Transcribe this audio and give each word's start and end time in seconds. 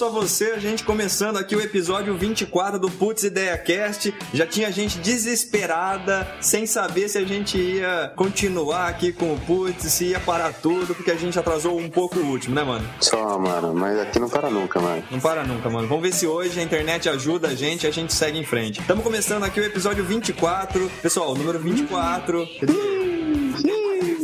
Só 0.00 0.08
você, 0.08 0.52
a 0.52 0.58
gente 0.58 0.82
começando 0.82 1.36
aqui 1.36 1.54
o 1.54 1.60
episódio 1.60 2.16
24 2.16 2.78
do 2.78 2.90
Putz 2.90 3.22
Ideia 3.22 3.58
Cast. 3.58 4.14
Já 4.32 4.46
tinha 4.46 4.72
gente 4.72 4.96
desesperada, 4.98 6.26
sem 6.40 6.64
saber 6.64 7.06
se 7.10 7.18
a 7.18 7.24
gente 7.26 7.58
ia 7.58 8.10
continuar 8.16 8.88
aqui 8.88 9.12
com 9.12 9.34
o 9.34 9.38
Putz, 9.40 9.92
se 9.92 10.06
ia 10.06 10.18
parar 10.18 10.54
tudo, 10.54 10.94
porque 10.94 11.10
a 11.10 11.16
gente 11.16 11.38
atrasou 11.38 11.78
um 11.78 11.90
pouco 11.90 12.18
o 12.18 12.24
último, 12.30 12.54
né, 12.54 12.64
mano? 12.64 12.88
Só, 12.98 13.38
mano, 13.38 13.74
mas 13.74 13.98
aqui 13.98 14.18
não 14.18 14.30
para 14.30 14.48
nunca, 14.48 14.80
mano. 14.80 15.04
Não 15.10 15.20
para 15.20 15.44
nunca, 15.44 15.68
mano. 15.68 15.86
Vamos 15.86 16.02
ver 16.02 16.14
se 16.14 16.26
hoje 16.26 16.58
a 16.58 16.62
internet 16.62 17.06
ajuda 17.06 17.48
a 17.48 17.54
gente 17.54 17.84
e 17.84 17.86
a 17.86 17.92
gente 17.92 18.14
segue 18.14 18.38
em 18.38 18.44
frente. 18.44 18.80
Estamos 18.80 19.04
começando 19.04 19.44
aqui 19.44 19.60
o 19.60 19.64
episódio 19.64 20.02
24. 20.02 20.90
Pessoal, 21.02 21.32
o 21.32 21.34
número 21.34 21.58
24. 21.58 22.48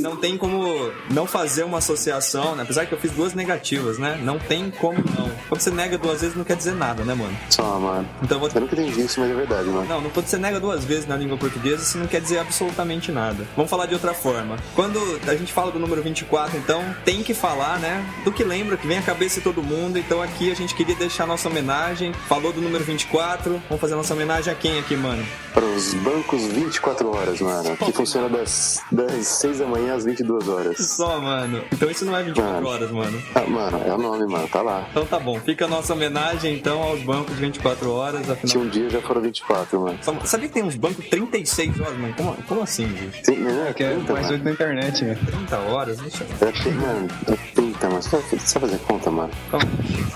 Não 0.07 0.17
tem 0.17 0.39
como 0.39 0.93
não 1.11 1.27
fazer 1.27 1.65
uma 1.65 1.79
associação, 1.79 2.55
né? 2.55 2.63
Apesar 2.63 2.87
que 2.87 2.93
eu 2.93 2.99
fiz 2.99 3.11
duas 3.11 3.35
negativas, 3.35 3.99
né? 3.99 4.21
Não 4.23 4.39
tem 4.39 4.71
como 4.71 4.99
não. 4.99 5.31
Quando 5.49 5.61
você 5.61 5.71
nega 5.71 5.99
duas 5.99 6.21
vezes 6.21 6.37
não 6.37 6.45
quer 6.45 6.57
dizer 6.57 6.75
nada, 6.75 7.03
né, 7.05 7.13
mano? 7.13 7.37
Só, 7.51 7.79
mano. 7.81 8.09
Então 8.23 8.37
eu 8.37 8.41
vou 8.41 8.51
Eu 8.55 8.61
nunca 8.61 8.75
entendi 8.75 9.01
isso, 9.01 9.21
mas 9.21 9.31
é 9.31 9.35
verdade, 9.35 9.69
mano. 9.69 9.87
não, 9.89 10.01
não 10.01 10.11
quando 10.11 10.27
você 10.27 10.39
nega 10.39 10.61
duas 10.61 10.85
vezes 10.85 11.07
na 11.07 11.17
língua 11.17 11.37
portuguesa, 11.37 11.83
isso 11.83 11.99
não 11.99 12.07
quer 12.07 12.21
dizer 12.21 12.39
absolutamente 12.39 13.11
nada. 13.11 13.45
Vamos 13.57 13.69
falar 13.71 13.87
de 13.87 13.95
outra 13.95 14.15
forma. 14.15 14.57
Quando 14.75 15.01
a 15.27 15.35
gente 15.35 15.53
fala 15.53 15.73
do 15.73 15.79
número 15.81 16.01
24, 16.03 16.57
então, 16.57 16.85
tem 17.05 17.23
que 17.25 17.35
falar, 17.35 17.79
né, 17.81 18.05
do 18.25 18.31
que 18.31 18.45
lembra, 18.45 18.77
que 18.77 18.87
vem 18.87 18.99
à 18.99 19.03
cabeça 19.03 19.41
de 19.41 19.45
todo 19.45 19.61
mundo. 19.63 19.99
Então 19.99 20.23
aqui 20.23 20.51
a 20.53 20.55
gente 20.55 20.75
queria 20.75 20.95
deixar 20.95 21.27
nossa 21.27 21.49
homenagem. 21.49 22.13
Falou 22.29 22.53
do 22.53 22.61
número 22.61 22.85
24, 22.85 23.61
vamos 23.69 23.81
fazer 23.81 23.97
nossa 23.97 24.15
homenagem 24.15 24.53
a 24.53 24.57
quem 24.57 24.79
aqui, 24.79 24.95
mano? 24.97 25.27
Para 25.53 25.65
os 25.65 25.95
bancos 25.95 26.43
24 26.47 27.09
horas, 27.11 27.41
mano. 27.41 27.77
Que 27.77 27.93
funciona 27.93 28.29
das, 28.29 28.81
das 28.93 29.27
6 29.27 29.59
da 29.59 29.67
manhã 29.67 29.96
às 29.97 30.05
22 30.05 30.49
horas. 30.49 30.79
Só, 30.79 31.21
mano. 31.21 31.63
Então 31.73 31.91
isso 31.91 32.05
não 32.05 32.17
é 32.17 32.23
24 32.23 32.55
Mano. 32.55 32.69
horas, 32.69 32.91
mano. 32.91 33.23
Ah, 33.35 33.41
mano, 33.49 33.81
é 33.87 33.93
o 33.95 33.99
nome, 33.99 34.27
mano. 34.27 34.49
Tá 34.49 34.63
lá. 34.63 34.87
Então 34.91 35.05
tá 35.07 35.19
bom. 35.19 35.39
Fica 35.41 35.65
a 35.65 35.69
nossa 35.69 35.93
homenagem, 35.95 36.55
então, 36.55 36.83
aos 36.83 37.01
bancos 37.03 37.35
24 37.37 37.91
horas, 37.91 38.29
afinal... 38.31 38.65
um 38.65 38.69
dia 38.69 38.89
já 38.91 39.01
foram 39.03 39.21
24, 39.21 39.81
mano. 39.81 39.99
Só- 40.03 40.15
Sabia 40.25 40.49
que 40.49 40.55
tem 40.55 40.63
uns 40.63 40.77
bancos 40.77 41.05
36 41.09 41.81
horas, 41.81 41.99
mano? 41.99 42.15
Como, 42.17 42.35
como 42.47 42.63
assim, 42.63 42.89
gente? 42.97 43.23
Tem, 43.23 43.39
né? 43.39 43.73
Que 43.77 43.85
é 43.85 43.91
30, 43.95 44.13
mais 44.13 44.25
mano. 44.25 44.35
oito 44.35 44.45
na 44.45 44.51
internet, 44.53 45.05
né? 45.05 45.19
30 45.27 45.59
horas? 45.59 45.99
Deixa 45.99 46.25
eu... 46.41 46.49
É, 46.49 46.53
tem- 46.53 46.73
mano, 46.75 47.09
é 47.29 47.37
30, 47.55 47.89
mano. 47.89 48.03
Só, 48.03 48.21
só 48.39 48.61
fazer 48.61 48.79
conta, 48.81 49.11
mano. 49.11 49.31
Calma. 49.51 49.67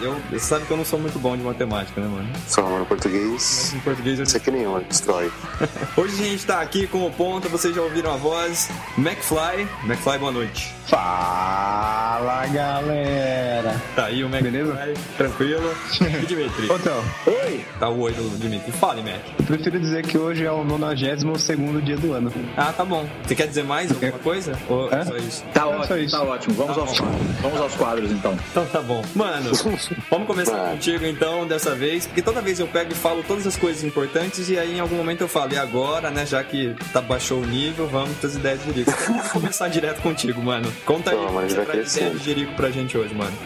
Eu, 0.00 0.14
você 0.30 0.38
sabe 0.38 0.64
que 0.66 0.70
eu 0.72 0.76
não 0.76 0.84
sou 0.84 0.98
muito 0.98 1.18
bom 1.18 1.36
de 1.36 1.42
matemática, 1.42 2.00
né, 2.00 2.06
mano? 2.08 2.28
Só, 2.46 2.62
mano, 2.62 2.86
português. 2.86 3.72
Em 3.74 3.80
português 3.80 4.18
eu 4.18 4.24
Isso 4.24 4.36
é 4.36 4.40
que 4.40 4.50
nem 4.50 4.62
eu. 4.62 4.80
Destrói. 4.88 5.30
Hoje 5.96 6.14
a 6.22 6.26
gente 6.26 6.46
tá 6.46 6.60
aqui 6.60 6.86
com 6.86 7.06
o 7.06 7.10
ponta, 7.10 7.48
vocês 7.48 7.74
já 7.74 7.82
ouviram 7.82 8.12
a 8.14 8.16
voz. 8.16 8.68
McFly. 8.98 9.68
McFly, 9.84 10.18
boa 10.18 10.32
noite. 10.32 10.74
Fala, 10.86 12.46
galera! 12.48 13.80
Tá 13.96 14.06
aí 14.06 14.22
o 14.22 14.26
McFly, 14.26 14.50
Beleza? 14.50 14.94
tranquilo. 15.16 15.74
E 16.22 16.26
Dimitri? 16.26 16.66
Theo, 16.66 17.04
Oi! 17.26 17.64
Tá 17.78 17.88
o 17.88 18.00
oi 18.00 18.12
do 18.12 18.38
Dimitri. 18.38 18.72
Fale, 18.72 19.00
Mac. 19.02 19.20
eu 19.38 19.44
prefiro 19.46 19.78
dizer 19.80 20.04
que 20.04 20.18
hoje 20.18 20.44
é 20.44 20.52
o 20.52 20.64
92 20.64 21.84
dia 21.84 21.96
do 21.96 22.12
ano. 22.12 22.32
Ah, 22.56 22.72
tá 22.76 22.84
bom. 22.84 23.06
Você 23.24 23.34
quer 23.34 23.46
dizer 23.46 23.62
mais 23.64 23.90
alguma 23.90 24.12
coisa? 24.12 24.52
Ou 24.68 24.92
É? 24.92 25.04
só 25.04 25.16
isso? 25.16 25.42
Tá 25.54 25.60
É 25.60 25.64
só 25.64 25.70
ótimo, 25.80 25.98
isso. 25.98 26.16
tá 26.16 26.22
ótimo. 26.24 26.54
Vamos 26.56 26.74
Tá 26.76 26.80
aos. 26.82 26.98
Vamos 27.40 27.60
aos 27.60 27.74
quadros 27.74 28.10
então. 28.10 28.36
Então 28.50 28.66
tá 28.66 28.80
bom. 28.82 29.02
Mano, 29.14 29.50
vamos 30.10 30.26
começar 30.26 30.70
contigo 30.72 31.06
então, 31.06 31.46
dessa 31.46 31.74
vez, 31.74 32.06
porque 32.06 32.20
toda 32.20 32.40
vez 32.42 32.60
eu 32.60 32.66
pego 32.66 32.92
e 32.92 32.94
falo 32.94 33.22
todas 33.26 33.46
as 33.46 33.56
coisas 33.56 33.82
importantes 33.84 34.48
e 34.50 34.58
aí 34.58 34.76
em 34.76 34.80
algum 34.80 34.96
momento 34.96 35.22
eu 35.22 35.28
falo, 35.28 35.52
e 35.54 35.58
agora, 35.58 36.10
né, 36.10 36.26
já 36.26 36.42
que 36.44 36.74
tá, 36.92 37.00
baixou 37.00 37.40
o 37.40 37.46
nível, 37.46 37.86
vamos 37.88 38.10
pras 38.18 38.34
ideias 38.34 38.60
de. 38.64 38.84
Começar 39.60 39.74
direto 39.74 40.00
contigo, 40.00 40.40
mano. 40.40 40.72
Conta 40.86 41.10
aí 41.10 41.16
Toma, 41.18 41.42
o 41.42 41.44
que 41.44 41.50
você 41.50 41.56
vai 41.56 41.66
traz 41.66 41.92
de 41.92 42.24
Jerico 42.24 42.54
pra 42.54 42.70
gente 42.70 42.96
hoje, 42.96 43.14
mano. 43.14 43.36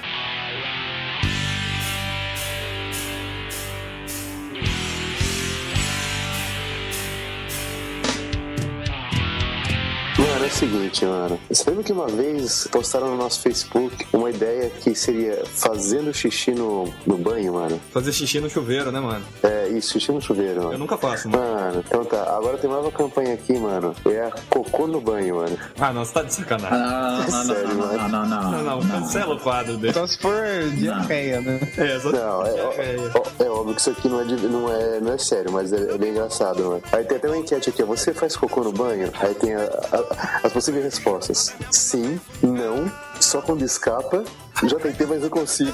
Seguinte, 10.54 11.04
mano. 11.04 11.38
Você 11.50 11.68
lembra 11.68 11.84
que 11.84 11.92
uma 11.92 12.06
vez 12.06 12.66
postaram 12.70 13.08
no 13.08 13.16
nosso 13.16 13.40
Facebook 13.40 14.06
uma 14.12 14.30
ideia 14.30 14.70
que 14.70 14.94
seria 14.94 15.42
fazendo 15.46 16.12
xixi 16.14 16.52
no, 16.52 16.88
no 17.06 17.16
banho, 17.18 17.54
mano? 17.54 17.80
Fazer 17.92 18.12
xixi 18.12 18.40
no 18.40 18.48
chuveiro, 18.48 18.90
né, 18.92 19.00
mano? 19.00 19.24
É, 19.42 19.68
isso, 19.68 19.92
xixi 19.92 20.12
no 20.12 20.20
chuveiro, 20.20 20.60
Eu 20.60 20.64
mano. 20.66 20.78
nunca 20.78 20.96
faço, 20.96 21.28
mano. 21.28 21.44
Mano, 21.44 21.84
então 21.86 22.04
tá. 22.04 22.22
Agora 22.36 22.56
tem 22.58 22.68
uma 22.70 22.76
nova 22.78 22.90
campanha 22.92 23.34
aqui, 23.34 23.58
mano. 23.58 23.94
É 24.06 24.20
a 24.22 24.30
cocô 24.48 24.86
no 24.86 25.00
banho, 25.00 25.36
mano. 25.36 25.58
Ah, 25.80 25.92
não, 25.92 26.04
você 26.04 26.12
tá 26.12 26.22
de 26.22 26.34
sacanagem. 26.34 26.78
Ah, 26.78 27.24
não, 27.30 27.44
não, 27.44 27.54
Sério, 27.54 27.68
não, 27.74 27.86
não, 27.86 28.08
não, 28.08 28.26
não, 28.26 28.50
Não, 28.62 28.80
não, 28.80 28.88
cancela 29.00 29.34
o 29.34 29.40
quadro 29.40 29.76
dele. 29.76 29.92
Só 29.92 30.06
se 30.06 30.18
for 30.18 30.34
diarreia, 30.76 31.40
né? 31.40 31.60
É, 31.76 31.98
só... 32.00 32.10
Não, 32.10 32.46
é, 32.46 32.50
é, 32.50 32.96
é 33.44 33.50
óbvio 33.50 33.74
que 33.74 33.80
isso 33.80 33.90
aqui 33.90 34.08
não 34.08 34.20
é, 34.20 34.24
de- 34.24 34.46
não 34.46 34.72
é, 34.72 35.00
não 35.00 35.12
é 35.12 35.18
sério, 35.18 35.50
mas 35.52 35.72
é, 35.72 35.94
é 35.94 35.98
bem 35.98 36.10
engraçado, 36.10 36.62
mano. 36.64 36.82
Aí 36.92 37.04
tem 37.04 37.16
até 37.18 37.28
uma 37.28 37.36
enquete 37.38 37.70
aqui, 37.70 37.82
ó. 37.82 37.86
Você 37.86 38.12
faz 38.14 38.36
cocô 38.36 38.62
no 38.62 38.72
banho? 38.72 39.10
Aí 39.20 39.34
tem 39.34 39.54
a- 39.54 39.62
a- 39.92 40.43
as 40.44 40.52
possíveis 40.52 40.84
respostas. 40.84 41.54
Sim, 41.72 42.20
não, 42.42 42.92
só 43.18 43.40
quando 43.40 43.62
escapa. 43.64 44.24
Já 44.62 44.78
tentei, 44.78 45.06
mas 45.06 45.20
não 45.22 45.28
consigo. 45.28 45.72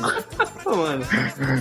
Mano. 0.64 1.04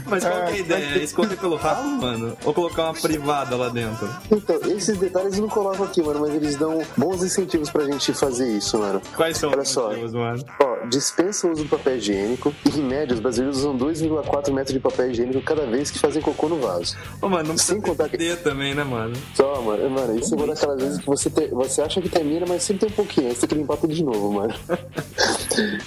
Mas 0.08 0.24
qual 0.24 0.46
que 0.46 0.52
é 0.52 0.54
a 0.54 0.58
ideia? 0.58 0.86
É 0.96 1.04
esconder 1.04 1.38
pelo 1.38 1.56
ralo, 1.56 1.90
mano? 1.90 2.38
Ou 2.46 2.54
colocar 2.54 2.86
uma 2.86 2.94
privada 2.94 3.56
lá 3.56 3.70
dentro? 3.70 4.10
Então, 4.32 4.56
esses 4.72 4.98
detalhes 4.98 5.36
eu 5.36 5.42
não 5.42 5.50
colocam 5.50 5.86
aqui, 5.86 6.02
mano, 6.02 6.22
mas 6.22 6.34
eles 6.34 6.56
dão 6.56 6.82
bons 6.96 7.22
incentivos 7.24 7.70
pra 7.70 7.84
gente 7.86 8.14
fazer 8.14 8.50
isso, 8.58 8.78
mano. 8.80 9.02
Quais 9.16 9.38
são 9.38 9.52
Olha 9.52 9.62
os 9.62 9.70
só. 9.70 9.90
motivos, 9.90 10.14
mano? 10.14 10.44
Ó, 10.64 10.86
dispensa 10.88 11.48
o 11.48 11.52
uso 11.52 11.64
do 11.64 11.70
papel 11.70 11.98
higiênico. 11.98 12.54
E, 12.66 12.80
em 12.80 12.84
média, 12.84 13.14
os 13.14 13.20
brasileiros 13.20 13.58
usam 13.60 13.76
2,4 13.78 14.54
metros 14.54 14.74
de 14.74 14.80
papel 14.80 15.12
higiênico 15.12 15.42
cada 15.42 15.66
vez 15.66 15.92
que 15.92 16.00
fazem 16.00 16.22
cocô 16.22 16.48
no 16.48 16.60
vaso. 16.60 16.96
Ô, 17.22 17.28
mano, 17.28 17.50
não 17.50 17.56
precisa 17.56 17.74
Sem 17.74 17.82
contar 17.82 18.08
que- 18.10 18.36
também, 18.38 18.74
né, 18.74 18.84
mano? 18.84 19.16
Só, 19.36 19.62
mano, 19.62 19.90
mano, 19.90 20.18
isso 20.18 20.34
é 20.34 20.38
uma 20.38 20.48
daquelas 20.48 20.82
vezes 20.82 21.00
que 21.00 21.06
você, 21.06 21.30
te- 21.30 21.48
você 21.48 21.82
acha 21.82 22.02
que 22.02 22.10
termina, 22.10 22.46
mas 22.48 22.64
sempre 22.64 22.86
tem 22.86 22.90
um 22.90 22.96
pouquinho, 22.96 23.28
aí 23.28 23.34
você 23.36 23.42
tem 23.42 23.50
que 23.50 23.56
limpar 23.56 23.78
tudo 23.78 23.94
de 23.94 24.04
novo, 24.04 24.32
mano. 24.34 24.54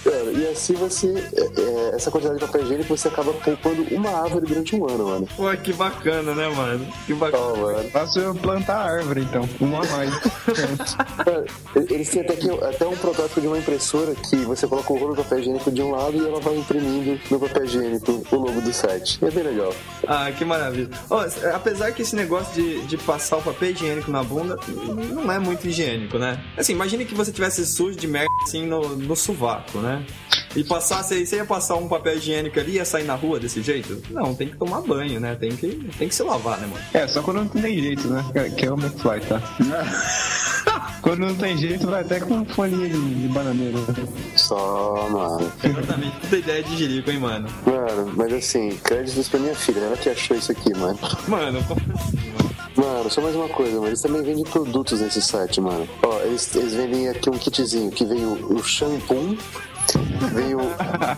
Mano, 0.04 0.38
e 0.38 0.46
assim 0.48 0.74
você, 0.74 1.21
é, 1.36 1.60
é, 1.60 1.96
essa 1.96 2.10
quantidade 2.10 2.38
de 2.38 2.46
papel 2.46 2.62
higiênico, 2.62 2.96
você 2.96 3.08
acaba 3.08 3.32
poupando 3.32 3.82
uma 3.94 4.10
árvore 4.10 4.46
durante 4.46 4.76
um 4.76 4.88
ano, 4.88 5.06
mano. 5.06 5.28
Pô, 5.36 5.56
que 5.56 5.72
bacana, 5.72 6.34
né, 6.34 6.48
mano? 6.48 6.86
Que 7.06 7.14
bacana. 7.14 7.56
Mano. 7.56 7.90
Faço 7.90 8.18
eu 8.18 8.34
plantar 8.34 8.76
a 8.76 8.92
árvore, 8.92 9.22
então. 9.22 9.48
Uma 9.60 9.78
a 9.78 9.86
mais. 9.90 10.10
Mano, 10.10 11.46
Eles 11.90 12.08
têm 12.08 12.22
até, 12.22 12.36
que, 12.36 12.50
até 12.50 12.86
um 12.86 12.96
protótipo 12.96 13.40
de 13.40 13.46
uma 13.46 13.58
impressora 13.58 14.14
que 14.14 14.36
você 14.36 14.66
coloca 14.66 14.92
o 14.92 14.98
rolo 14.98 15.14
do 15.14 15.22
papel 15.22 15.40
higiênico 15.40 15.70
de 15.70 15.82
um 15.82 15.90
lado 15.90 16.16
e 16.16 16.26
ela 16.26 16.40
vai 16.40 16.56
imprimindo 16.56 17.20
no 17.30 17.40
papel 17.40 17.64
higiênico 17.64 18.22
o 18.30 18.36
logo 18.36 18.60
do 18.60 18.72
site. 18.72 19.18
É 19.24 19.30
bem 19.30 19.44
legal. 19.44 19.74
Ah, 20.06 20.30
que 20.32 20.44
maravilha. 20.44 20.90
Ó, 21.10 21.24
apesar 21.54 21.92
que 21.92 22.02
esse 22.02 22.14
negócio 22.16 22.54
de, 22.54 22.80
de 22.86 22.96
passar 22.98 23.38
o 23.38 23.42
papel 23.42 23.70
higiênico 23.70 24.10
na 24.10 24.22
bunda 24.22 24.58
não 24.68 25.30
é 25.30 25.38
muito 25.38 25.66
higiênico, 25.66 26.18
né? 26.18 26.42
Assim, 26.56 26.72
imagine 26.72 27.04
que 27.04 27.14
você 27.14 27.32
tivesse 27.32 27.64
sujo 27.66 27.96
de 27.96 28.06
merda 28.06 28.28
assim 28.42 28.66
no, 28.66 28.96
no 28.96 29.16
sovaco, 29.16 29.78
né? 29.78 30.04
E 30.54 30.62
passasse, 30.64 31.24
você 31.26 31.36
ia 31.36 31.44
passar 31.44 31.76
um 31.76 31.88
papel 31.88 32.16
higiênico 32.16 32.58
ali 32.60 32.72
e 32.72 32.74
ia 32.76 32.84
sair 32.84 33.04
na 33.04 33.14
rua 33.14 33.40
desse 33.40 33.62
jeito? 33.62 34.02
Não, 34.10 34.34
tem 34.34 34.48
que 34.48 34.56
tomar 34.56 34.80
banho, 34.82 35.18
né? 35.18 35.34
Tem 35.34 35.50
que, 35.56 35.68
tem 35.98 36.08
que 36.08 36.14
se 36.14 36.22
lavar, 36.22 36.58
né, 36.60 36.66
mano? 36.66 36.84
É, 36.92 37.06
só 37.08 37.22
quando 37.22 37.38
não 37.38 37.48
tem 37.48 37.80
jeito, 37.80 38.08
né? 38.08 38.24
Que- 38.56 38.66
é 38.66 38.70
o 38.70 38.74
McFly, 38.78 39.20
tá? 39.28 39.40
Quando 41.02 41.18
não 41.20 41.34
tem 41.34 41.56
jeito, 41.58 41.88
vai 41.88 42.02
até 42.02 42.20
com 42.20 42.44
folhinha 42.44 42.88
de, 42.88 43.14
de 43.22 43.28
bananeira. 43.28 43.76
Só, 44.36 45.08
mano. 45.10 45.52
Exatamente. 45.62 46.16
Puta 46.20 46.36
ideia 46.36 46.62
de 46.62 46.76
jirico, 46.76 47.10
hein, 47.10 47.18
mano? 47.18 47.48
Mano, 47.66 48.12
mas 48.16 48.32
assim, 48.32 48.70
créditos 48.84 49.28
pra 49.28 49.40
minha 49.40 49.54
filha, 49.54 49.80
ela 49.80 49.96
que 49.96 50.08
achou 50.08 50.36
isso 50.36 50.52
aqui, 50.52 50.72
mano. 50.76 50.96
Mano, 51.26 51.60
como 51.64 51.80
assim, 51.94 52.16
mano? 52.28 52.52
Mano, 52.76 53.10
só 53.10 53.20
mais 53.20 53.34
uma 53.34 53.48
coisa, 53.48 53.72
mano. 53.74 53.88
Eles 53.88 54.00
também 54.00 54.22
vendem 54.22 54.44
produtos 54.44 55.00
nesse 55.00 55.20
site, 55.20 55.60
mano. 55.60 55.88
Ó, 56.04 56.20
eles, 56.20 56.54
eles 56.54 56.72
vendem 56.72 57.08
aqui 57.08 57.28
um 57.28 57.32
kitzinho 57.36 57.90
que 57.90 58.04
veio 58.04 58.54
o 58.54 58.62
shampoo, 58.62 59.36
veio, 60.32 60.61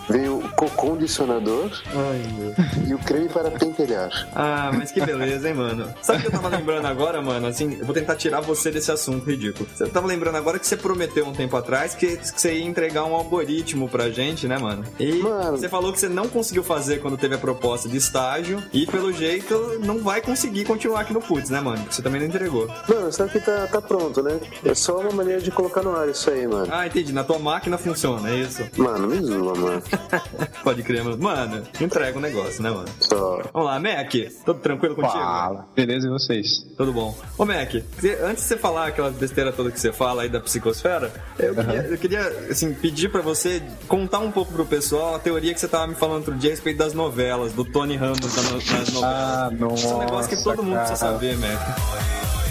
veio 0.09 0.39
o 0.39 0.49
cocô 0.51 0.95
condicionador 0.95 1.71
Ai, 1.87 2.23
meu. 2.39 2.55
e 2.89 2.95
o 2.95 2.99
creme 2.99 3.29
para 3.29 3.51
pentelhar. 3.51 4.11
Ah, 4.35 4.71
mas 4.73 4.93
que 4.93 5.01
beleza, 5.05 5.49
hein, 5.49 5.55
mano? 5.55 5.93
Sabe 6.03 6.19
o 6.19 6.21
que 6.23 6.27
eu 6.29 6.33
tava 6.33 6.49
lembrando 6.49 6.87
agora, 6.87 7.21
mano? 7.23 7.47
Assim, 7.47 7.77
eu 7.79 7.85
vou 7.85 7.95
tentar 7.95 8.17
tirar 8.17 8.41
você 8.41 8.71
desse 8.71 8.91
assunto 8.91 9.29
ridículo. 9.29 9.69
Você 9.75 9.87
tava 9.87 10.07
lembrando 10.07 10.37
agora 10.37 10.59
que 10.59 10.67
você 10.67 10.77
prometeu 10.77 11.27
um 11.27 11.33
tempo 11.33 11.57
atrás 11.57 11.95
que, 11.95 12.17
que 12.17 12.41
você 12.41 12.55
ia 12.55 12.65
entregar 12.65 13.05
um 13.05 13.15
algoritmo 13.15 13.89
pra 13.89 14.11
gente, 14.11 14.47
né, 14.47 14.59
mano? 14.59 14.85
E 14.99 15.15
Mano. 15.15 15.57
você 15.57 15.69
falou 15.69 15.93
que 15.93 15.99
você 15.99 16.09
não 16.09 16.29
conseguiu 16.29 16.63
fazer 16.63 17.01
quando 17.01 17.17
teve 17.17 17.35
a 17.35 17.39
proposta 17.39 17.89
de 17.89 17.97
estágio 17.97 18.63
e, 18.73 18.87
pelo 18.87 19.13
jeito, 19.13 19.81
não 19.85 19.99
vai 19.99 20.21
conseguir 20.21 20.65
continuar 20.65 21.01
aqui 21.01 21.13
no 21.13 21.21
Putz, 21.21 21.51
né, 21.51 21.61
mano? 21.61 21.85
Você 21.91 22.03
também 22.03 22.21
não 22.21 22.29
entregou. 22.29 22.69
Mano, 22.89 23.13
sabe 23.13 23.31
que 23.33 23.41
tá, 23.41 23.67
tá 23.67 23.81
pronto, 23.81 24.23
né? 24.23 24.39
É 24.65 24.75
só 24.75 24.99
uma 25.01 25.11
maneira 25.13 25.41
de 25.41 25.51
colocar 25.51 25.83
no 25.83 25.97
ar 25.97 26.09
isso 26.09 26.31
aí, 26.31 26.47
mano. 26.47 26.69
Ah, 26.71 26.87
entendi. 26.87 27.13
Na 27.13 27.25
tua 27.25 27.39
máquina 27.39 27.79
funciona, 27.79 28.31
é 28.31 28.37
isso? 28.37 28.65
Mano, 28.77 29.09
me 29.09 29.21
Pode 30.63 30.83
crer, 30.83 31.05
mano. 31.05 31.19
Mano, 31.19 31.63
entrega 31.81 32.19
o 32.19 32.21
negócio, 32.21 32.63
né, 32.63 32.71
mano? 32.71 32.89
Só. 33.01 33.43
Vamos 33.53 33.69
lá, 33.69 33.79
Mac. 33.79 34.13
Tudo 34.45 34.61
tranquilo 34.61 34.95
contigo? 34.95 35.13
Fala. 35.13 35.67
Beleza, 35.75 36.07
e 36.07 36.11
vocês? 36.11 36.67
Tudo 36.77 36.93
bom. 36.93 37.17
Ô, 37.37 37.45
Mac, 37.45 37.75
antes 37.75 38.43
de 38.43 38.49
você 38.49 38.57
falar 38.57 38.89
aquela 38.89 39.11
besteira 39.11 39.53
toda 39.53 39.71
que 39.71 39.79
você 39.81 39.93
fala 39.93 40.23
aí 40.23 40.29
da 40.29 40.41
psicosfera, 40.41 41.13
eu 41.39 41.55
queria, 41.55 41.81
eu 41.83 41.99
queria, 41.99 42.29
assim, 42.51 42.73
pedir 42.75 43.11
pra 43.11 43.21
você 43.21 43.63
contar 43.89 44.19
um 44.21 44.31
pouco 44.31 44.53
pro 44.53 44.65
pessoal 44.65 45.15
a 45.15 45.19
teoria 45.19 45.53
que 45.53 45.61
você 45.61 45.69
tava 45.69 45.87
me 45.87 45.95
falando 45.95 46.19
outro 46.19 46.35
dia 46.35 46.51
a 46.51 46.53
respeito 46.53 46.79
das 46.79 46.95
novelas, 46.95 47.53
do 47.53 47.65
Tony 47.65 47.97
Ramos 47.97 48.21
nas 48.21 48.37
novelas. 48.51 49.03
Ah, 49.03 49.51
Esse 49.75 49.87
é 49.87 49.89
um 49.89 49.99
negócio 49.99 50.37
que 50.37 50.43
todo 50.43 50.63
mundo 50.63 50.77
precisa 50.79 50.97
saber, 50.97 51.37
Mac. 51.39 52.44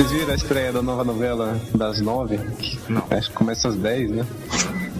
Vocês 0.00 0.12
viram 0.12 0.32
a 0.32 0.34
estreia 0.34 0.72
da 0.72 0.80
nova 0.80 1.04
novela 1.04 1.60
das 1.74 2.00
nove? 2.00 2.40
Não. 2.88 3.04
Acho 3.10 3.28
que 3.28 3.34
começa 3.34 3.68
às 3.68 3.76
dez, 3.76 4.10
né? 4.10 4.26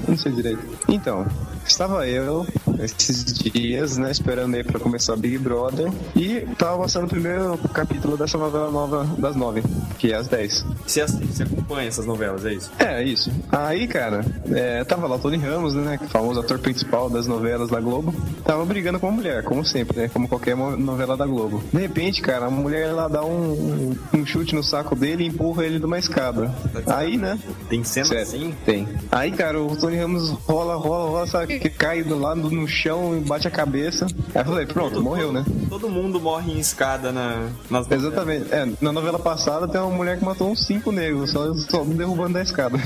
Não 0.06 0.14
sei 0.14 0.30
direito. 0.30 0.60
Então, 0.90 1.26
estava 1.70 2.06
eu 2.06 2.46
esses 2.82 3.34
dias, 3.34 3.98
né, 3.98 4.10
esperando 4.10 4.54
aí 4.54 4.64
pra 4.64 4.80
começar 4.80 5.16
Big 5.16 5.38
Brother 5.38 5.90
e 6.16 6.40
tava 6.56 6.78
passando 6.78 7.04
o 7.04 7.08
primeiro 7.08 7.58
capítulo 7.72 8.16
dessa 8.16 8.38
novela 8.38 8.70
nova 8.70 9.04
das 9.18 9.36
nove, 9.36 9.62
que 9.98 10.12
é 10.12 10.16
às 10.16 10.28
dez. 10.28 10.64
Você, 10.86 11.04
você 11.06 11.42
acompanha 11.42 11.88
essas 11.88 12.06
novelas, 12.06 12.44
é 12.44 12.54
isso? 12.54 12.70
É, 12.78 13.02
isso. 13.02 13.30
Aí, 13.52 13.86
cara, 13.86 14.24
é, 14.50 14.82
tava 14.84 15.06
lá 15.06 15.16
o 15.16 15.18
Tony 15.18 15.36
Ramos, 15.36 15.74
né? 15.74 15.98
Famoso 16.08 16.40
ator 16.40 16.58
principal 16.58 17.10
das 17.10 17.26
novelas 17.26 17.68
da 17.68 17.80
Globo. 17.80 18.14
Tava 18.44 18.64
brigando 18.64 18.98
com 18.98 19.08
uma 19.08 19.16
mulher, 19.16 19.42
como 19.44 19.64
sempre, 19.64 19.96
né? 19.98 20.10
Como 20.12 20.28
qualquer 20.28 20.56
novela 20.56 21.16
da 21.16 21.26
Globo. 21.26 21.62
De 21.72 21.80
repente, 21.80 22.22
cara, 22.22 22.46
a 22.46 22.50
mulher 22.50 22.88
ela 22.88 23.08
dá 23.08 23.24
um, 23.24 23.96
um 24.14 24.26
chute 24.26 24.54
no 24.54 24.62
saco 24.62 24.96
dele 24.96 25.24
e 25.24 25.26
empurra 25.28 25.64
ele 25.64 25.78
de 25.78 25.84
uma 25.84 25.98
escada. 25.98 26.52
Aí, 26.86 27.16
né? 27.16 27.38
Tem 27.68 27.84
cena 27.84 28.06
Sério, 28.06 28.22
assim? 28.22 28.54
Tem. 28.64 28.88
Aí, 29.12 29.30
cara, 29.30 29.60
o 29.60 29.76
Tony 29.76 29.96
Ramos 29.96 30.30
rola, 30.30 30.76
rola, 30.76 31.10
rola, 31.10 31.26
sabe? 31.26 31.59
Que 31.60 31.68
cai 31.68 32.02
do 32.02 32.18
lado 32.18 32.50
no 32.50 32.66
chão 32.66 33.16
e 33.16 33.20
bate 33.20 33.46
a 33.46 33.50
cabeça. 33.50 34.06
Aí 34.34 34.40
eu 34.40 34.44
falei, 34.44 34.66
pronto, 34.66 35.02
morreu, 35.02 35.30
né? 35.32 35.44
Todo 35.68 35.88
mundo 35.88 36.18
morre 36.18 36.52
em 36.52 36.58
escada 36.58 37.12
na, 37.12 37.50
nas 37.70 37.86
novelas. 37.86 38.04
Exatamente. 38.04 38.52
É, 38.52 38.68
na 38.80 38.92
novela 38.92 39.18
passada 39.18 39.68
tem 39.68 39.80
uma 39.80 39.90
mulher 39.90 40.18
que 40.18 40.24
matou 40.24 40.50
uns 40.50 40.66
cinco 40.66 40.90
negros, 40.90 41.30
só, 41.30 41.52
só 41.54 41.84
derrubando 41.84 42.34
da 42.34 42.42
escada. 42.42 42.78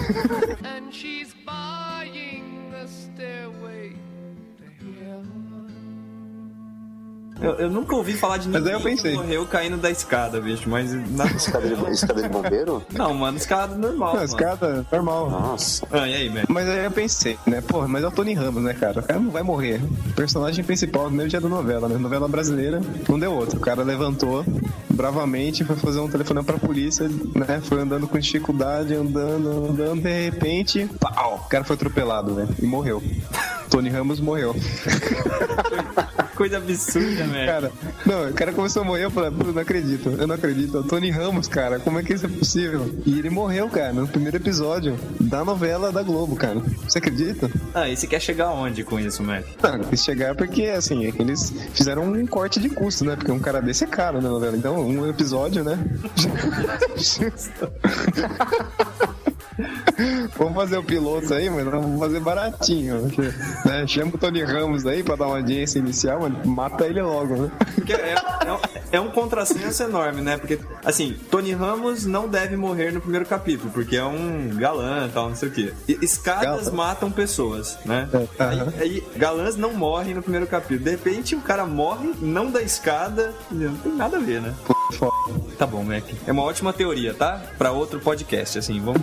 and 0.64 0.90
she's 0.90 1.32
Eu, 7.40 7.52
eu 7.54 7.70
nunca 7.70 7.94
ouvi 7.96 8.12
falar 8.12 8.38
de 8.38 8.48
Mas 8.48 8.62
ninguém 8.62 8.74
aí 8.74 8.80
eu 8.80 8.84
pensei. 8.84 9.10
que 9.12 9.16
morreu 9.16 9.46
caindo 9.46 9.76
da 9.76 9.90
escada, 9.90 10.40
bicho, 10.40 10.68
mas... 10.68 10.92
Na... 11.10 11.26
Escada 11.34 11.68
de, 11.68 11.90
escada 11.92 12.22
de 12.22 12.28
bombeiro? 12.28 12.82
Não, 12.92 13.12
mano, 13.12 13.36
escada 13.36 13.74
normal, 13.76 14.08
Não, 14.08 14.14
mano. 14.14 14.24
escada, 14.24 14.86
normal. 14.90 15.30
Nossa. 15.30 15.86
Ah, 15.90 16.08
e 16.08 16.14
aí, 16.14 16.30
man? 16.30 16.42
Mas 16.48 16.68
aí 16.68 16.84
eu 16.84 16.90
pensei, 16.90 17.36
né? 17.46 17.60
Porra, 17.60 17.88
mas 17.88 18.04
é 18.04 18.06
o 18.06 18.10
Tony 18.10 18.34
Ramos, 18.34 18.62
né, 18.62 18.72
cara? 18.74 19.00
O 19.00 19.02
cara 19.02 19.18
não 19.20 19.30
vai 19.30 19.42
morrer. 19.42 19.80
O 20.10 20.12
personagem 20.14 20.64
principal 20.64 21.10
do 21.10 21.16
meu 21.16 21.26
dia 21.26 21.40
da 21.40 21.48
novela, 21.48 21.88
né? 21.88 21.96
Novela 21.98 22.28
brasileira, 22.28 22.80
não 23.08 23.18
deu 23.18 23.32
outro. 23.32 23.58
O 23.58 23.60
cara 23.60 23.82
levantou 23.82 24.44
bravamente, 24.90 25.64
foi 25.64 25.76
fazer 25.76 25.98
um 25.98 26.08
telefonema 26.08 26.44
pra 26.44 26.56
polícia, 26.58 27.08
né? 27.08 27.60
Foi 27.64 27.80
andando 27.80 28.06
com 28.06 28.18
dificuldade, 28.18 28.94
andando, 28.94 29.70
andando, 29.70 30.00
de 30.00 30.24
repente, 30.24 30.88
pau! 31.00 31.42
O 31.44 31.48
cara 31.48 31.64
foi 31.64 31.74
atropelado, 31.74 32.34
velho. 32.34 32.48
E 32.62 32.66
morreu. 32.66 33.02
Tony 33.68 33.90
Ramos 33.90 34.20
morreu. 34.20 34.54
Coisa 36.34 36.58
absurda, 36.58 37.24
man. 37.26 37.46
Cara, 37.46 37.72
não, 38.04 38.28
o 38.28 38.34
cara 38.34 38.52
começou 38.52 38.82
a 38.82 38.84
morrer, 38.84 39.04
eu 39.04 39.10
falei, 39.10 39.30
"Pô, 39.30 39.52
não 39.52 39.62
acredito, 39.62 40.08
eu 40.10 40.26
não 40.26 40.34
acredito. 40.34 40.76
É 40.76 40.80
o 40.80 40.82
Tony 40.82 41.10
Ramos, 41.10 41.46
cara, 41.46 41.78
como 41.78 41.98
é 41.98 42.02
que 42.02 42.12
isso 42.12 42.26
é 42.26 42.28
possível? 42.28 42.92
E 43.06 43.18
ele 43.18 43.30
morreu, 43.30 43.68
cara, 43.68 43.92
no 43.92 44.08
primeiro 44.08 44.36
episódio 44.36 44.98
da 45.20 45.44
novela 45.44 45.92
da 45.92 46.02
Globo, 46.02 46.36
cara. 46.36 46.60
Você 46.88 46.98
acredita? 46.98 47.50
Ah, 47.72 47.88
e 47.88 47.96
você 47.96 48.06
quer 48.06 48.20
chegar 48.20 48.46
aonde 48.46 48.82
com 48.84 48.98
isso, 48.98 49.22
Mac? 49.22 49.44
Não, 49.62 49.78
quis 49.80 50.02
chegar 50.02 50.34
porque, 50.34 50.64
assim, 50.64 51.06
é 51.06 51.12
que 51.12 51.22
eles 51.22 51.52
fizeram 51.72 52.04
um 52.04 52.26
corte 52.26 52.60
de 52.60 52.68
custo, 52.68 53.04
né? 53.04 53.16
Porque 53.16 53.30
um 53.30 53.38
cara 53.38 53.60
desse 53.60 53.84
é 53.84 53.86
caro 53.86 54.20
na 54.20 54.28
novela. 54.28 54.56
Então, 54.56 54.80
um 54.80 55.08
episódio, 55.08 55.62
né? 55.62 55.78
Vamos 60.36 60.54
fazer 60.54 60.76
o 60.78 60.82
piloto 60.82 61.32
aí, 61.32 61.48
mas 61.48 61.64
vamos 61.64 61.98
fazer 61.98 62.20
baratinho. 62.20 63.02
porque, 63.02 63.22
Né? 63.64 63.86
Chama 63.86 64.12
o 64.14 64.18
Tony 64.18 64.42
Ramos 64.42 64.86
aí 64.86 65.02
pra 65.02 65.14
dar 65.16 65.26
uma 65.26 65.36
audiência 65.36 65.78
inicial, 65.78 66.20
mas 66.20 66.44
mata 66.46 66.86
ele 66.86 67.00
logo, 67.02 67.36
né? 67.36 67.50
É, 67.88 67.92
é- 67.92 68.84
é 68.96 69.00
um 69.00 69.10
contrassenso 69.10 69.82
enorme, 69.82 70.20
né? 70.20 70.36
Porque, 70.36 70.58
assim, 70.84 71.16
Tony 71.30 71.52
Ramos 71.52 72.04
não 72.04 72.28
deve 72.28 72.56
morrer 72.56 72.92
no 72.92 73.00
primeiro 73.00 73.26
capítulo, 73.26 73.70
porque 73.72 73.96
é 73.96 74.04
um 74.04 74.50
galã 74.56 75.06
e 75.08 75.10
tal, 75.12 75.28
não 75.28 75.36
sei 75.36 75.48
o 75.48 75.52
quê. 75.52 75.72
E 75.88 75.98
escadas 76.02 76.70
matam 76.70 77.10
pessoas, 77.10 77.78
né? 77.84 78.08
É, 78.12 78.44
Aí, 78.44 78.60
aham. 78.60 78.72
aí 78.80 79.02
galãs 79.16 79.56
não 79.56 79.72
morrem 79.72 80.14
no 80.14 80.22
primeiro 80.22 80.46
capítulo. 80.46 80.80
De 80.84 80.90
repente, 80.90 81.34
o 81.34 81.40
cara 81.40 81.64
morre, 81.64 82.12
não 82.20 82.50
da 82.50 82.62
escada, 82.62 83.32
não 83.50 83.74
tem 83.76 83.92
nada 83.92 84.16
a 84.16 84.20
ver, 84.20 84.40
né? 84.40 84.52
Tá 85.58 85.66
bom, 85.66 85.82
Mac. 85.82 86.04
É 86.26 86.32
uma 86.32 86.42
ótima 86.42 86.72
teoria, 86.72 87.14
tá? 87.14 87.40
Pra 87.58 87.72
outro 87.72 87.98
podcast, 88.00 88.58
assim, 88.58 88.80
vamos... 88.80 89.02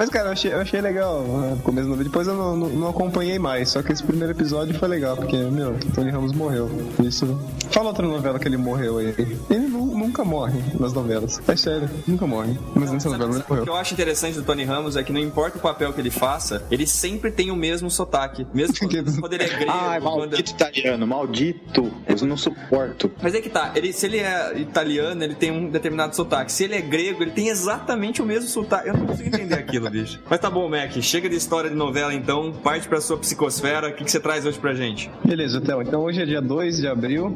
Mas, 0.00 0.08
cara, 0.08 0.28
eu 0.28 0.32
achei, 0.32 0.50
eu 0.54 0.58
achei 0.60 0.80
legal 0.80 1.20
né, 1.22 1.50
no 1.50 1.56
começo 1.58 1.86
do 1.86 1.92
vídeo. 1.92 2.04
Depois 2.10 2.26
eu 2.26 2.34
não, 2.34 2.56
não- 2.56 2.68
não 2.70 2.88
acompanhei 2.88 3.38
mais. 3.38 3.68
Só 3.68 3.82
que 3.82 3.92
esse 3.92 4.02
primeiro 4.02 4.32
episódio 4.32 4.74
foi 4.78 4.88
legal, 4.88 5.14
porque, 5.14 5.36
meu, 5.36 5.76
Tony 5.94 6.10
Ramos 6.10 6.32
morreu. 6.32 6.70
Isso. 7.04 7.38
Fala 7.70 7.88
outra 7.88 8.06
novela 8.06 8.38
que 8.38 8.48
ele 8.48 8.56
morreu 8.56 8.96
aí. 8.96 9.14
Ele 9.50 9.68
nu- 9.68 9.94
nunca 9.94 10.24
morre 10.24 10.58
nas 10.78 10.94
novelas. 10.94 11.38
É 11.46 11.54
sério, 11.54 11.88
nunca 12.08 12.26
morre. 12.26 12.58
Mas 12.74 12.90
nessa 12.90 13.10
novela 13.10 13.30
ele 13.30 13.40
O 13.40 13.42
que 13.44 13.50
morreu. 13.50 13.66
eu 13.66 13.76
acho 13.76 13.92
interessante 13.92 14.36
do 14.36 14.42
Tony 14.42 14.64
Ramos 14.64 14.96
é 14.96 15.02
que 15.02 15.12
não 15.12 15.20
importa 15.20 15.58
o 15.58 15.60
papel 15.60 15.92
que 15.92 16.00
ele 16.00 16.10
faça, 16.10 16.64
ele 16.70 16.86
sempre 16.86 17.30
tem 17.30 17.50
o 17.50 17.56
mesmo 17.56 17.90
sotaque. 17.90 18.46
Mesmo 18.54 18.74
quando, 18.80 19.20
quando 19.20 19.32
ele 19.34 19.44
é 19.44 19.48
grego. 19.48 19.70
Ai, 19.70 20.00
quando- 20.00 20.16
maldito 20.30 20.50
italiano, 20.52 21.06
maldito. 21.06 21.92
Eu 22.08 22.26
não 22.26 22.38
suporto. 22.38 23.10
Mas 23.22 23.34
é 23.34 23.40
que 23.42 23.50
tá, 23.50 23.72
ele, 23.74 23.92
se 23.92 24.06
ele 24.06 24.18
é 24.20 24.58
italiano, 24.58 25.22
ele 25.22 25.34
tem 25.34 25.50
um 25.50 25.68
determinado 25.68 26.16
sotaque. 26.16 26.50
Se 26.50 26.64
ele 26.64 26.74
é 26.74 26.80
grego, 26.80 27.22
ele 27.22 27.32
tem 27.32 27.48
exatamente 27.48 28.22
o 28.22 28.24
mesmo 28.24 28.48
sotaque. 28.48 28.88
Eu 28.88 28.96
não 28.96 29.06
consigo 29.06 29.28
entender 29.28 29.54
aquilo, 29.56 29.89
bicho. 29.90 30.18
Mas 30.28 30.38
tá 30.40 30.48
bom, 30.50 30.68
Mac, 30.68 30.92
chega 31.02 31.28
de 31.28 31.36
história 31.36 31.68
de 31.68 31.76
novela 31.76 32.14
então, 32.14 32.52
parte 32.52 32.88
pra 32.88 33.00
sua 33.00 33.16
psicosfera. 33.18 33.88
O 33.88 33.92
que, 33.92 34.04
que 34.04 34.10
você 34.10 34.20
traz 34.20 34.46
hoje 34.46 34.58
pra 34.58 34.72
gente? 34.74 35.10
Beleza, 35.24 35.60
Théo. 35.60 35.82
Então 35.82 36.00
hoje 36.02 36.22
é 36.22 36.26
dia 36.26 36.40
2 36.40 36.78
de 36.78 36.88
abril, 36.88 37.28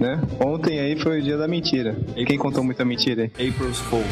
né? 0.00 0.20
Ontem 0.44 0.78
aí 0.78 0.98
foi 1.00 1.20
o 1.20 1.22
dia 1.22 1.36
da 1.36 1.48
mentira. 1.48 1.96
Quem 2.26 2.38
contou 2.38 2.62
muita 2.62 2.84
mentira 2.84 3.30
aí? 3.38 3.48
April's 3.48 3.78
Fool. 3.78 4.04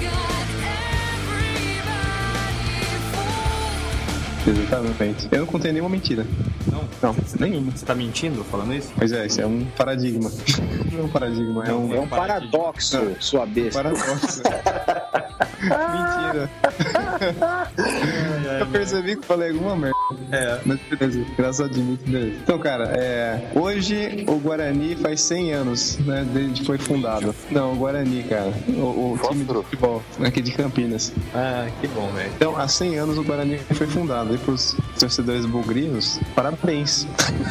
Exatamente. 4.46 5.28
Eu 5.30 5.40
não 5.40 5.46
contei 5.46 5.70
nenhuma 5.70 5.90
mentira. 5.90 6.26
Não? 6.70 6.84
Não, 7.02 7.16
nenhuma. 7.38 7.70
Você 7.72 7.84
tá 7.84 7.94
mentindo 7.94 8.42
falando 8.44 8.72
isso? 8.74 8.90
Pois 8.96 9.12
é, 9.12 9.26
isso 9.26 9.40
é 9.40 9.46
um 9.46 9.64
paradigma. 9.76 10.30
Não 10.90 11.00
é 11.00 11.02
um 11.04 11.08
paradigma, 11.08 11.64
é 11.64 11.72
um 11.72 11.94
É 11.94 12.00
um 12.00 12.08
paradoxo, 12.08 13.16
sua 13.20 13.46
besta. 13.46 13.82
paradoxo. 13.82 14.42
Mentira. 15.60 16.50
Eu 18.60 18.66
percebi 18.66 19.16
que 19.16 19.26
falei 19.26 19.50
alguma 19.50 19.76
merda. 19.76 19.96
É. 20.32 20.60
Mas 20.64 20.78
beleza, 20.80 21.24
graças 21.36 21.60
a 21.60 21.66
Deus, 21.68 21.98
beleza. 22.06 22.36
Então, 22.42 22.58
cara, 22.58 22.84
é, 22.96 23.50
hoje 23.54 24.24
o 24.28 24.36
Guarani 24.36 24.96
faz 24.96 25.20
100 25.22 25.52
anos, 25.52 25.98
né, 25.98 26.26
desde 26.32 26.60
que 26.60 26.66
foi 26.66 26.78
fundado. 26.78 27.34
Não, 27.50 27.72
o 27.72 27.76
Guarani, 27.76 28.22
cara, 28.24 28.52
o, 28.68 29.14
o 29.14 29.18
time 29.28 29.44
de 29.44 29.52
futebol 29.52 30.02
aqui 30.24 30.40
de 30.40 30.52
Campinas. 30.52 31.12
Ah, 31.34 31.66
que 31.80 31.88
bom, 31.88 32.08
velho. 32.12 32.30
Então, 32.36 32.56
há 32.56 32.68
100 32.68 32.98
anos 32.98 33.18
o 33.18 33.24
Guarani 33.24 33.58
foi 33.58 33.86
fundado. 33.86 34.34
E 34.34 34.38
pros 34.38 34.76
torcedores 34.98 35.46
bugrinos, 35.46 36.20
parabéns. 36.34 37.06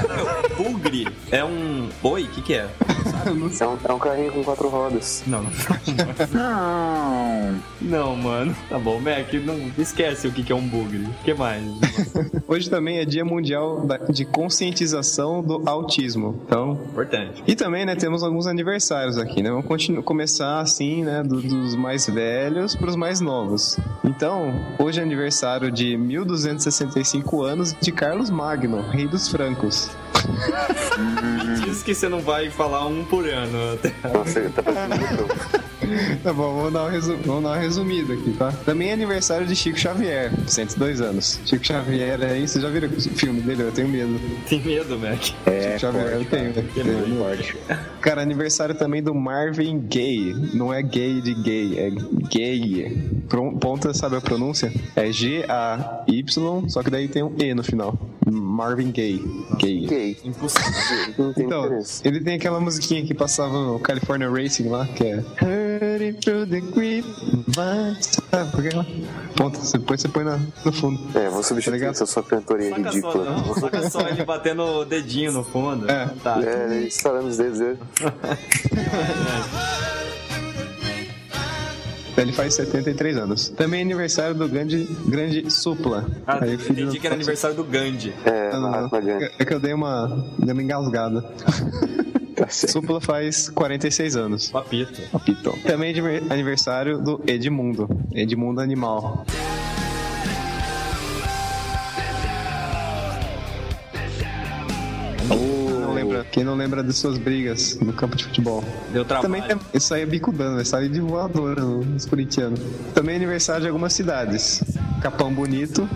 Bugre 0.57 1.07
é 1.31 1.43
um 1.43 1.89
boi? 2.01 2.23
O 2.23 2.27
que 2.27 2.41
que 2.41 2.53
é? 2.55 2.67
É 3.59 3.67
um, 3.67 3.77
é 3.83 3.93
um 3.93 3.99
carrinho 3.99 4.31
com 4.31 4.43
quatro 4.43 4.69
rodas. 4.69 5.23
Não, 5.27 5.43
Não. 6.31 7.59
não, 7.81 7.98
mano. 8.15 8.55
Tá 8.69 8.77
bom, 8.79 8.99
Mac, 8.99 9.31
não 9.45 9.59
esquece 9.77 10.27
o 10.27 10.31
que 10.31 10.51
é 10.51 10.55
um 10.55 10.67
bugre. 10.67 11.03
O 11.03 11.23
que 11.23 11.33
mais? 11.33 11.63
Hoje 12.47 12.69
também 12.69 12.97
é 12.99 13.05
Dia 13.05 13.23
Mundial 13.25 13.85
de 14.09 14.25
Conscientização 14.25 15.41
do 15.43 15.61
Autismo. 15.69 16.41
Então, 16.45 16.79
Importante. 16.89 17.43
E 17.47 17.55
também, 17.55 17.85
né, 17.85 17.95
temos 17.95 18.23
alguns 18.23 18.47
aniversários 18.47 19.17
aqui, 19.17 19.41
né? 19.43 19.49
Vamos 19.51 19.65
começar 20.05 20.59
assim, 20.59 21.03
né, 21.03 21.21
do- 21.23 21.41
dos 21.41 21.75
mais 21.75 22.07
velhos 22.07 22.75
para 22.75 22.89
os 22.89 22.95
mais 22.95 23.19
novos. 23.21 23.77
Então, 24.03 24.53
hoje 24.79 24.99
é 24.99 25.03
aniversário 25.03 25.71
de 25.71 25.95
1265 25.97 27.41
anos 27.43 27.75
de 27.79 27.91
Carlos 27.91 28.29
Magno, 28.29 28.81
rei 28.89 29.07
dos 29.07 29.27
francos. 29.27 29.89
Diz 31.65 31.83
que 31.83 31.93
você 31.93 32.09
não 32.09 32.19
vai 32.19 32.49
falar 32.49 32.85
um 32.87 33.03
por 33.05 33.27
ano. 33.27 33.73
até. 33.73 33.93
Nossa, 34.09 34.41
tá 34.49 34.63
parecendo. 34.63 35.27
Tá 36.24 36.34
bom, 36.34 36.55
vamos 36.55 36.74
dar, 36.74 36.81
uma 36.84 36.89
resu- 36.91 37.17
vamos 37.25 37.43
dar 37.43 37.50
uma 37.50 37.58
resumida 37.58 38.13
aqui, 38.13 38.31
tá? 38.38 38.51
Também 38.65 38.89
é 38.89 38.93
aniversário 38.93 39.46
de 39.48 39.55
Chico 39.55 39.79
Xavier, 39.79 40.31
102 40.48 41.01
anos. 41.01 41.39
Chico 41.46 41.65
Xavier 41.65 42.22
aí, 42.22 42.48
você 42.48 42.60
já 42.60 42.69
viram 42.69 42.89
o 42.89 43.01
filme 43.01 43.41
dele? 43.41 43.63
Eu 43.63 43.72
tenho 43.72 43.88
medo. 43.88 44.19
Tem 44.48 44.62
medo, 44.62 44.98
Mac. 45.00 45.29
É, 45.46 45.62
Chico 45.62 45.79
Xavier, 45.79 46.08
eu 46.13 46.25
tenho. 46.25 46.53
né? 46.53 46.63
Tenho. 46.74 47.17
forte. 47.17 47.55
Cara, 48.01 48.22
aniversário 48.22 48.75
também 48.75 49.01
do 49.03 49.13
Marvin 49.15 49.79
Gaye. 49.79 50.34
Não 50.53 50.74
é 50.74 50.81
gay 50.81 51.22
de 51.22 51.34
gay, 51.36 51.77
é 51.79 51.89
gay. 52.29 52.98
Ponta, 53.62 53.93
sabe 53.93 54.15
a 54.15 54.22
pronúncia? 54.22 54.72
É 54.96 55.12
G-A-Y, 55.12 56.69
só 56.69 56.81
que 56.84 56.89
daí 56.89 57.08
tem 57.08 57.24
um 57.24 57.34
E 57.39 57.53
no 57.53 57.63
final. 57.63 57.98
Marvin 58.59 58.91
Gaye. 58.91 59.23
Gay. 59.57 59.85
Gay. 59.87 60.17
Impossível. 60.25 61.13
Não 61.17 61.33
tem 61.33 61.45
Então, 61.45 61.61
diferença. 61.61 62.01
ele 62.05 62.19
tem 62.19 62.35
aquela 62.35 62.59
musiquinha 62.59 63.05
que 63.05 63.13
passava 63.13 63.53
no 63.53 63.79
California 63.79 64.29
Racing 64.29 64.67
lá, 64.67 64.85
que 64.85 65.05
é 65.05 65.15
Hurry 65.41 66.13
through 66.13 66.45
the 66.47 66.59
grapevine. 66.59 67.97
Sabe 68.29 68.51
por 68.51 68.61
que 68.61 68.67
ela? 68.75 68.85
Ponto, 69.37 69.59
depois 69.71 70.01
você 70.01 70.09
põe 70.09 70.25
na, 70.25 70.37
no 70.65 70.73
fundo. 70.73 70.99
É, 71.17 71.29
vou 71.29 71.41
substituir 71.41 71.71
Tá 71.71 71.77
ligado? 71.77 71.91
essa 71.95 72.05
sua 72.05 72.21
cantoria 72.21 72.69
Saca 72.71 72.81
só, 72.83 72.89
ridícula. 72.89 73.23
não. 73.31 73.53
Saca 73.55 73.89
só 73.89 74.01
ele 74.09 74.25
batendo 74.25 74.63
o 74.63 74.83
dedinho 74.85 75.31
no 75.31 75.43
fundo. 75.45 75.89
É. 75.89 76.09
Tá. 76.21 76.41
É, 76.43 76.65
ele 76.75 76.87
estourando 76.87 77.27
os 77.29 77.37
dedos 77.37 77.59
dele. 77.59 77.77
Ele 82.21 82.33
faz 82.33 82.53
73 82.55 83.17
anos. 83.17 83.49
Também 83.49 83.79
é 83.79 83.83
aniversário 83.83 84.35
do 84.35 84.47
grande, 84.47 84.83
grande 85.07 85.49
Supla. 85.51 86.05
Ah, 86.27 86.39
Aí 86.43 86.53
eu 86.53 86.59
filho 86.59 86.81
entendi 86.83 86.99
que 86.99 87.07
era 87.07 87.15
aniversário 87.15 87.55
do 87.55 87.63
Gandhi. 87.63 88.13
É, 88.25 88.51
Não, 88.51 88.61
não, 88.61 88.81
não. 88.81 88.89
Gandhi. 88.89 89.31
É 89.39 89.45
que 89.45 89.53
eu 89.53 89.59
dei 89.59 89.73
uma, 89.73 90.25
dei 90.38 90.53
uma 90.53 90.61
engasgada. 90.63 91.21
Tá. 92.35 92.47
Supla 92.49 93.01
faz 93.01 93.49
46 93.49 94.15
anos. 94.15 94.49
Papito. 94.49 95.01
Papito. 95.11 95.57
Também 95.65 95.89
é 95.89 95.93
de- 95.93 96.31
aniversário 96.33 96.97
do 97.01 97.21
Edmundo. 97.27 97.88
Edmundo 98.13 98.61
Animal. 98.61 99.25
Não 105.27 105.68
lembra, 106.09 106.25
quem 106.31 106.43
não 106.43 106.55
lembra 106.55 106.83
de 106.83 106.93
suas 106.93 107.17
brigas 107.17 107.77
no 107.79 107.93
campo 107.93 108.15
de 108.15 108.25
futebol? 108.25 108.63
Deu 108.91 109.05
trabalho. 109.05 109.27
Também 109.33 109.41
tem, 109.47 109.57
isso 109.73 109.93
aí 109.93 110.01
é 110.01 110.05
bico 110.05 110.31
dano, 110.31 110.61
isso 110.61 110.75
aí 110.75 110.85
é 110.85 110.89
de 110.89 110.99
voadora 110.99 111.61
nos 111.63 112.05
corintianos. 112.05 112.59
Também 112.93 113.13
é 113.13 113.17
aniversário 113.17 113.61
de 113.63 113.67
algumas 113.67 113.93
cidades: 113.93 114.63
Capão 115.01 115.31
Bonito, 115.33 115.87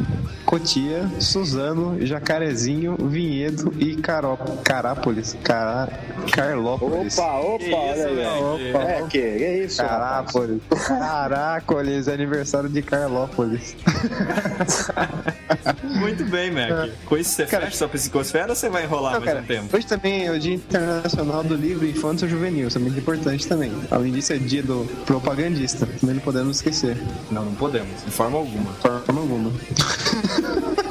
Cotia, 0.45 1.09
Suzano, 1.19 1.97
Jacarezinho, 2.05 2.95
Vinhedo 2.99 3.73
e 3.79 3.95
Caró, 3.95 4.35
Carápolis. 4.63 5.35
Cará, 5.43 5.87
Carlópolis. 6.31 7.17
Opa, 7.17 7.33
opa, 7.39 7.63
Que 7.63 7.73
olha 7.73 8.07
aí. 8.07 8.15
velho? 8.15 8.77
É, 8.77 9.01
que, 9.03 9.09
que 9.09 9.43
é 9.43 9.63
isso? 9.65 9.77
Carápolis. 9.81 10.61
Caracoles, 10.87 12.07
é 12.07 12.13
aniversário 12.13 12.69
de 12.69 12.81
Carlópolis. 12.81 13.75
Muito 15.83 16.25
bem, 16.25 16.51
Mac. 16.51 16.89
Com 17.05 17.17
isso 17.17 17.31
você 17.31 17.45
Cara- 17.45 17.65
fecha 17.65 17.77
sua 17.77 17.87
psicosfera 17.89 18.49
ou 18.49 18.55
você 18.55 18.69
vai 18.69 18.83
enrolar 18.83 19.13
Não, 19.13 19.19
mais 19.21 19.31
cara, 19.31 19.43
um 19.43 19.47
tempo? 19.47 19.75
hoje 19.75 19.87
é 20.03 20.31
o 20.31 20.39
Dia 20.39 20.55
Internacional 20.55 21.43
do 21.43 21.55
Livro 21.55 21.85
Infanto 21.87 22.27
Juvenil, 22.27 22.67
isso 22.67 22.77
é 22.77 22.81
muito 22.81 22.97
importante 22.99 23.47
também. 23.47 23.71
Além 23.89 24.11
disso, 24.11 24.33
é 24.33 24.37
dia 24.37 24.61
do 24.63 24.85
propagandista, 25.05 25.87
também 25.99 26.15
não 26.15 26.21
podemos 26.23 26.57
esquecer, 26.57 26.97
Não, 27.31 27.45
não 27.45 27.53
podemos, 27.55 28.03
de 28.05 28.11
forma 28.11 28.37
alguma. 28.37 28.71
de 28.71 28.79
forma 29.05 29.21
alguma. 29.21 29.51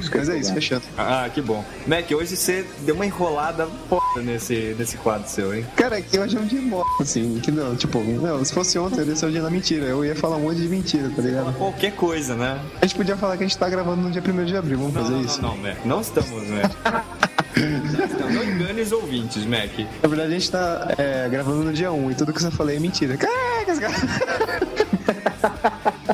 Esquece 0.00 0.28
Mas 0.28 0.28
é 0.30 0.38
isso, 0.38 0.48
não. 0.48 0.54
fechando. 0.54 0.82
Ah, 0.96 1.28
que 1.32 1.42
bom. 1.42 1.62
Mac, 1.86 2.10
hoje 2.10 2.34
você 2.34 2.64
deu 2.86 2.94
uma 2.94 3.04
enrolada 3.04 3.68
foda 3.86 4.22
nesse, 4.22 4.74
nesse 4.78 4.96
quadro 4.96 5.28
seu, 5.28 5.54
hein? 5.54 5.66
Cara, 5.76 5.98
é 5.98 6.00
que 6.02 6.18
hoje 6.18 6.38
é 6.38 6.40
um 6.40 6.46
dia 6.46 6.60
mó, 6.62 6.82
assim, 6.98 7.38
que 7.42 7.50
não, 7.50 7.76
tipo, 7.76 8.02
não, 8.02 8.42
se 8.42 8.50
fosse 8.54 8.78
ontem, 8.78 9.04
ia 9.04 9.14
ser 9.14 9.26
o 9.26 9.30
dia 9.30 9.42
da 9.42 9.50
mentira, 9.50 9.84
eu 9.84 10.02
ia 10.02 10.16
falar 10.16 10.36
um 10.36 10.44
monte 10.44 10.56
de 10.56 10.68
mentira, 10.68 11.10
tá 11.14 11.20
ligado? 11.20 11.52
Qualquer 11.54 11.92
coisa, 11.92 12.34
né? 12.34 12.58
A 12.80 12.86
gente 12.86 12.96
podia 12.96 13.14
falar 13.14 13.36
que 13.36 13.44
a 13.44 13.46
gente 13.46 13.58
tá 13.58 13.68
gravando 13.68 14.00
no 14.00 14.10
dia 14.10 14.22
1 14.26 14.44
de 14.46 14.56
abril, 14.56 14.78
vamos 14.78 14.94
Não, 14.94 15.02
fazer 15.02 15.14
não, 15.16 15.20
isso? 15.22 15.42
não, 15.42 15.48
não, 15.50 15.62
Mac. 15.62 15.84
Não 15.84 16.00
estamos, 16.00 16.48
Mac. 16.48 16.72
Não, 17.60 18.04
estamos. 18.04 18.44
engane 18.44 18.80
os 18.82 18.92
ouvintes, 18.92 19.44
Mac. 19.44 19.70
Na 20.02 20.08
verdade, 20.08 20.28
a 20.34 20.38
gente 20.38 20.50
tá 20.50 20.94
é, 20.96 21.28
gravando 21.28 21.64
no 21.64 21.72
dia 21.72 21.92
1 21.92 22.10
e 22.10 22.14
tudo 22.14 22.32
que 22.32 22.40
você 22.40 22.50
falei 22.50 22.76
é 22.76 22.80
mentira. 22.80 23.16
Caraca, 23.16 23.80
cara... 23.80 23.96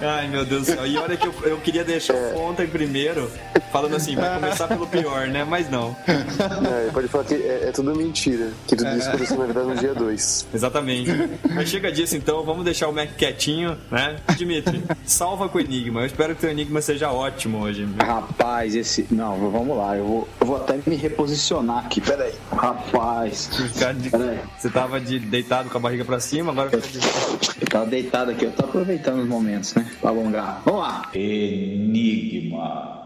Ai, 0.03 0.29
meu 0.29 0.45
Deus 0.45 0.67
do 0.67 0.75
céu. 0.75 0.87
E 0.87 0.97
olha 0.99 1.17
que 1.17 1.27
eu, 1.27 1.35
eu 1.45 1.57
queria 1.59 1.85
deixar 1.85 2.15
o 2.15 2.39
ontem 2.39 2.67
primeiro, 2.67 3.31
falando 3.77 3.97
assim, 3.97 4.15
vai 4.17 4.35
começar 4.41 4.69
pelo 4.69 4.87
pior, 4.87 5.27
né? 5.29 5.45
Mas 5.45 5.71
não. 5.71 5.95
É, 6.07 6.91
pode 6.93 7.09
falar 7.09 7.25
que 7.25 7.35
é, 7.35 7.69
é 7.69 7.73
tudo 7.73 7.95
mentira. 7.95 8.51
Que 8.67 8.75
tudo 8.77 8.91
isso 8.97 9.09
aconteceu 9.09 9.39
na 9.39 9.45
verdade 9.47 9.67
no 9.69 9.75
dia 9.77 9.95
2. 9.95 10.47
Exatamente. 10.55 11.11
Mas 11.55 11.69
chega 11.69 11.91
disso 11.93 12.17
então, 12.17 12.43
vamos 12.45 12.65
deixar 12.65 12.89
o 12.89 12.93
Mac 12.93 13.11
quietinho, 13.17 13.77
né? 13.91 14.17
Dimitri, 14.37 14.83
salva 15.05 15.49
com 15.49 15.59
o 15.59 15.61
Enigma. 15.61 16.01
Eu 16.01 16.07
espero 16.07 16.35
que 16.35 16.39
o 16.39 16.41
teu 16.43 16.51
Enigma 16.51 16.81
seja 16.81 17.11
ótimo 17.11 17.59
hoje. 17.59 17.87
Rapaz, 18.01 18.75
esse. 18.75 19.07
Não, 19.11 19.51
vamos 19.51 19.77
lá. 19.77 19.97
Eu 19.97 20.05
vou, 20.07 20.29
eu 20.41 20.47
vou 20.47 20.57
até 20.57 20.79
me 20.87 20.97
reposicionar 20.97 21.85
aqui. 21.87 22.01
Pera 22.01 22.25
aí. 22.25 22.35
Rapaz. 22.53 23.51
De- 23.99 24.11
Pera 24.11 24.31
aí. 24.31 24.39
Você 24.59 24.71
tava 24.71 25.01
de, 25.01 25.19
deitado 25.19 25.69
com 25.71 25.77
a 25.79 25.81
barriga 25.81 26.05
pra 26.05 26.19
cima, 26.21 26.53
agora 26.53 26.71
fica 26.71 26.87
de... 26.89 26.99
Eu 27.61 27.67
tava 27.69 27.87
deitado 27.87 28.31
aqui, 28.31 28.45
eu 28.45 28.53
tô 28.53 28.65
aproveitando 28.65 29.21
os 29.21 29.29
momentos, 29.29 29.75
né? 29.75 29.87
Pra 30.01 30.11
alongar. 30.11 30.63
Vamos 30.65 30.81
lá. 30.81 31.09
Enigma. 31.15 33.06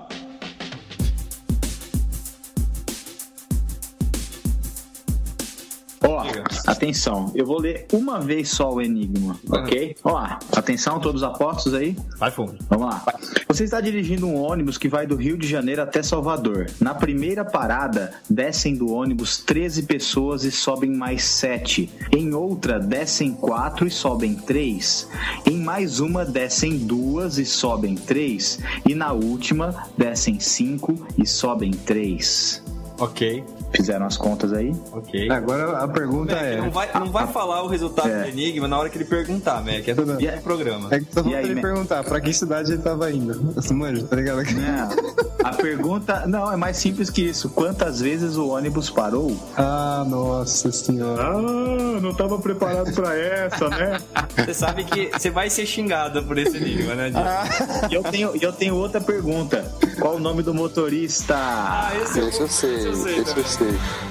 Ó, 6.02 6.25
atenção, 6.66 7.30
eu 7.35 7.45
vou 7.45 7.61
ler 7.61 7.87
uma 7.92 8.21
vez 8.21 8.49
só 8.49 8.73
o 8.73 8.80
enigma, 8.80 9.38
ok? 9.50 9.95
Ó, 10.02 10.16
atenção, 10.57 10.99
todos 10.99 11.23
apostos 11.23 11.75
aí? 11.75 11.95
Vai 12.16 12.30
fundo. 12.30 12.57
Vamos 12.71 12.87
lá. 12.87 13.04
Você 13.47 13.64
está 13.64 13.80
dirigindo 13.83 14.26
um 14.26 14.37
ônibus 14.37 14.78
que 14.78 14.88
vai 14.88 15.07
do 15.07 15.14
Rio 15.14 15.37
de 15.37 15.47
Janeiro 15.47 15.83
até 15.83 16.02
Salvador. 16.02 16.71
Na 16.80 16.95
primeira 16.95 17.45
parada, 17.45 18.12
descem 18.28 18.75
do 18.75 18.90
ônibus 18.90 19.38
13 19.38 19.83
pessoas 19.83 20.45
e 20.45 20.50
sobem 20.50 20.90
mais 20.90 21.23
7. 21.25 21.90
Em 22.16 22.33
outra, 22.33 22.78
descem 22.78 23.33
4 23.33 23.87
e 23.87 23.90
sobem 23.90 24.35
3. 24.35 25.07
Em 25.45 25.59
mais 25.59 26.00
uma, 26.00 26.25
descem 26.25 26.78
2 26.78 27.38
e 27.38 27.45
sobem 27.45 27.95
3. 27.95 28.61
E 28.88 28.95
na 28.95 29.12
última, 29.12 29.85
descem 29.99 30.40
5 30.40 31.09
e 31.19 31.26
sobem 31.26 31.73
3. 31.73 32.70
Ok, 33.00 33.45
Fizeram 33.75 34.04
as 34.07 34.16
contas 34.16 34.52
aí? 34.52 34.75
ok. 34.92 35.30
Agora 35.30 35.78
a 35.78 35.88
pergunta 35.88 36.35
Mac, 36.35 36.45
é... 36.45 36.57
não 36.57 36.71
vai, 36.71 36.90
não 36.95 37.11
vai 37.11 37.26
falar 37.28 37.62
o 37.62 37.66
resultado 37.69 38.09
É. 38.09 38.23
do 38.25 38.28
Enigma 38.28 38.66
na 38.69 38.78
hora 38.78 38.90
que 38.90 38.99
ele 38.99 39.04
perguntar, 39.04 39.62
Mac. 39.64 39.87
É 39.88 39.95
do 39.95 40.21
E 40.21 40.26
é 40.26 40.33
programa. 40.38 40.88
É 40.90 40.99
que 41.00 41.07
só 41.12 41.23
falta 41.23 41.38
ele 41.38 41.54
man? 41.54 41.61
perguntar 41.62 42.04
pra 42.04 42.21
que 42.21 42.33
cidade 42.33 42.73
ele 42.73 42.83
tava 42.83 43.11
indo. 43.11 43.54
Assim, 43.57 43.75
manja, 43.75 44.04
tá 44.04 44.16
ligado? 44.16 44.42
Não. 44.42 45.21
A 45.45 45.52
pergunta. 45.54 46.26
Não, 46.26 46.52
é 46.52 46.57
mais 46.57 46.76
simples 46.76 47.09
que 47.09 47.23
isso. 47.23 47.49
Quantas 47.50 48.00
vezes 48.00 48.37
o 48.37 48.49
ônibus 48.49 48.90
parou? 48.90 49.35
Ah, 49.57 50.04
nossa 50.07 50.71
senhora. 50.73 51.23
Ah, 51.28 52.00
não 52.00 52.11
estava 52.11 52.38
preparado 52.38 52.92
para 52.92 53.16
essa, 53.16 53.69
né? 53.71 53.99
Você 54.37 54.52
sabe 54.54 54.85
que 54.85 55.11
você 55.16 55.30
vai 55.30 55.49
ser 55.49 55.64
xingado 55.64 56.23
por 56.25 56.37
esse 56.37 56.57
Enigma, 56.57 56.95
né, 56.95 57.11
Diego? 57.11 57.88
E 57.90 57.95
eu 57.95 58.02
tenho, 58.02 58.33
eu 58.40 58.52
tenho 58.52 58.75
outra 58.75 59.00
pergunta. 59.00 59.64
Qual 59.99 60.16
o 60.16 60.21
nome 60.21 60.42
do 60.42 60.52
motorista? 60.52 61.35
Ah, 61.37 61.90
esse 62.02 62.19
eu, 62.19 62.28
Esse 62.28 62.40
eu 62.40 62.49
sei, 62.49 62.88
esse 62.90 63.38
eu 63.38 63.44
sei 63.44 64.10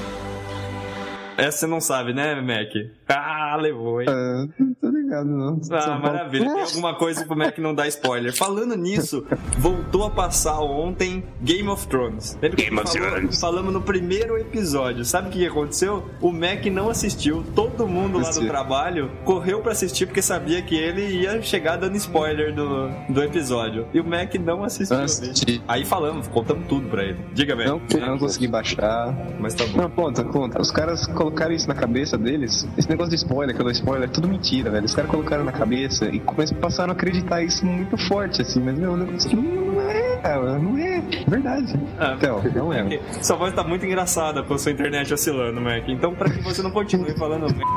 Essa 1.40 1.60
você 1.60 1.68
não 1.68 1.82
sabe, 1.82 2.14
né, 2.14 2.36
Mac? 2.42 2.72
Ah, 3.08 3.56
levou, 3.60 4.02
hein? 4.02 4.08
Ah, 4.10 4.46
não 4.60 4.74
tô 4.76 4.90
ligado, 4.90 5.28
não. 5.30 5.60
Ah, 5.72 5.82
São 5.82 6.00
Paulo- 6.02 6.02
maravilha. 6.18 6.46
Tem 6.54 6.62
alguma 6.62 6.96
coisa 6.96 7.26
pro 7.26 7.36
Mac 7.36 7.58
não 7.58 7.74
dar 7.74 7.88
spoiler. 7.88 8.36
Falando 8.36 8.76
nisso, 8.76 9.26
voltou 9.58 10.04
a 10.06 10.10
passar 10.10 10.60
ontem 10.62 11.24
Game 11.42 11.68
of 11.70 11.88
Thrones. 11.88 12.38
Lembra 12.42 12.58
que 12.58 12.64
Game 12.66 12.80
of 12.80 12.92
falou- 12.92 13.10
Thrones. 13.12 13.40
falamos 13.40 13.74
no 13.74 13.82
primeiro 13.82 14.38
episódio. 14.38 15.04
Sabe 15.06 15.30
o 15.30 15.32
que 15.32 15.46
aconteceu? 15.48 16.04
O 16.22 16.32
Mac 16.32 16.66
não 16.66 16.90
assistiu. 16.90 17.44
Todo 17.56 17.88
mundo 17.88 18.20
lá 18.20 18.30
do 18.30 18.46
trabalho 18.48 19.12
correu 19.26 19.62
pra 19.62 19.72
assistir 19.72 20.06
porque 20.06 20.22
sabia 20.22 20.62
que 20.62 20.76
ele 20.76 21.02
ia 21.22 21.42
chegar 21.42 21.78
dando 21.78 21.96
spoiler 21.98 22.54
do, 22.54 22.90
do 23.10 23.24
episódio. 23.24 23.88
E 23.94 24.00
o 24.00 24.04
Mac 24.06 24.36
não 24.36 24.64
assistiu. 24.64 24.98
Não 24.98 25.04
assisti. 25.06 25.62
Aí 25.68 25.84
falamos, 25.86 26.28
contamos 26.28 26.68
tudo 26.68 26.88
pra 26.90 27.04
ele. 27.04 27.18
Diga, 27.34 27.56
Mac. 27.56 27.66
Não, 27.68 27.82
eu 27.92 28.06
não 28.08 28.18
consegui 28.18 28.48
baixar. 28.48 29.16
Mas 29.40 29.54
tá 29.56 29.66
bom. 29.66 29.82
Não, 29.82 29.90
conta, 29.90 30.24
conta. 30.24 30.62
Os 30.62 30.70
caras 30.72 31.08
colocaram 31.08 31.29
isso 31.52 31.68
na 31.68 31.76
cabeça 31.76 32.18
deles. 32.18 32.68
Esse 32.78 32.90
negócio 32.90 33.10
de 33.10 33.16
spoiler, 33.16 33.56
que 33.56 33.62
eu 33.62 33.66
dou 33.66 33.72
spoiler, 33.72 34.10
é 34.10 34.12
tudo 34.12 34.28
mentira, 34.28 34.70
velho. 34.70 34.86
Os 34.86 34.94
caras 34.94 35.10
colocaram 35.10 35.44
na 35.44 35.52
cabeça 35.52 36.06
e 36.06 36.20
começaram, 36.20 36.92
a 36.92 36.94
acreditar 36.94 37.42
isso 37.42 37.66
muito 37.66 37.98
forte, 37.98 38.42
assim. 38.42 38.60
Mas, 38.60 38.78
meu, 38.78 38.94
o 38.94 38.98
negócio 38.98 39.36
não 39.36 39.69
é 40.24 40.30
É, 40.32 40.60
não 40.60 40.78
é. 40.78 41.02
Verdade. 41.28 41.74
Ah, 42.00 42.16
Então, 42.18 42.42
não 42.56 42.74
é. 42.74 43.00
Sua 43.22 43.36
voz 43.36 43.54
tá 43.54 43.64
muito 43.64 43.86
engraçada 43.86 44.44
com 44.44 44.54
a 44.54 44.58
sua 44.58 44.72
internet 44.72 45.14
oscilando, 45.14 45.60
Mac. 45.62 45.84
Então, 45.88 46.14
pra 46.16 46.30
que 46.30 46.42
você 46.42 46.62
não 46.62 46.72
continue 46.72 47.14
falando 47.18 47.44
Mac. 47.44 47.68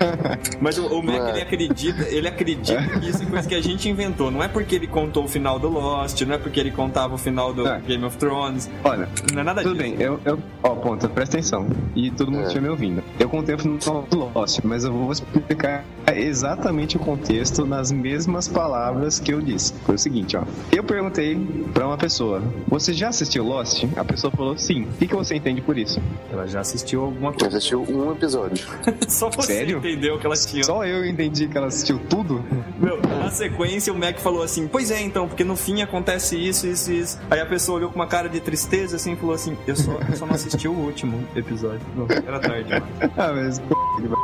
Mas 0.60 0.78
o, 0.78 0.86
o 0.86 1.02
Mac, 1.02 1.28
ele 1.30 1.40
acredita, 1.42 2.02
ele 2.08 2.28
acredita 2.28 2.82
que 3.00 3.08
isso 3.08 3.22
é 3.22 3.26
coisa 3.26 3.48
que 3.48 3.54
a 3.54 3.62
gente 3.62 3.88
inventou. 3.88 4.30
Não 4.30 4.42
é 4.42 4.48
porque 4.48 4.74
ele 4.74 4.86
contou 4.86 5.24
o 5.24 5.28
final 5.28 5.58
do 5.58 5.68
Lost, 5.68 6.20
não 6.22 6.34
é 6.34 6.38
porque 6.38 6.60
ele 6.60 6.70
contava 6.70 7.14
o 7.14 7.18
final 7.18 7.52
do 7.52 7.64
Tá. 7.64 7.78
Game 7.78 8.04
of 8.04 8.16
Thrones. 8.16 8.70
Olha, 8.84 9.08
Não 9.32 9.40
é 9.40 9.44
nada 9.44 9.62
tudo 9.62 9.74
disso. 9.76 9.96
bem, 9.96 10.00
eu, 10.00 10.20
eu. 10.24 10.38
Ó, 10.62 10.70
ponto, 10.76 11.08
presta 11.08 11.36
atenção. 11.36 11.66
E 11.94 12.10
todo 12.10 12.30
mundo 12.30 12.42
É. 12.44 12.46
estiver 12.46 12.62
me 12.62 12.68
ouvindo. 12.68 13.02
Eu 13.18 13.28
contei 13.28 13.54
o 13.54 13.58
final 13.58 14.02
do 14.08 14.30
Lost, 14.34 14.60
mas 14.62 14.84
eu 14.84 14.92
vou 14.92 15.10
explicar 15.12 15.84
exatamente 16.14 16.96
o 16.96 17.00
contexto 17.00 17.66
nas 17.66 17.90
mesmas 17.90 18.46
palavras 18.48 19.18
que 19.18 19.32
eu 19.32 19.40
disse. 19.40 19.74
Foi 19.84 19.94
o 19.94 19.98
seguinte, 19.98 20.36
ó. 20.36 20.42
Eu 20.72 20.84
perguntei 20.84 21.34
pra 21.76 21.86
uma 21.86 21.98
pessoa: 21.98 22.42
Você 22.68 22.94
já 22.94 23.08
assistiu 23.08 23.44
Lost? 23.44 23.84
A 23.96 24.04
pessoa 24.04 24.30
falou 24.30 24.56
sim. 24.56 24.84
O 24.84 24.92
que, 24.98 25.06
que 25.06 25.14
você 25.14 25.36
entende 25.36 25.60
por 25.60 25.76
isso? 25.76 26.00
Ela 26.32 26.46
já 26.46 26.60
assistiu 26.60 27.02
alguma 27.04 27.32
coisa. 27.34 27.58
assistiu 27.58 27.82
um 27.82 28.10
episódio. 28.12 28.66
Só 29.06 29.28
você 29.30 29.54
Sério? 29.54 29.78
entendeu 29.78 30.18
que 30.18 30.24
ela 30.26 30.34
tinha. 30.34 30.64
Só 30.64 30.84
eu 30.86 31.04
entendi 31.04 31.46
que 31.46 31.56
ela 31.56 31.66
assistiu 31.66 31.98
tudo? 32.08 32.42
Sequência 33.36 33.92
o 33.92 33.98
Mac 33.98 34.18
falou 34.18 34.42
assim: 34.42 34.66
Pois 34.66 34.90
é, 34.90 35.02
então, 35.02 35.28
porque 35.28 35.44
no 35.44 35.56
fim 35.56 35.82
acontece 35.82 36.36
isso, 36.36 36.66
isso 36.66 36.90
e 36.90 37.00
isso. 37.00 37.18
Aí 37.30 37.38
a 37.38 37.46
pessoa 37.46 37.76
olhou 37.76 37.90
com 37.90 37.96
uma 37.96 38.06
cara 38.06 38.28
de 38.28 38.40
tristeza 38.40 38.96
assim 38.96 39.12
e 39.12 39.16
falou 39.16 39.34
assim: 39.34 39.56
Eu 39.66 39.76
só, 39.76 39.92
eu 39.92 40.16
só 40.16 40.26
não 40.26 40.34
assisti 40.34 40.66
o 40.66 40.72
último 40.72 41.22
episódio. 41.36 41.80
Não, 41.94 42.06
era 42.10 42.40
tarde, 42.40 42.70
mano. 42.70 42.86
Ah, 43.16 43.32
mas 43.32 43.60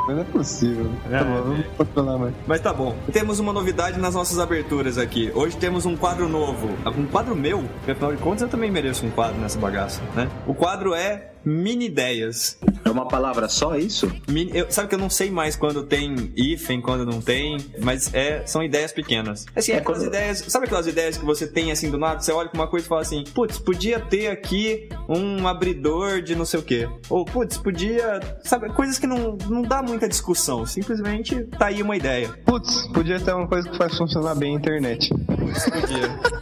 não 0.09 0.21
é 0.21 0.25
possível. 0.25 0.91
É, 1.11 1.19
tá 1.19 1.25
bom, 1.25 1.43
vamos 1.43 1.67
controlar 1.77 2.19
mais. 2.19 2.35
Mas 2.47 2.61
tá 2.61 2.73
bom. 2.73 2.97
Temos 3.13 3.39
uma 3.39 3.53
novidade 3.53 3.99
nas 3.99 4.15
nossas 4.15 4.39
aberturas 4.39 4.99
aqui. 4.99 5.31
Hoje 5.35 5.57
temos 5.57 5.87
um 5.87 5.97
quadro 5.97 6.29
novo. 6.29 6.69
Um 6.97 7.07
quadro 7.07 7.35
meu, 7.35 7.63
porque 7.79 7.93
afinal 7.93 8.15
de 8.15 8.23
contas 8.23 8.43
eu 8.43 8.49
também 8.49 8.71
mereço 8.71 9.07
um 9.07 9.11
quadro 9.11 9.41
nessa 9.41 9.59
bagaça, 9.59 10.01
né? 10.15 10.29
O 10.47 10.55
quadro 10.55 10.95
é 10.95 11.32
Mini 11.45 11.87
Ideias. 11.87 12.59
É 12.85 12.91
uma 12.91 13.07
palavra 13.09 13.49
só 13.49 13.77
isso? 13.77 14.11
Mini- 14.29 14.51
eu- 14.55 14.71
sabe 14.71 14.89
que 14.89 14.95
eu 14.95 14.99
não 14.99 15.11
sei 15.11 15.31
mais 15.31 15.57
quando 15.57 15.83
tem 15.85 16.33
hífen, 16.37 16.81
quando 16.81 17.05
não 17.07 17.21
tem, 17.21 17.57
mas 17.81 18.13
é, 18.15 18.45
são 18.47 18.63
ideias 18.63 18.93
pequenas. 18.93 19.47
Assim, 19.55 19.73
é, 19.73 19.77
É 19.77 19.79
aquelas 19.79 19.99
quando- 20.01 20.09
ideias. 20.09 20.39
Sabe 20.49 20.67
aquelas 20.67 20.87
ideias 20.87 21.17
que 21.17 21.25
você 21.25 21.47
tem 21.47 21.71
assim 21.73 21.91
do 21.91 21.99
nada? 21.99 22.21
Você 22.21 22.33
olha 22.33 22.49
pra 22.49 22.61
uma 22.61 22.67
coisa 22.69 22.85
e 22.87 22.89
fala 22.89 23.01
assim: 23.03 23.25
putz, 23.35 23.59
podia 23.59 23.99
ter 24.01 24.29
aqui 24.29 24.89
um 25.09 25.47
abridor 25.47 26.21
de 26.23 26.35
não 26.35 26.45
sei 26.45 26.61
o 26.61 26.63
quê. 26.63 26.89
Ou, 27.09 27.25
putz, 27.25 27.57
podia. 27.57 28.21
Sabe, 28.45 28.69
coisas 28.71 28.99
que 28.99 29.07
não, 29.07 29.37
não 29.49 29.63
dá 29.63 29.83
muita 29.83 30.09
discussão. 30.09 30.67
Simplesmente 30.67 31.45
tá 31.59 31.67
aí 31.67 31.83
uma 31.83 31.97
ideia. 31.97 32.29
Putz, 32.45 32.87
podia 32.89 33.19
ter 33.21 33.33
uma 33.35 33.47
coisa 33.49 33.69
que 33.69 33.77
faz 33.77 33.97
funcionar 33.97 34.35
bem 34.35 34.55
a 34.57 34.59
internet. 34.59 35.09
Podia. 35.09 36.42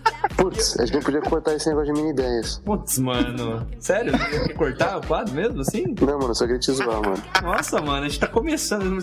Putz, 0.51 0.79
a 0.81 0.85
gente 0.85 0.95
não 0.95 1.03
podia 1.03 1.21
cortar 1.21 1.55
esse 1.55 1.69
negócio 1.69 1.95
de 1.95 2.01
mini 2.01 2.13
ideias. 2.13 2.61
Putz, 2.65 2.99
mano. 2.99 3.67
Sério? 3.79 4.13
Tem 4.13 4.49
que 4.49 4.55
cortar 4.55 4.99
o 4.99 5.07
quadro 5.07 5.33
mesmo 5.33 5.61
assim? 5.61 5.95
Não, 6.01 6.19
mano, 6.19 6.35
só 6.35 6.45
queria 6.45 6.59
te 6.59 6.73
zoar, 6.73 7.01
mano. 7.01 7.23
Nossa, 7.43 7.81
mano, 7.81 8.05
a 8.05 8.09
gente 8.09 8.19
tá 8.19 8.27
começando. 8.27 9.01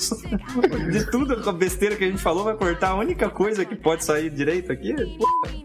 De 0.91 1.09
tudo 1.09 1.41
com 1.41 1.49
a 1.49 1.53
besteira 1.53 1.95
que 1.95 2.03
a 2.03 2.07
gente 2.07 2.21
falou, 2.21 2.43
vai 2.43 2.55
cortar 2.55 2.89
a 2.89 2.95
única 2.95 3.29
coisa 3.29 3.63
que 3.63 3.75
pode 3.75 4.03
sair 4.03 4.29
direito 4.29 4.71
aqui? 4.71 4.93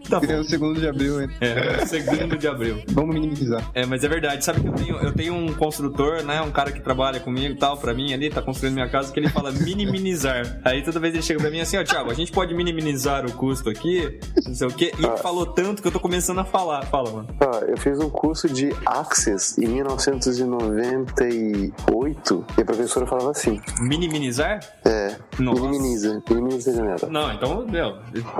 Tá 0.09 0.19
Queria 0.19 0.35
bom. 0.37 0.41
o 0.41 0.45
segundo 0.45 0.79
de 0.79 0.87
abril, 0.87 1.21
hein? 1.21 1.29
É, 1.41 1.85
segundo 1.85 2.37
de 2.37 2.47
abril. 2.47 2.83
Vamos 2.89 3.13
minimizar. 3.15 3.69
É, 3.73 3.85
mas 3.85 4.03
é 4.03 4.07
verdade, 4.07 4.43
sabe 4.45 4.61
que 4.61 4.67
eu 4.67 4.73
tenho, 4.73 4.95
eu 4.97 5.13
tenho 5.13 5.33
um 5.33 5.53
construtor, 5.53 6.23
né? 6.23 6.41
Um 6.41 6.51
cara 6.51 6.71
que 6.71 6.79
trabalha 6.81 7.19
comigo 7.19 7.53
e 7.53 7.57
tal, 7.57 7.77
pra 7.77 7.93
mim 7.93 8.13
ali, 8.13 8.29
tá 8.29 8.41
construindo 8.41 8.75
minha 8.75 8.89
casa, 8.89 9.11
que 9.11 9.19
ele 9.19 9.29
fala 9.29 9.51
minimizar. 9.51 10.61
Aí 10.63 10.83
toda 10.83 10.99
vez 10.99 11.13
ele 11.13 11.23
chega 11.23 11.39
pra 11.39 11.49
mim 11.49 11.61
assim, 11.61 11.77
ó, 11.77 11.83
Thiago, 11.83 12.11
a 12.11 12.13
gente 12.13 12.31
pode 12.31 12.53
minimizar 12.53 13.25
o 13.25 13.31
custo 13.33 13.69
aqui, 13.69 14.19
não 14.45 14.53
sei 14.53 14.67
o 14.67 14.71
quê. 14.71 14.93
E 14.99 15.05
ele 15.05 15.17
falou 15.17 15.45
tanto 15.45 15.72
que 15.81 15.87
eu 15.87 15.91
tô 15.91 15.99
começando 15.99 16.39
a 16.39 16.45
falar. 16.45 16.85
Fala, 16.85 17.11
mano. 17.11 17.27
Ó, 17.39 17.59
eu 17.59 17.77
fiz 17.77 17.99
um 17.99 18.09
curso 18.09 18.49
de 18.49 18.73
Access 18.85 19.61
em 19.63 19.67
1998 19.67 22.45
e 22.57 22.61
a 22.61 22.65
professora 22.65 23.05
falava 23.05 23.31
assim: 23.31 23.61
Minimizar? 23.79 24.59
é, 24.85 25.15
Nossa. 25.39 25.61
minimiza, 25.61 26.21
minimiza 26.29 26.71
a 26.71 26.75
janela. 26.75 27.09
Não, 27.09 27.33
então, 27.33 27.65
meu, 27.67 27.97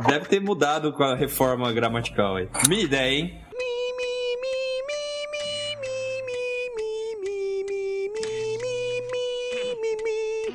deve 0.07 0.25
ter 0.27 0.39
mudado 0.39 0.93
com 0.93 1.03
a 1.03 1.15
reforma 1.15 1.71
gramatical 1.71 2.35
aí. 2.35 2.47
Minha 2.67 2.83
ideia, 2.83 3.11
hein? 3.19 3.41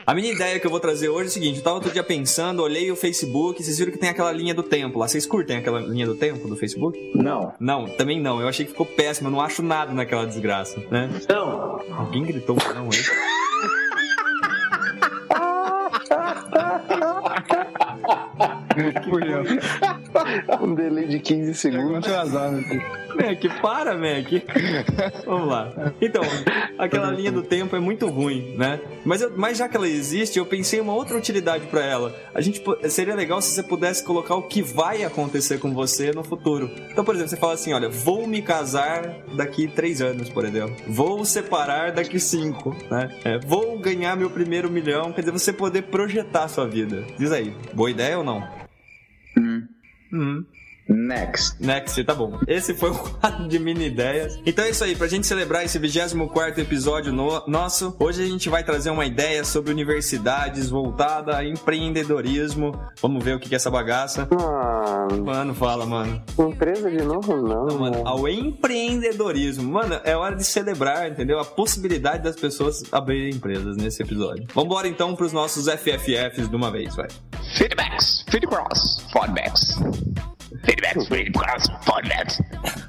A 0.08 0.14
minha 0.14 0.32
ideia 0.32 0.58
que 0.58 0.66
eu 0.66 0.70
vou 0.70 0.80
trazer 0.80 1.10
hoje 1.10 1.24
é 1.24 1.28
o 1.28 1.32
seguinte: 1.32 1.58
eu 1.58 1.62
tava 1.62 1.76
outro 1.76 1.90
dia 1.90 2.02
pensando, 2.02 2.62
olhei 2.62 2.90
o 2.90 2.96
Facebook, 2.96 3.62
vocês 3.62 3.76
viram 3.76 3.92
que 3.92 3.98
tem 3.98 4.08
aquela 4.08 4.32
linha 4.32 4.54
do 4.54 4.62
tempo 4.62 4.98
lá. 4.98 5.06
Vocês 5.06 5.26
curtem 5.26 5.58
aquela 5.58 5.80
linha 5.80 6.06
do 6.06 6.14
tempo 6.14 6.48
do 6.48 6.56
Facebook? 6.56 7.12
Não. 7.14 7.52
Não, 7.60 7.86
também 7.86 8.18
não. 8.18 8.40
Eu 8.40 8.48
achei 8.48 8.64
que 8.64 8.72
ficou 8.72 8.86
péssimo, 8.86 9.28
eu 9.28 9.32
não 9.32 9.38
acho 9.42 9.62
nada 9.62 9.92
naquela 9.92 10.24
desgraça, 10.26 10.82
né? 10.90 11.10
Não. 11.28 11.82
Alguém 11.94 12.24
gritou 12.24 12.56
um 12.56 12.74
não 12.74 12.88
aí? 12.90 12.98
Fui 19.08 19.22
eu. 19.32 19.44
Um 20.66 20.74
delay 20.74 21.06
de 21.06 21.18
15 21.20 21.54
segundos. 21.54 22.06
Meu 22.08 22.62
filho. 22.62 22.82
Mac, 23.08 23.60
para, 23.62 23.96
Mac. 23.96 24.28
Vamos 25.26 25.48
lá. 25.48 25.92
Então, 26.00 26.22
aquela 26.78 27.10
linha 27.10 27.32
do 27.32 27.42
tempo 27.42 27.74
é 27.74 27.80
muito 27.80 28.06
ruim, 28.06 28.54
né? 28.56 28.78
Mas, 29.04 29.22
eu- 29.22 29.32
mas 29.36 29.58
já 29.58 29.68
que 29.68 29.76
ela 29.76 29.88
existe, 29.88 30.38
eu 30.38 30.46
pensei 30.46 30.78
em 30.78 30.82
uma 30.82 30.92
outra 30.92 31.16
utilidade 31.16 31.66
pra 31.66 31.82
ela. 31.84 32.14
A 32.34 32.40
gente 32.40 32.62
seria 32.88 33.14
legal 33.14 33.40
se 33.40 33.50
você 33.54 33.62
pudesse 33.62 34.04
colocar 34.04 34.34
o 34.36 34.42
que 34.42 34.62
vai 34.62 35.02
acontecer 35.04 35.58
com 35.58 35.72
você 35.72 36.12
no 36.12 36.22
futuro. 36.22 36.70
Então, 36.90 37.04
por 37.04 37.14
exemplo, 37.14 37.30
você 37.30 37.36
fala 37.36 37.54
assim: 37.54 37.72
olha, 37.72 37.88
vou 37.88 38.26
me 38.26 38.42
casar 38.42 39.16
daqui 39.34 39.66
três 39.66 40.00
anos, 40.00 40.28
por 40.28 40.44
exemplo. 40.44 40.76
Vou 40.86 41.24
separar 41.24 41.92
daqui 41.92 42.20
cinco, 42.20 42.76
né? 42.90 43.10
É, 43.24 43.38
vou 43.38 43.78
ganhar 43.78 44.16
meu 44.16 44.30
primeiro 44.30 44.70
milhão. 44.70 45.12
Quer 45.12 45.22
dizer, 45.22 45.32
você 45.32 45.52
poder 45.52 45.82
projetar 45.84 46.44
a 46.44 46.48
sua 46.48 46.66
vida. 46.68 47.04
Diz 47.18 47.32
aí, 47.32 47.52
boa 47.72 47.90
ideia 47.90 48.18
ou 48.18 48.24
não? 48.24 48.46
Hum. 49.38 49.62
Hum. 50.12 50.44
Next. 50.90 51.62
Next, 51.62 52.02
tá 52.02 52.14
bom. 52.14 52.40
Esse 52.48 52.72
foi 52.72 52.88
o 52.90 52.94
quadro 53.20 53.46
de 53.46 53.58
mini 53.58 53.88
ideias. 53.88 54.40
Então 54.46 54.64
é 54.64 54.70
isso 54.70 54.82
aí, 54.82 54.96
pra 54.96 55.06
gente 55.06 55.26
celebrar 55.26 55.62
esse 55.62 55.78
24 55.78 56.62
episódio 56.62 57.12
no- 57.12 57.44
nosso, 57.46 57.94
hoje 58.00 58.22
a 58.22 58.26
gente 58.26 58.48
vai 58.48 58.64
trazer 58.64 58.88
uma 58.88 59.04
ideia 59.04 59.44
sobre 59.44 59.70
universidades 59.70 60.70
voltada 60.70 61.36
a 61.36 61.44
empreendedorismo. 61.46 62.72
Vamos 63.02 63.22
ver 63.22 63.36
o 63.36 63.38
que 63.38 63.50
que 63.50 63.54
é 63.54 63.56
essa 63.56 63.70
bagaça. 63.70 64.26
Ah, 64.32 65.08
Mano, 65.22 65.54
fala, 65.54 65.84
mano. 65.84 66.22
empresa 66.38 66.90
de 66.90 67.02
novo? 67.02 67.36
Não, 67.36 67.66
Não, 67.66 67.78
mano, 67.78 67.96
mano. 67.98 68.08
ao 68.08 68.26
empreendedorismo. 68.26 69.70
Mano, 69.70 70.00
é 70.04 70.16
hora 70.16 70.36
de 70.36 70.44
celebrar, 70.44 71.10
entendeu? 71.10 71.38
A 71.38 71.44
possibilidade 71.44 72.22
das 72.22 72.34
pessoas 72.36 72.82
abrirem 72.90 73.34
empresas 73.34 73.76
nesse 73.76 74.02
episódio. 74.02 74.46
Vambora 74.54 74.88
então 74.88 75.14
pros 75.14 75.34
nossos 75.34 75.66
FFFs 75.68 76.48
de 76.48 76.56
uma 76.56 76.70
vez, 76.70 76.96
vai. 76.96 77.08
Feedbacks, 77.58 78.24
feedcross, 78.30 79.00
feedbacks. 79.12 79.74
Feedbacks, 80.64 81.08
feedcross, 81.08 81.66
feedbacks. 81.82 82.40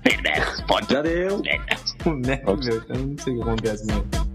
Feedbacks, 0.03 0.63
Já 0.87 1.01
deu. 1.01 1.41
feedbacks. 1.41 1.95
O 2.05 2.11
Neto, 2.13 2.55
meu, 2.57 2.83
eu 2.89 2.99
não 3.07 3.17
sei 3.17 3.33
o 3.33 3.35
que 3.37 3.41
acontece, 3.41 3.87
não. 3.87 4.28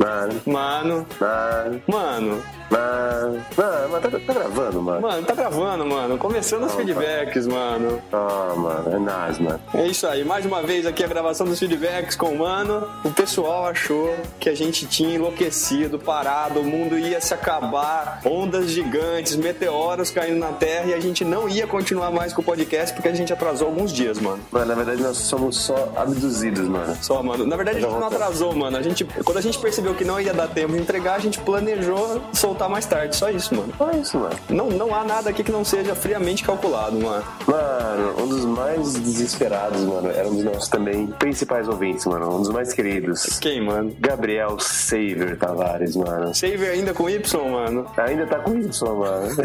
Mano, 0.00 0.40
Mano, 0.46 1.06
mano, 1.20 1.84
mano, 1.86 2.42
mano. 2.70 3.44
mano. 3.54 4.00
Tá, 4.00 4.10
tá 4.26 4.32
gravando, 4.32 4.80
mano. 4.80 5.00
Mano, 5.02 5.26
tá 5.26 5.34
gravando, 5.34 5.84
mano. 5.86 6.16
Começando 6.16 6.64
os 6.64 6.74
feedbacks, 6.74 7.46
mano. 7.46 8.00
Ah, 8.10 8.54
mano, 8.56 8.94
é 8.94 8.98
nas, 8.98 9.38
mano. 9.38 9.60
É 9.74 9.86
isso 9.86 10.06
aí. 10.06 10.24
Mais 10.24 10.46
uma 10.46 10.62
vez 10.62 10.86
aqui 10.86 11.04
a 11.04 11.06
gravação 11.06 11.46
dos 11.46 11.58
feedbacks 11.58 12.16
com 12.16 12.28
o 12.30 12.38
Mano. 12.38 12.88
O 13.04 13.10
pessoal 13.10 13.66
achou 13.66 14.16
que 14.38 14.48
a 14.48 14.54
gente 14.54 14.86
tinha 14.86 15.16
enlouquecido, 15.16 15.98
parado, 15.98 16.60
o 16.60 16.64
mundo 16.64 16.98
ia 16.98 17.20
se 17.20 17.34
acabar, 17.34 18.22
ondas 18.24 18.70
gigantes, 18.70 19.36
meteoros 19.36 20.10
caindo 20.10 20.38
na 20.38 20.52
Terra 20.52 20.86
e 20.86 20.94
a 20.94 21.00
gente 21.00 21.24
não 21.26 21.46
ia 21.46 21.66
continuar 21.66 22.10
mais 22.10 22.32
com 22.32 22.40
o 22.40 22.44
podcast 22.44 22.94
porque 22.94 23.08
a 23.08 23.14
gente 23.14 23.32
atrasou 23.32 23.68
alguns 23.68 23.92
dias, 23.92 24.18
mano. 24.18 24.40
Mano, 24.50 24.64
na 24.64 24.74
verdade 24.74 25.02
nós 25.02 25.18
somos 25.18 25.56
só 25.56 25.92
abduzidos, 25.94 26.66
mano. 26.66 26.96
Só, 27.02 27.22
mano. 27.22 27.44
Na 27.46 27.56
verdade, 27.56 27.78
a 27.78 27.80
gente 27.82 27.92
não 27.92 28.06
atrasou, 28.06 28.54
mano. 28.54 28.76
A 28.78 28.82
gente, 28.82 29.04
quando 29.24 29.36
a 29.36 29.42
gente 29.42 29.58
percebeu 29.58 29.89
que 29.94 30.04
não 30.04 30.20
ia 30.20 30.32
dar 30.32 30.48
tempo 30.48 30.72
de 30.72 30.78
entregar, 30.80 31.14
a 31.14 31.18
gente 31.18 31.38
planejou 31.40 32.22
soltar 32.32 32.68
mais 32.68 32.86
tarde. 32.86 33.16
Só 33.16 33.30
isso, 33.30 33.54
mano. 33.54 33.72
Só 33.76 33.90
isso, 33.92 34.18
mano. 34.18 34.36
Não, 34.48 34.68
não 34.68 34.94
há 34.94 35.04
nada 35.04 35.30
aqui 35.30 35.42
que 35.42 35.52
não 35.52 35.64
seja 35.64 35.94
friamente 35.94 36.44
calculado, 36.44 36.98
mano. 36.98 37.24
Mano, 37.46 38.22
um 38.22 38.28
dos 38.28 38.44
mais 38.44 38.94
desesperados, 38.94 39.82
mano, 39.84 40.10
era 40.10 40.28
um 40.28 40.34
dos 40.34 40.44
nossos 40.44 40.68
também 40.68 41.06
principais 41.06 41.68
ouvintes, 41.68 42.06
mano. 42.06 42.36
Um 42.36 42.38
dos 42.40 42.50
mais 42.50 42.72
queridos. 42.72 43.38
Quem, 43.40 43.60
mano? 43.60 43.94
Gabriel 43.98 44.58
Saver 44.58 45.36
Tavares, 45.38 45.96
mano. 45.96 46.34
Saver 46.34 46.70
ainda 46.70 46.92
com 46.92 47.08
Y, 47.08 47.50
mano. 47.50 47.86
Ainda 47.96 48.26
tá 48.26 48.38
com 48.38 48.56
isso, 48.58 48.84
mano. 48.86 49.30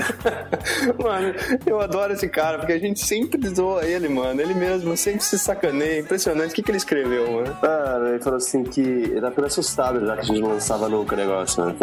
Mano, 1.01 1.33
eu 1.65 1.79
adoro 1.79 2.13
esse 2.13 2.27
cara, 2.27 2.57
porque 2.57 2.73
a 2.73 2.79
gente 2.79 3.05
sempre 3.05 3.47
zoa 3.49 3.85
ele, 3.85 4.07
mano. 4.07 4.39
Ele 4.41 4.53
mesmo 4.53 4.95
sempre 4.97 5.23
se 5.23 5.37
sacaneia. 5.37 5.99
Impressionante. 5.99 6.51
O 6.51 6.55
que, 6.55 6.63
que 6.63 6.71
ele 6.71 6.77
escreveu, 6.77 7.31
mano? 7.31 7.57
Mano, 7.61 8.07
ele 8.09 8.19
falou 8.19 8.37
assim 8.37 8.63
que 8.63 8.81
ele 8.81 9.21
tá 9.21 9.29
ficando 9.29 9.47
assustado 9.47 10.05
já 10.05 10.17
gente 10.25 10.41
não 10.41 10.49
lançava 10.49 10.89
nunca 10.89 11.15
o 11.15 11.17
negócio, 11.17 11.63
mano. 11.63 11.75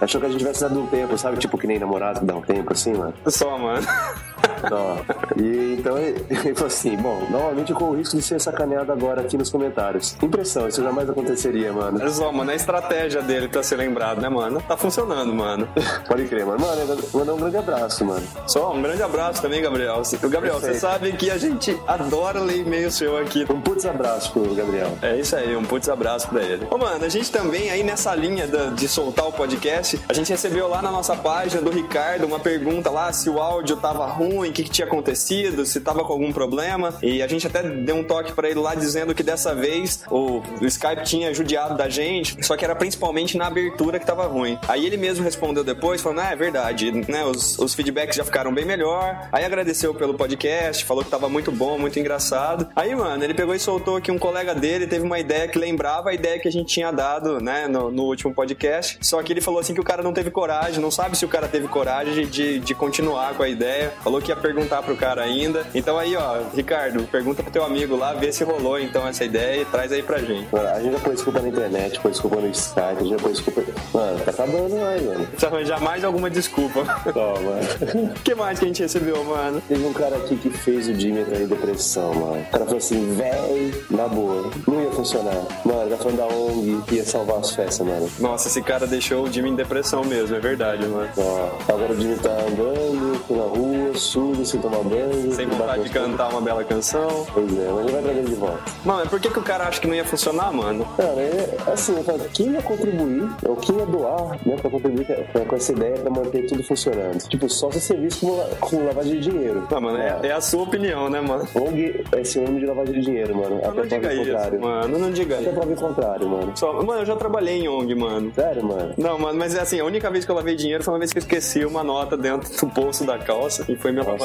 Achou 0.00 0.20
que 0.20 0.26
a 0.26 0.30
gente 0.30 0.38
tivesse 0.38 0.60
dado 0.60 0.80
um 0.80 0.86
tempo, 0.86 1.16
sabe? 1.18 1.38
Tipo 1.38 1.58
que 1.58 1.66
nem 1.66 1.78
namorado 1.78 2.20
que 2.20 2.26
dá 2.26 2.34
um 2.34 2.42
tempo 2.42 2.72
assim, 2.72 2.92
mano. 2.92 3.14
Só, 3.26 3.58
mano. 3.58 3.86
Ó, 4.70 4.96
e 5.36 5.76
então 5.78 5.98
ele, 5.98 6.24
falou 6.54 6.66
assim: 6.66 6.96
bom, 6.96 7.26
novamente 7.30 7.72
com 7.72 7.84
o 7.90 7.96
risco 7.96 8.16
de 8.16 8.22
ser 8.22 8.40
sacaneado 8.40 8.92
agora 8.92 9.20
aqui 9.22 9.36
nos 9.36 9.50
comentários. 9.50 10.16
Impressão, 10.22 10.68
isso 10.68 10.82
jamais 10.82 11.08
aconteceria, 11.10 11.72
mano. 11.72 12.02
É 12.02 12.08
só, 12.10 12.30
mano, 12.32 12.50
é 12.50 12.54
a 12.54 12.56
estratégia 12.56 13.22
dele 13.22 13.48
pra 13.48 13.62
ser 13.62 13.76
lembrado, 13.76 14.20
né, 14.20 14.28
mano? 14.28 14.62
Tá 14.66 14.76
funcionando, 14.76 15.34
mano. 15.34 15.68
Pode 16.06 16.24
crer, 16.26 16.46
mano. 16.46 16.60
Mano, 16.60 16.80
eu 16.82 17.18
mandar 17.18 17.34
um 17.34 17.38
grande 17.38 17.56
abraço, 17.56 18.04
mano. 18.04 18.22
Só, 18.46 18.72
um 18.72 18.80
grande 18.82 19.02
abraço 19.02 19.42
também, 19.42 19.60
Gabriel. 19.62 20.00
O 20.22 20.28
Gabriel, 20.28 20.54
você 20.54 20.66
Perfeito. 20.72 20.80
sabe 20.80 21.12
que 21.12 21.30
a 21.30 21.38
gente 21.38 21.76
adora 21.86 22.40
ler 22.40 22.58
e-mail 22.58 22.90
seu 22.90 23.16
aqui. 23.18 23.44
Um 23.50 23.60
putz 23.60 23.84
abraço 23.84 24.32
pro 24.32 24.54
Gabriel. 24.54 24.92
É 25.02 25.16
isso 25.18 25.34
aí, 25.36 25.56
um 25.56 25.64
putz 25.64 25.88
abraço 25.88 26.28
pra 26.28 26.42
ele. 26.42 26.66
Ô, 26.70 26.78
mano, 26.78 27.04
a 27.04 27.08
gente 27.08 27.30
também 27.30 27.70
aí 27.70 27.82
nessa 27.82 28.14
linha 28.14 28.46
da- 28.46 28.66
de 28.70 28.86
soltar 28.88 29.26
o 29.26 29.32
podcast, 29.32 29.98
a 30.08 30.12
gente 30.12 30.30
recebeu 30.30 30.68
lá 30.68 30.80
na 30.80 30.90
nossa 30.90 31.16
página 31.16 31.60
do 31.60 31.70
Ricardo 31.70 32.26
uma 32.26 32.38
pergunta 32.38 32.90
lá 32.90 33.12
se 33.12 33.28
o 33.28 33.40
áudio 33.40 33.76
tava 33.76 34.06
ruim, 34.06 34.31
o 34.40 34.52
que, 34.52 34.64
que 34.64 34.70
tinha 34.70 34.86
acontecido, 34.86 35.64
se 35.64 35.80
tava 35.80 36.04
com 36.04 36.12
algum 36.12 36.32
problema. 36.32 36.94
E 37.02 37.22
a 37.22 37.26
gente 37.26 37.46
até 37.46 37.62
deu 37.62 37.96
um 37.96 38.04
toque 38.04 38.32
pra 38.32 38.48
ele 38.48 38.60
lá 38.60 38.74
dizendo 38.74 39.14
que 39.14 39.22
dessa 39.22 39.54
vez 39.54 40.02
o, 40.10 40.42
Skype 40.60 41.04
tinha 41.04 41.32
judiado 41.34 41.76
da 41.76 41.88
gente, 41.88 42.44
só 42.44 42.56
que 42.56 42.64
era 42.64 42.74
principalmente 42.74 43.36
na 43.36 43.46
abertura 43.46 43.98
que 43.98 44.06
tava 44.06 44.26
ruim. 44.26 44.58
Aí 44.68 44.86
ele 44.86 44.96
mesmo 44.96 45.24
respondeu 45.24 45.64
depois, 45.64 46.00
falando, 46.00 46.20
ah, 46.20 46.30
é 46.30 46.36
verdade, 46.36 46.90
né? 47.08 47.24
Os, 47.24 47.58
os 47.58 47.74
feedbacks 47.74 48.16
já 48.16 48.24
ficaram 48.24 48.52
bem 48.52 48.64
melhor. 48.64 49.28
Aí 49.32 49.44
agradeceu 49.44 49.94
pelo 49.94 50.14
podcast, 50.14 50.84
falou 50.84 51.04
que 51.04 51.10
tava 51.10 51.28
muito 51.28 51.50
bom, 51.50 51.78
muito 51.78 51.98
engraçado. 51.98 52.68
Aí, 52.74 52.94
mano, 52.94 53.22
ele 53.22 53.34
pegou 53.34 53.54
e 53.54 53.58
soltou 53.58 54.00
que 54.00 54.10
um 54.10 54.18
colega 54.18 54.54
dele 54.54 54.86
teve 54.86 55.04
uma 55.04 55.18
ideia 55.18 55.48
que 55.48 55.58
lembrava 55.58 56.10
a 56.10 56.14
ideia 56.14 56.38
que 56.38 56.48
a 56.48 56.52
gente 56.52 56.72
tinha 56.72 56.90
dado, 56.90 57.40
né, 57.40 57.66
no, 57.68 57.90
no 57.90 58.04
último 58.04 58.32
podcast. 58.34 58.98
Só 59.00 59.22
que 59.22 59.32
ele 59.32 59.40
falou 59.40 59.60
assim 59.60 59.74
que 59.74 59.80
o 59.80 59.84
cara 59.84 60.02
não 60.02 60.12
teve 60.12 60.30
coragem, 60.30 60.80
não 60.80 60.90
sabe 60.90 61.16
se 61.16 61.24
o 61.24 61.28
cara 61.28 61.48
teve 61.48 61.68
coragem 61.68 62.14
de, 62.14 62.26
de, 62.26 62.60
de 62.60 62.74
continuar 62.74 63.34
com 63.34 63.42
a 63.42 63.48
ideia. 63.48 63.92
Falou 64.02 64.20
que 64.22 64.30
ia 64.30 64.36
perguntar 64.36 64.82
pro 64.82 64.96
cara 64.96 65.22
ainda. 65.22 65.66
Então 65.74 65.98
aí, 65.98 66.16
ó, 66.16 66.42
Ricardo, 66.54 67.02
pergunta 67.04 67.42
pro 67.42 67.52
teu 67.52 67.64
amigo 67.64 67.96
lá, 67.96 68.12
vê 68.14 68.32
se 68.32 68.44
rolou 68.44 68.78
então 68.78 69.06
essa 69.06 69.24
ideia 69.24 69.62
e 69.62 69.64
traz 69.64 69.92
aí 69.92 70.02
pra 70.02 70.18
gente. 70.18 70.48
Mano, 70.52 70.68
A 70.68 70.80
gente 70.80 70.92
já 70.92 71.00
pôs 71.00 71.14
desculpa 71.16 71.40
na 71.40 71.48
internet, 71.48 72.00
pôs 72.00 72.12
desculpa 72.12 72.36
no 72.36 72.48
Skype, 72.48 72.80
a 72.80 72.94
gente 72.94 73.10
já 73.10 73.16
pôs 73.16 73.32
desculpa. 73.32 73.62
Mano, 73.92 74.20
tá 74.20 74.30
acabando 74.30 74.74
aí, 74.76 75.02
mano. 75.04 75.26
Precisa 75.26 75.46
arranjar 75.48 75.80
mais 75.80 76.04
alguma 76.04 76.30
desculpa. 76.30 76.80
Ó, 77.14 77.40
mano. 77.40 78.12
O 78.16 78.20
que 78.22 78.34
mais 78.34 78.58
que 78.58 78.64
a 78.64 78.68
gente 78.68 78.82
recebeu, 78.82 79.22
mano? 79.24 79.62
Teve 79.68 79.84
um 79.84 79.92
cara 79.92 80.16
aqui 80.16 80.36
que 80.36 80.50
fez 80.50 80.88
o 80.88 80.94
Jimmy 80.94 81.20
entrar 81.20 81.40
em 81.40 81.46
depressão, 81.46 82.14
mano. 82.14 82.40
O 82.42 82.50
cara 82.50 82.64
falou 82.64 82.78
assim, 82.78 83.14
véi, 83.14 83.74
na 83.90 84.08
boa, 84.08 84.50
não 84.66 84.82
ia 84.82 84.90
funcionar. 84.92 85.34
Mano, 85.64 85.82
ele 85.82 85.90
tá 85.90 85.96
falando 85.96 86.16
da 86.16 86.26
ONG 86.26 86.82
que 86.86 86.94
ia 86.96 87.04
salvar 87.04 87.38
as 87.38 87.50
festas, 87.50 87.86
mano. 87.86 88.08
Nossa, 88.18 88.48
esse 88.48 88.62
cara 88.62 88.86
deixou 88.86 89.24
o 89.24 89.32
Jimmy 89.32 89.50
em 89.50 89.54
depressão 89.54 90.04
mesmo, 90.04 90.34
é 90.36 90.40
verdade, 90.40 90.86
mano. 90.86 91.08
Ó, 91.16 91.50
agora 91.72 91.92
o 91.92 92.00
Jimmy 92.00 92.16
tá 92.16 92.30
andando 92.30 93.22
na 93.30 93.42
rua, 93.42 93.96
sujo, 94.12 94.44
sem 94.44 94.60
tomar 94.60 94.78
banho. 94.78 95.32
Sem 95.32 95.46
vontade 95.46 95.82
de 95.84 95.90
cantar 95.90 96.28
uma 96.30 96.40
bela 96.40 96.62
canção. 96.64 97.26
Pois 97.32 97.46
é, 97.58 97.68
mas 97.70 97.84
ele 97.84 97.92
vai 97.92 98.02
trazer 98.02 98.24
de 98.24 98.34
volta. 98.34 98.58
Mano, 98.84 99.10
por 99.10 99.20
que, 99.20 99.30
que 99.30 99.38
o 99.38 99.42
cara 99.42 99.64
acha 99.68 99.80
que 99.80 99.86
não 99.86 99.94
ia 99.94 100.04
funcionar, 100.04 100.52
mano? 100.52 100.86
Cara, 100.96 101.20
é 101.20 101.56
assim, 101.72 101.94
quem 102.34 102.50
ia 102.52 102.62
contribuir, 102.62 103.28
ou 103.48 103.56
quem 103.56 103.76
ia 103.76 103.86
doar, 103.86 104.38
né, 104.46 104.56
pra 104.60 104.70
contribuir 104.70 105.06
com- 105.06 105.44
com 105.46 105.56
essa 105.56 105.72
ideia 105.72 105.96
pra 105.96 106.10
manter 106.10 106.46
tudo 106.46 106.62
funcionando? 106.62 107.18
Tipo, 107.28 107.48
só 107.48 107.70
ser 107.70 107.80
serviço 107.80 108.20
como, 108.20 108.42
como 108.60 108.86
lavagem 108.86 109.20
de 109.20 109.30
dinheiro. 109.30 109.66
Não, 109.70 109.80
mano, 109.80 109.98
é, 109.98 110.18
é 110.22 110.32
a 110.32 110.40
sua 110.40 110.62
opinião, 110.62 111.08
né, 111.08 111.20
mano? 111.20 111.46
ONG 111.54 112.04
é 112.12 112.24
sinônimo 112.24 112.60
de 112.60 112.66
lavagem 112.66 112.94
de 112.94 113.00
dinheiro, 113.00 113.34
mano. 113.36 113.60
Não, 113.62 113.70
Até 113.70 113.74
não 113.80 113.82
diga 113.82 113.98
prova 114.00 114.14
isso, 114.14 114.24
contrário. 114.32 114.60
mano, 114.60 114.98
não 114.98 115.10
diga 115.10 115.34
Até 115.36 115.44
isso. 115.44 115.52
prova 115.54 115.72
o 115.72 115.76
contrário, 115.76 116.28
mano. 116.28 116.52
Só, 116.54 116.72
mano, 116.82 117.00
eu 117.00 117.06
já 117.06 117.16
trabalhei 117.16 117.60
em 117.60 117.68
ONG, 117.68 117.94
mano. 117.94 118.32
Sério, 118.34 118.64
mano. 118.64 118.94
Não, 118.96 119.18
mano, 119.18 119.38
mas 119.38 119.54
é 119.54 119.60
assim, 119.60 119.80
a 119.80 119.84
única 119.84 120.10
vez 120.10 120.24
que 120.24 120.30
eu 120.30 120.34
lavei 120.34 120.54
dinheiro 120.54 120.82
foi 120.84 120.92
uma 120.94 120.98
vez 120.98 121.12
que 121.12 121.18
eu 121.18 121.22
esqueci 121.22 121.64
uma 121.64 121.82
nota 121.82 122.16
dentro 122.16 122.50
do 122.58 122.66
bolso 122.66 123.04
da 123.04 123.18
calça 123.18 123.64
e 123.68 123.76
foi 123.76 123.92
minha 123.92 124.01
Nossa. 124.04 124.24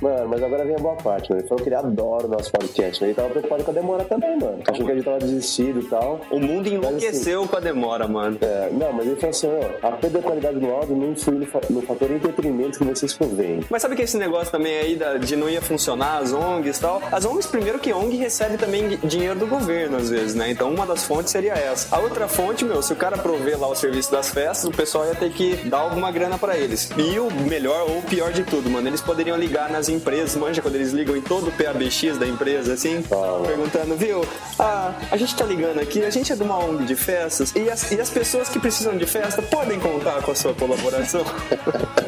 Mano, 0.00 0.28
mas 0.28 0.42
agora 0.42 0.64
vem 0.64 0.74
a 0.74 0.78
boa 0.78 0.94
parte, 0.96 1.30
mano. 1.30 1.40
Ele 1.40 1.48
falou 1.48 1.62
que 1.62 1.68
ele 1.68 1.76
adora 1.76 2.26
o 2.26 2.28
nosso 2.30 2.50
podcast, 2.52 3.00
mas 3.00 3.02
ele 3.02 3.14
tava 3.14 3.28
preocupado 3.30 3.64
com 3.64 3.70
a 3.70 3.74
demora 3.74 4.04
também, 4.04 4.38
mano. 4.38 4.58
Achou 4.66 4.84
que 4.86 4.92
a 4.92 4.94
gente 4.94 5.04
tava 5.04 5.18
desistido 5.18 5.80
e 5.80 5.84
tal. 5.84 6.20
O 6.30 6.38
mundo 6.40 6.68
enlouqueceu 6.68 7.46
com 7.46 7.56
a 7.56 7.60
demora, 7.60 8.06
mano. 8.08 8.38
É, 8.40 8.68
não, 8.72 8.92
mas 8.92 9.06
ele 9.06 9.16
falou 9.16 9.30
assim, 9.30 9.48
ó, 9.82 9.88
a 9.88 9.92
perda 9.92 10.18
da 10.18 10.24
qualidade 10.24 10.58
do 10.58 10.70
áudio 10.70 10.96
não 10.96 11.10
influi 11.12 11.38
no, 11.38 11.46
fa- 11.46 11.60
no 11.70 11.82
fator 11.82 12.10
entretenimento 12.10 12.78
que 12.78 12.84
vocês 12.84 13.12
convêm. 13.14 13.60
Mas 13.70 13.82
sabe 13.82 13.96
que 13.96 14.02
esse 14.02 14.16
negócio 14.16 14.50
também 14.52 14.76
aí 14.78 14.96
da- 14.96 15.16
de 15.16 15.36
não 15.36 15.48
ia 15.48 15.60
funcionar, 15.60 16.18
as 16.18 16.32
ONGs 16.32 16.78
e 16.78 16.80
tal? 16.80 17.02
As 17.10 17.24
ONGs, 17.24 17.46
primeiro 17.46 17.78
que 17.78 17.92
ONG 17.92 18.16
recebe 18.16 18.56
também 18.56 18.96
dinheiro 19.04 19.38
do 19.38 19.46
governo, 19.46 19.96
às 19.96 20.10
vezes, 20.10 20.34
né? 20.34 20.50
Então 20.50 20.70
uma 20.72 20.86
das 20.86 21.04
fontes 21.04 21.30
seria 21.32 21.52
essa. 21.52 21.94
A 21.94 21.98
outra 22.00 22.28
fonte, 22.28 22.64
meu, 22.64 22.82
se 22.82 22.92
o 22.92 22.96
cara 22.96 23.16
prover 23.18 23.60
lá 23.60 23.68
o 23.68 23.74
serviço 23.74 24.10
das 24.10 24.30
festas, 24.30 24.64
o 24.64 24.70
pessoal 24.70 25.06
ia 25.06 25.14
ter 25.14 25.30
que 25.30 25.56
dar 25.68 25.78
alguma 25.78 26.10
grana 26.10 26.38
pra 26.38 26.56
eles. 26.56 26.90
E 26.96 27.18
o 27.18 27.30
melhor 27.30 27.82
ou 27.90 27.98
o 27.98 28.02
pior 28.02 28.32
de 28.32 28.42
tudo, 28.44 28.68
mano, 28.70 28.88
eles 28.96 29.00
poderiam 29.02 29.36
ligar 29.36 29.70
nas 29.70 29.88
empresas, 29.90 30.34
manja, 30.36 30.62
quando 30.62 30.76
eles 30.76 30.92
ligam 30.92 31.14
em 31.14 31.20
todo 31.20 31.48
o 31.48 31.52
PABX 31.52 32.16
da 32.18 32.26
empresa, 32.26 32.72
assim, 32.72 33.02
perguntando, 33.46 33.94
viu? 33.94 34.24
Ah, 34.58 34.94
a 35.10 35.16
gente 35.18 35.36
tá 35.36 35.44
ligando 35.44 35.78
aqui, 35.80 36.02
a 36.02 36.10
gente 36.10 36.32
é 36.32 36.36
de 36.36 36.42
uma 36.42 36.58
ONG 36.58 36.86
de 36.86 36.96
festas, 36.96 37.52
e 37.54 37.70
as, 37.70 37.90
e 37.92 38.00
as 38.00 38.08
pessoas 38.08 38.48
que 38.48 38.58
precisam 38.58 38.96
de 38.96 39.06
festa 39.06 39.42
podem 39.42 39.78
contar 39.78 40.22
com 40.22 40.30
a 40.30 40.34
sua 40.34 40.54
colaboração? 40.54 41.22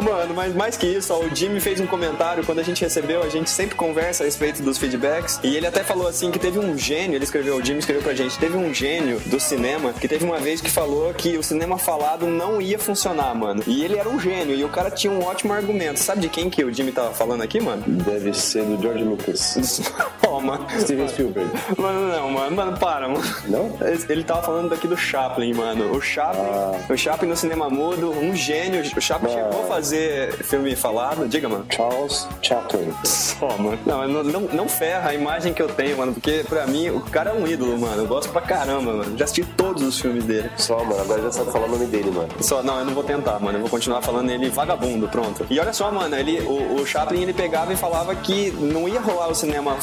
Mano, 0.00 0.34
mas 0.34 0.54
mais 0.54 0.76
que 0.76 0.86
isso, 0.86 1.12
ó, 1.12 1.18
o 1.18 1.34
Jimmy 1.34 1.60
fez 1.60 1.80
um 1.80 1.86
comentário 1.86 2.44
quando 2.44 2.60
a 2.60 2.62
gente 2.62 2.82
recebeu, 2.82 3.22
a 3.22 3.28
gente 3.28 3.50
sempre 3.50 3.74
conversa 3.74 4.22
a 4.22 4.26
respeito 4.26 4.62
dos 4.62 4.78
feedbacks, 4.78 5.38
e 5.42 5.56
ele 5.56 5.66
até 5.66 5.82
falou 5.84 6.06
assim 6.06 6.30
que 6.30 6.38
teve 6.38 6.58
um 6.58 6.76
gênio, 6.78 7.16
ele 7.16 7.24
escreveu, 7.24 7.56
o 7.56 7.64
Jimmy 7.64 7.80
escreveu 7.80 8.02
pra 8.02 8.14
gente, 8.14 8.38
teve 8.38 8.56
um 8.56 8.72
gênio 8.72 9.20
do 9.26 9.38
cinema 9.38 9.92
que 9.92 10.08
teve 10.08 10.24
uma 10.24 10.38
vez 10.38 10.60
que 10.60 10.70
falou 10.70 11.12
que 11.14 11.36
o 11.36 11.42
cinema 11.42 11.78
falado 11.78 12.26
não 12.26 12.60
ia 12.60 12.78
funcionar, 12.78 13.34
mano. 13.34 13.62
E 13.66 13.84
ele 13.84 13.96
era 13.96 14.08
um 14.08 14.18
gênio, 14.18 14.54
e 14.54 14.64
o 14.64 14.68
cara 14.68 14.90
tinha 14.90 15.12
um 15.12 15.22
ótimo 15.22 15.52
argumento. 15.52 15.98
Sabe 15.98 16.22
de 16.22 16.28
quem 16.28 16.48
que 16.48 16.64
o 16.64 16.72
Jimmy 16.72 16.92
tava 16.92 17.12
falando 17.12 17.42
aqui, 17.42 17.60
mano? 17.60 17.82
Deve 17.86 18.32
ser 18.34 18.64
do 18.64 18.80
George 18.80 19.04
Lucas. 19.04 19.80
Mano. 20.42 20.66
Steven 20.78 21.08
Spielberg. 21.08 21.50
Mano, 21.76 22.08
não, 22.08 22.30
mano, 22.30 22.56
mano, 22.56 22.76
para, 22.78 23.08
mano. 23.08 23.22
Não? 23.46 23.72
Ele 24.08 24.22
tava 24.22 24.42
falando 24.42 24.68
daqui 24.68 24.86
do 24.86 24.96
Chaplin, 24.96 25.54
mano. 25.54 25.92
O 25.96 26.00
Chaplin, 26.00 26.42
o 26.90 26.96
Chaplin 26.96 27.28
no 27.28 27.36
cinema 27.36 27.68
mudo, 27.70 28.10
um 28.10 28.34
gênio. 28.34 28.82
O 28.96 29.00
Chaplin 29.00 29.30
Ah. 29.30 29.34
chegou 29.34 29.64
a 29.64 29.66
fazer 29.66 30.32
filme 30.44 30.76
falado. 30.76 31.26
Diga, 31.28 31.48
mano. 31.48 31.64
Charles 31.70 32.28
Chaplin. 32.42 32.92
Só, 33.04 33.48
mano. 33.58 33.78
Não, 33.86 34.06
não, 34.08 34.40
não, 34.40 34.68
ferra 34.68 35.10
a 35.10 35.14
imagem 35.14 35.52
que 35.52 35.62
eu 35.62 35.68
tenho, 35.68 35.96
mano. 35.98 36.12
Porque 36.12 36.44
pra 36.48 36.66
mim, 36.66 36.88
o 36.90 37.00
cara 37.00 37.30
é 37.30 37.32
um 37.32 37.46
ídolo, 37.46 37.76
mano. 37.78 38.02
Eu 38.02 38.06
gosto 38.06 38.30
pra 38.30 38.40
caramba, 38.42 38.92
mano. 38.92 39.16
Já 39.16 39.24
assisti 39.24 39.44
todos 39.56 39.82
os 39.82 39.98
filmes 40.00 40.24
dele. 40.24 40.50
Só, 40.56 40.78
mano, 40.84 41.00
agora 41.00 41.22
já 41.22 41.32
sabe 41.32 41.50
falar 41.50 41.66
o 41.66 41.70
nome 41.70 41.86
dele, 41.86 42.10
mano. 42.10 42.28
Só, 42.40 42.62
não, 42.62 42.78
eu 42.80 42.84
não 42.84 42.94
vou 42.94 43.02
tentar, 43.04 43.38
mano. 43.40 43.56
Eu 43.58 43.62
vou 43.62 43.70
continuar 43.70 44.02
falando 44.02 44.30
ele 44.30 44.48
vagabundo, 44.50 45.08
pronto. 45.08 45.46
E 45.50 45.58
olha 45.58 45.72
só, 45.72 45.90
mano, 45.90 46.14
ele, 46.16 46.40
o, 46.40 46.76
o 46.80 46.86
Chaplin 46.86 47.22
ele 47.22 47.32
pegava 47.32 47.72
e 47.72 47.76
falava 47.76 48.14
que 48.14 48.50
não 48.52 48.88
ia 48.88 49.00
rolar 49.00 49.28
o 49.28 49.34
cinema 49.34 49.76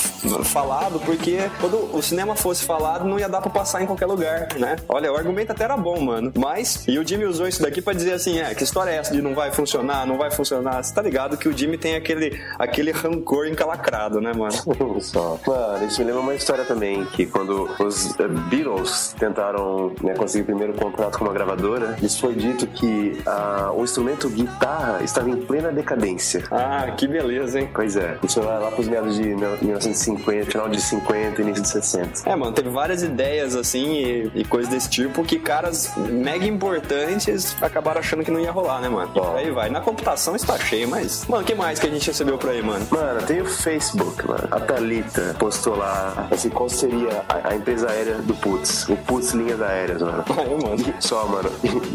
falado, 0.43 0.99
porque 0.99 1.37
quando 1.59 1.95
o 1.95 2.01
cinema 2.01 2.35
fosse 2.35 2.63
falado, 2.63 3.05
não 3.05 3.19
ia 3.19 3.29
dar 3.29 3.41
pra 3.41 3.49
passar 3.49 3.81
em 3.81 3.85
qualquer 3.85 4.05
lugar, 4.05 4.47
né? 4.57 4.75
Olha, 4.89 5.11
o 5.11 5.15
argumento 5.15 5.51
até 5.51 5.63
era 5.63 5.77
bom, 5.77 5.99
mano. 6.01 6.31
Mas, 6.35 6.83
e 6.87 6.97
o 6.99 7.07
Jimmy 7.07 7.25
usou 7.25 7.47
isso 7.47 7.61
daqui 7.61 7.81
pra 7.81 7.93
dizer 7.93 8.13
assim: 8.13 8.39
é, 8.39 8.53
que 8.53 8.63
história 8.63 8.91
é 8.91 8.97
essa 8.97 9.13
de 9.13 9.21
não 9.21 9.33
vai 9.33 9.51
funcionar, 9.51 10.05
não 10.05 10.17
vai 10.17 10.31
funcionar? 10.31 10.83
Você 10.83 10.93
tá 10.93 11.01
ligado 11.01 11.37
que 11.37 11.47
o 11.47 11.57
Jimmy 11.57 11.77
tem 11.77 11.95
aquele, 11.95 12.39
aquele 12.59 12.91
rancor 12.91 13.47
encalacrado, 13.47 14.19
né, 14.19 14.33
mano? 14.33 14.53
Só. 15.01 15.39
Mano, 15.45 15.85
isso 15.85 15.99
me 16.01 16.07
lembra 16.07 16.21
uma 16.21 16.35
história 16.35 16.65
também, 16.65 17.05
que 17.05 17.25
quando 17.25 17.69
os 17.79 18.17
eh, 18.19 18.27
Beatles 18.27 19.15
tentaram 19.17 19.91
né, 20.01 20.13
conseguir 20.15 20.43
o 20.43 20.45
primeiro 20.45 20.73
contrato 20.73 21.17
com 21.17 21.25
uma 21.25 21.33
gravadora, 21.33 21.95
lhes 22.01 22.17
foi 22.19 22.33
dito 22.33 22.65
que 22.67 23.21
ah, 23.25 23.71
o 23.75 23.83
instrumento 23.83 24.29
guitarra 24.29 25.03
estava 25.03 25.29
em 25.29 25.37
plena 25.37 25.71
decadência. 25.71 26.43
Ah, 26.51 26.91
que 26.97 27.07
beleza, 27.07 27.59
hein? 27.59 27.69
Pois 27.73 27.95
é, 27.95 28.17
isso 28.23 28.41
lá, 28.41 28.57
lá 28.59 28.71
pros 28.71 28.87
meados 28.87 29.15
de 29.15 29.23
mil- 29.23 29.57
1950, 29.61 30.24
50, 30.25 30.45
final 30.51 30.69
de 30.69 30.81
50, 30.81 31.41
início 31.41 31.61
de 31.63 31.69
60. 31.69 32.29
É, 32.29 32.35
mano, 32.35 32.51
teve 32.51 32.69
várias 32.69 33.03
ideias 33.03 33.55
assim 33.55 33.93
e, 33.93 34.31
e 34.35 34.43
coisas 34.45 34.71
desse 34.71 34.89
tipo 34.89 35.23
que 35.23 35.37
caras 35.39 35.91
mega 35.95 36.45
importantes 36.45 37.55
acabaram 37.61 37.99
achando 37.99 38.23
que 38.23 38.31
não 38.31 38.39
ia 38.39 38.51
rolar, 38.51 38.81
né, 38.81 38.89
mano? 38.89 39.11
E 39.15 39.19
Ó. 39.19 39.35
aí 39.37 39.51
vai. 39.51 39.69
Na 39.69 39.81
computação 39.81 40.35
está 40.35 40.57
cheio, 40.57 40.87
mas. 40.87 41.25
Mano, 41.27 41.43
o 41.43 41.45
que 41.45 41.53
mais 41.55 41.79
que 41.79 41.87
a 41.87 41.89
gente 41.89 42.07
recebeu 42.07 42.37
por 42.37 42.49
aí, 42.49 42.61
mano? 42.61 42.85
Mano, 42.91 43.21
tem 43.23 43.41
o 43.41 43.45
Facebook, 43.45 44.25
mano. 44.27 44.47
A 44.51 44.59
Thalita 44.59 45.35
postou 45.37 45.75
lá, 45.75 46.27
assim, 46.31 46.49
qual 46.49 46.69
seria 46.69 47.23
a, 47.29 47.49
a 47.49 47.55
empresa 47.55 47.89
aérea 47.89 48.15
do 48.15 48.33
Putz? 48.35 48.87
O 48.89 48.95
Putz 48.97 49.31
Linhas 49.33 49.61
Aéreas, 49.61 50.01
mano. 50.01 50.23
Aí, 50.37 50.49
mano. 50.63 50.93
Só, 50.99 51.27
mano. 51.27 51.51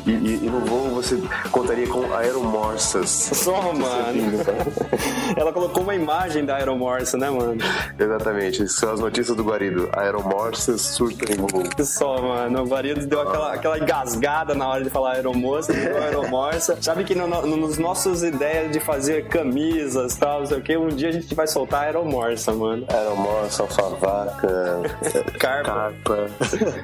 E, 0.07 0.11
e- 0.11 0.41
e 0.45 0.51
no 0.51 0.61
voo 0.61 0.89
você 0.91 1.21
contaria 1.51 1.87
com 1.89 2.13
aeromorsas. 2.15 3.09
Só, 3.11 3.61
mano. 3.75 4.41
Ela 5.37 5.53
colocou 5.53 5.83
uma 5.83 5.95
imagem 5.95 6.45
da 6.45 6.57
Aeromorsa, 6.57 7.17
né, 7.17 7.31
mano? 7.31 7.57
Exatamente, 7.99 8.20
são 8.69 8.93
as 8.93 9.01
notícias 9.01 9.37
do 9.37 9.43
Guarido. 9.43 9.89
Aeromorsas 9.93 10.81
surtam 10.81 11.35
em 11.35 11.39
voo. 11.39 11.85
Só, 11.85 12.21
mano. 12.21 12.63
O 12.63 12.67
Guarido 12.67 13.07
deu 13.07 13.21
aquela, 13.23 13.53
aquela 13.55 13.79
engasgada 13.79 14.55
na 14.55 14.69
hora 14.69 14.85
de 14.85 14.91
falar 14.91 15.13
aeromoça, 15.15 15.73
virou 15.73 15.99
aeromorsa. 15.99 16.77
Sabe 16.81 17.05
que 17.05 17.15
no, 17.15 17.27
no- 17.27 17.57
nos 17.57 17.79
nossos 17.79 18.23
ideias 18.23 18.71
de 18.71 18.81
fazer 18.81 19.27
camisas 19.29 20.15
e 20.15 20.19
tal, 20.19 20.41
não 20.41 20.47
sei 20.47 20.59
o 20.59 20.63
que, 20.63 20.77
um 20.77 20.89
dia 20.89 21.09
a 21.09 21.13
gente 21.13 21.35
vai 21.35 21.47
soltar 21.47 21.85
aeromorsa, 21.85 22.53
mano. 22.53 22.85
Aeromorsa, 22.89 23.63
alfavaca, 23.63 24.83
Carpa. 25.39 25.71
carpa. 25.73 26.31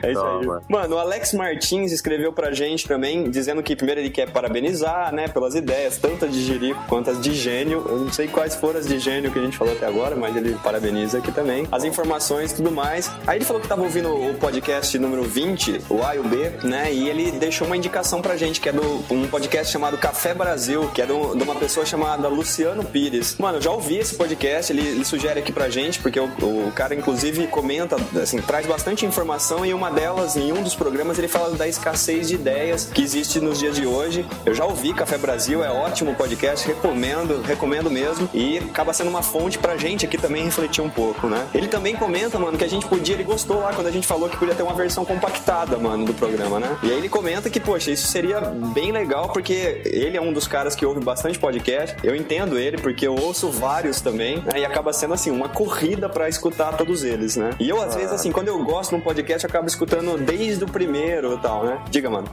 É 0.03 0.12
isso 0.12 0.20
Não, 0.22 0.38
aí. 0.40 0.46
mano. 0.46 0.62
Mano, 0.68 0.96
o 0.96 0.99
Alex 0.99 1.33
Martins 1.33 1.92
escreveu 1.92 2.33
pra 2.33 2.53
gente 2.53 2.87
também, 2.87 3.31
dizendo 3.31 3.62
que 3.62 3.75
primeiro 3.77 4.01
ele 4.01 4.11
quer 4.11 4.31
parabenizar, 4.31 5.12
né, 5.14 5.29
pelas 5.29 5.55
ideias, 5.55 5.99
tanto 5.99 6.25
as 6.25 6.33
de 6.33 6.42
Jerico 6.42 6.83
quanto 6.88 7.11
as 7.11 7.20
de 7.20 7.33
gênio. 7.35 7.85
Eu 7.88 7.99
não 7.99 8.12
sei 8.12 8.29
quais 8.29 8.55
foram 8.55 8.79
as 8.81 8.87
de 8.87 8.99
gênio 8.99 9.31
que 9.31 9.38
a 9.38 9.42
gente 9.42 9.57
falou 9.57 9.72
até 9.75 9.87
agora, 9.87 10.16
mas 10.16 10.35
ele 10.37 10.55
parabeniza 10.62 11.20
aqui 11.27 11.33
também. 11.33 11.67
As 11.73 11.83
informações 11.85 12.53
e 12.53 12.57
tudo 12.57 12.71
mais. 12.71 13.11
Aí 13.27 13.39
ele 13.39 13.45
falou 13.45 13.61
que 13.61 13.69
tava 13.69 13.83
ouvindo 13.83 14.09
o 14.15 14.35
podcast 14.35 14.97
número 14.99 15.25
20, 15.25 15.81
o 15.91 16.03
A 16.05 16.15
e 16.15 16.19
o 16.19 16.23
B, 16.23 16.51
né, 16.62 16.93
e 16.93 17.09
ele 17.09 17.33
deixou 17.33 17.67
uma 17.67 17.77
indicação 17.77 18.23
pra 18.23 18.37
gente, 18.37 18.61
que 18.61 18.69
é 18.69 18.73
do 18.73 19.05
um 19.11 19.27
podcast 19.27 19.73
chamado 19.73 19.99
Café 19.99 20.33
Brasil, 20.35 20.89
que 20.95 21.03
é 21.03 21.07
do- 21.07 21.35
de 21.35 21.43
uma 21.43 21.55
pessoa 21.57 21.85
chamada 21.85 22.29
Luciano 22.29 22.85
Pires. 22.85 23.37
Mano, 23.39 23.59
eu 23.59 23.62
já 23.62 23.71
ouvi 23.71 23.97
esse 23.97 24.15
podcast, 24.15 24.73
ele, 24.73 24.83
ele 24.87 25.05
sugere 25.05 25.41
aqui 25.41 25.53
pra 25.53 25.69
gente, 25.69 25.99
porque 25.99 26.21
o, 26.21 26.27
o 26.27 26.73
cara, 26.75 26.95
inclusive, 26.95 27.47
comenta, 27.49 27.97
assim, 28.21 28.41
traz 28.41 28.67
bastante 28.67 29.05
informação 29.05 29.65
e 29.67 29.75
uma 29.75 29.91
delas, 29.91 30.37
em 30.37 30.53
um 30.53 30.62
dos 30.62 30.75
programas, 30.75 31.19
ele 31.19 31.29
fala 31.29 31.51
da 31.57 31.67
escassez 31.67 32.29
de 32.29 32.35
ideias 32.35 32.89
que 32.93 33.03
existe 33.03 33.41
nos 33.41 33.59
dias 33.59 33.75
de 33.77 33.87
hoje. 33.87 34.25
Eu 34.45 34.55
já 34.55 34.65
ouvi 34.65 34.93
Café 34.95 35.19
Brasil, 35.19 35.65
é 35.65 35.71
ótimo 35.71 36.15
podcast, 36.15 36.67
recomendo, 36.67 37.43
recomendo 37.43 37.91
mesmo, 37.91 38.29
e 38.33 38.59
acaba 38.59 38.93
sendo 38.93 39.11
uma 39.11 39.23
fonte 39.23 39.59
pra 39.59 39.77
gente 39.77 40.05
aqui 40.05 40.19
também 40.19 40.45
refletir 40.45 40.83
um 40.83 40.91
pouco, 40.91 41.15
né? 41.24 41.46
Ele 41.55 41.68
também 41.68 41.94
comenta, 41.96 42.38
mano, 42.38 42.59
que 42.59 42.64
a 42.64 42.68
gente 42.68 42.87
podia, 42.87 43.14
ele 43.14 43.24
gostou 43.24 43.61
lá 43.61 43.72
quando 43.72 43.87
a 43.87 43.90
gente 43.90 44.07
falou 44.07 44.29
que 44.29 44.37
podia 44.37 44.55
ter 44.55 44.62
uma 44.62 44.74
versão 44.74 45.05
compactada, 45.05 45.79
mano, 45.79 46.05
do 46.05 46.14
programa, 46.14 46.61
né? 46.61 46.76
E 46.83 46.90
aí 46.90 46.98
ele 46.98 47.09
comenta 47.09 47.48
que, 47.48 47.61
poxa, 47.61 47.90
isso 47.90 48.09
seria 48.09 48.40
bem 48.40 48.92
legal, 48.92 49.29
porque 49.31 49.81
ele 49.85 50.16
é 50.16 50.20
um 50.20 50.33
dos 50.33 50.46
caras 50.46 50.74
que 50.74 50.85
ouve 50.85 51.00
bastante 51.00 51.38
podcast. 51.38 51.96
Eu 52.02 52.14
entendo 52.14 52.59
ele, 52.59 52.76
porque 52.79 53.07
eu 53.07 53.14
ouço 53.14 53.50
vários 53.50 54.00
também, 54.00 54.38
né? 54.38 54.61
E 54.61 54.64
acaba 54.64 54.92
sendo 54.92 55.14
assim, 55.14 55.31
uma 55.31 55.48
corrida 55.48 56.09
pra 56.09 56.29
escutar 56.29 56.76
todos 56.76 57.05
eles, 57.05 57.37
né? 57.37 57.50
E 57.59 57.68
eu, 57.68 57.81
às 57.81 57.94
vezes, 57.94 58.12
assim, 58.12 58.33
quando 58.33 58.48
eu 58.48 58.62
gosto 58.64 58.90
de 58.90 58.96
um 58.96 59.00
podcast, 59.00 59.44
eu 59.44 59.48
acabo 59.48 59.66
escutando 59.66 60.18
desde 60.18 60.64
o 60.64 60.68
primeiro 60.68 61.35
e 61.35 61.38
tal, 61.38 61.64
né? 61.64 61.79
Diga, 61.90 62.11
mano. 62.11 62.16
Mano, 62.16 62.26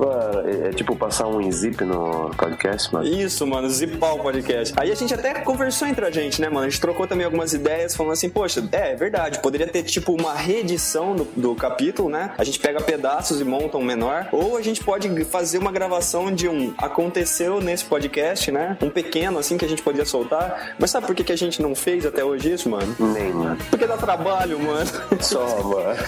é, 0.48 0.70
é 0.70 0.72
tipo 0.72 0.96
passar 0.96 1.28
um 1.28 1.52
zip 1.52 1.84
no 1.84 2.32
podcast, 2.38 2.92
mano. 2.94 3.06
Isso, 3.08 3.46
mano, 3.46 3.70
zipar 3.70 4.16
o 4.16 4.20
podcast. 4.20 4.74
Aí 4.78 4.92
a 4.92 4.96
gente 4.96 5.14
até 5.14 5.34
conversou 5.42 5.88
entre 5.88 6.06
a 6.06 6.12
gente, 6.12 6.42
né, 6.42 6.50
mano? 6.50 6.66
A 6.66 6.70
gente 6.70 6.80
trocou 6.80 7.08
também 7.08 7.26
algumas 7.26 7.54
ideias, 7.54 7.96
falando 7.96 8.14
assim, 8.14 8.30
poxa, 8.30 8.62
é, 8.74 8.92
é 8.92 8.96
verdade, 8.96 9.40
poderia 9.40 9.68
ter 9.68 9.84
tipo 9.84 10.14
uma 10.14 10.34
reedição 10.34 11.16
do, 11.16 11.28
do 11.36 11.56
capítulo, 11.56 12.10
né? 12.10 12.32
A 12.38 12.44
gente 12.44 12.60
pega 12.60 12.82
pedaços 12.82 13.40
e 13.40 13.44
monta 13.44 13.78
um 13.78 13.84
menor, 13.84 14.28
ou 14.32 14.58
a 14.58 14.62
gente 14.62 14.84
pode 14.84 15.24
fazer 15.26 15.60
uma 15.60 15.72
gravação 15.72 16.34
de 16.34 16.50
um 16.50 16.74
aconteceu 16.78 17.62
nesse 17.62 17.86
podcast, 17.86 18.52
né? 18.52 18.78
Um 18.82 18.90
pequeno, 18.90 19.38
assim, 19.38 19.58
que 19.58 19.66
a 19.66 19.68
gente 19.68 19.84
podia 19.84 20.06
soltar. 20.06 20.76
Mas 20.80 20.90
sabe 20.90 21.06
por 21.06 21.16
que, 21.16 21.24
que 21.24 21.32
a 21.32 21.38
gente 21.38 21.62
não 21.62 21.76
fez 21.76 22.06
até 22.06 22.24
hoje 22.24 22.52
isso, 22.52 22.70
mano? 22.70 22.96
Nem, 23.00 23.32
mano. 23.32 23.58
Porque 23.70 23.86
dá 23.86 23.96
trabalho, 23.96 24.60
mano. 24.60 24.90
Só, 25.22 25.46
mano. 25.64 26.00